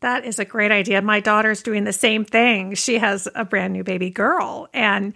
That 0.00 0.24
is 0.24 0.40
a 0.40 0.44
great 0.44 0.72
idea. 0.72 1.00
My 1.02 1.20
daughter's 1.20 1.62
doing 1.62 1.84
the 1.84 1.92
same 1.92 2.24
thing. 2.24 2.74
She 2.74 2.98
has 2.98 3.28
a 3.36 3.44
brand 3.44 3.72
new 3.72 3.84
baby 3.84 4.10
girl. 4.10 4.68
And 4.74 5.14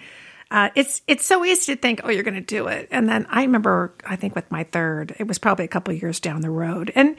uh, 0.51 0.71
it's 0.75 1.03
it's 1.07 1.27
so 1.27 1.45
easy 1.45 1.75
to 1.75 1.81
think, 1.81 2.01
oh, 2.05 2.11
you're 2.11 2.23
going 2.23 2.35
to 2.35 2.41
do 2.41 2.69
it, 2.69 2.89
and 2.91 3.09
then 3.09 3.27
I 3.31 3.43
remember, 3.43 3.95
I 4.07 4.17
think 4.17 4.35
with 4.35 4.51
my 4.51 4.65
third, 4.65 5.15
it 5.19 5.27
was 5.27 5.39
probably 5.39 5.65
a 5.65 5.69
couple 5.69 5.93
years 5.95 6.21
down 6.21 6.41
the 6.41 6.51
road, 6.51 6.91
and 6.95 7.17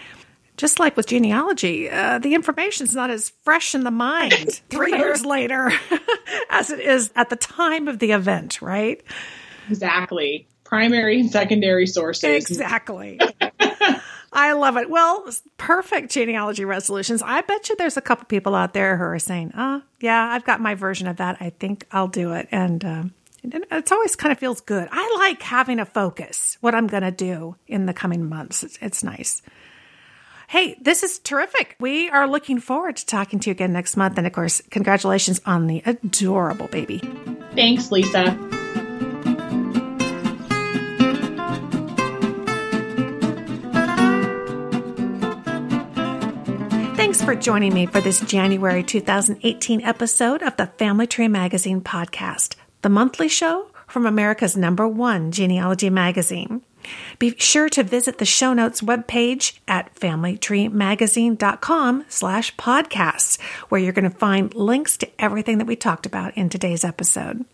just 0.59 0.77
like 0.77 0.97
with 0.97 1.07
genealogy, 1.07 1.89
uh, 1.89 2.19
the 2.19 2.33
information 2.33 2.85
is 2.85 2.93
not 2.93 3.09
as 3.09 3.31
fresh 3.43 3.73
in 3.73 3.85
the 3.85 3.91
mind 3.91 4.61
three 4.69 4.91
years 4.91 5.23
later 5.25 5.71
as 6.49 6.69
it 6.69 6.81
is 6.81 7.11
at 7.15 7.29
the 7.29 7.37
time 7.37 7.87
of 7.87 7.99
the 7.99 8.11
event, 8.11 8.61
right? 8.61 9.01
Exactly. 9.69 10.47
Primary 10.65 11.21
and 11.21 11.31
secondary 11.31 11.87
sources. 11.87 12.29
Exactly. 12.29 13.19
I 14.33 14.51
love 14.51 14.77
it. 14.77 14.89
Well, 14.89 15.25
perfect 15.57 16.11
genealogy 16.11 16.65
resolutions. 16.65 17.21
I 17.23 17.41
bet 17.41 17.69
you 17.69 17.75
there's 17.77 17.97
a 17.97 18.01
couple 18.01 18.25
people 18.25 18.53
out 18.53 18.73
there 18.73 18.97
who 18.97 19.03
are 19.03 19.17
saying, 19.17 19.53
"Oh, 19.57 19.81
yeah, 19.99 20.23
I've 20.23 20.43
got 20.43 20.61
my 20.61 20.75
version 20.75 21.07
of 21.07 21.17
that. 21.17 21.37
I 21.39 21.49
think 21.49 21.85
I'll 21.91 22.07
do 22.07 22.33
it." 22.33 22.47
And 22.51 22.85
um, 22.85 23.13
it's 23.43 23.91
always 23.91 24.15
kind 24.15 24.31
of 24.31 24.39
feels 24.39 24.61
good. 24.61 24.87
I 24.91 25.15
like 25.19 25.41
having 25.41 25.79
a 25.79 25.85
focus, 25.85 26.57
what 26.61 26.75
I'm 26.75 26.87
going 26.87 27.03
to 27.03 27.11
do 27.11 27.55
in 27.67 27.85
the 27.85 27.93
coming 27.93 28.27
months. 28.27 28.63
It's, 28.63 28.77
it's 28.81 29.03
nice. 29.03 29.41
Hey, 30.47 30.77
this 30.81 31.03
is 31.03 31.19
terrific. 31.19 31.75
We 31.79 32.09
are 32.09 32.27
looking 32.27 32.59
forward 32.59 32.97
to 32.97 33.05
talking 33.05 33.39
to 33.39 33.49
you 33.49 33.51
again 33.51 33.71
next 33.71 33.95
month. 33.95 34.17
And 34.17 34.25
of 34.25 34.33
course, 34.33 34.61
congratulations 34.71 35.39
on 35.45 35.67
the 35.67 35.83
adorable 35.85 36.67
baby. 36.67 36.99
Thanks, 37.55 37.91
Lisa. 37.91 38.35
Thanks 46.95 47.23
for 47.23 47.35
joining 47.35 47.73
me 47.73 47.85
for 47.85 48.01
this 48.01 48.19
January 48.21 48.83
2018 48.83 49.81
episode 49.81 50.41
of 50.41 50.57
the 50.57 50.67
Family 50.67 51.07
Tree 51.07 51.27
Magazine 51.27 51.81
podcast 51.81 52.55
the 52.81 52.89
monthly 52.89 53.27
show 53.27 53.69
from 53.87 54.05
America's 54.05 54.55
number 54.55 54.87
one 54.87 55.31
genealogy 55.31 55.89
magazine. 55.89 56.61
Be 57.17 57.33
sure 57.37 57.69
to 57.69 57.83
visit 57.83 58.17
the 58.17 58.25
show 58.25 58.53
notes 58.53 58.81
webpage 58.81 59.59
at 59.67 59.95
familytreemagazine.com 59.95 62.05
slash 62.07 62.55
podcasts, 62.55 63.41
where 63.69 63.81
you're 63.81 63.93
going 63.93 64.09
to 64.09 64.17
find 64.17 64.55
links 64.55 64.95
to 64.97 65.09
everything 65.19 65.57
that 65.57 65.67
we 65.67 65.75
talked 65.75 66.05
about 66.05 66.37
in 66.37 66.49
today's 66.49 66.85
episode. 66.85 67.45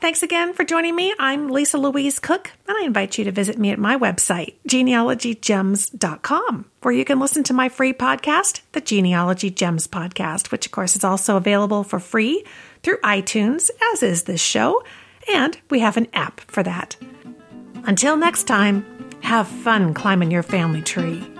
Thanks 0.00 0.22
again 0.22 0.54
for 0.54 0.62
joining 0.62 0.94
me. 0.94 1.12
I'm 1.18 1.48
Lisa 1.48 1.76
Louise 1.76 2.20
Cooke, 2.20 2.52
and 2.68 2.76
I 2.76 2.84
invite 2.84 3.18
you 3.18 3.24
to 3.24 3.32
visit 3.32 3.58
me 3.58 3.70
at 3.70 3.80
my 3.80 3.96
website, 3.96 4.54
genealogygems.com, 4.68 6.64
where 6.82 6.94
you 6.94 7.04
can 7.04 7.18
listen 7.18 7.42
to 7.44 7.52
my 7.52 7.68
free 7.68 7.92
podcast, 7.92 8.60
the 8.72 8.80
Genealogy 8.80 9.50
Gems 9.50 9.88
Podcast, 9.88 10.52
which 10.52 10.66
of 10.66 10.72
course 10.72 10.94
is 10.94 11.02
also 11.02 11.36
available 11.36 11.82
for 11.82 11.98
free 11.98 12.44
through 12.84 12.98
iTunes, 12.98 13.70
as 13.92 14.04
is 14.04 14.22
this 14.22 14.40
show, 14.40 14.84
and 15.34 15.58
we 15.68 15.80
have 15.80 15.96
an 15.96 16.06
app 16.12 16.40
for 16.42 16.62
that. 16.62 16.96
Until 17.84 18.16
next 18.16 18.44
time, 18.44 18.84
Have 19.20 19.48
fun 19.48 19.94
climbing 19.94 20.30
your 20.30 20.42
family 20.42 20.80
tree. 20.80 21.37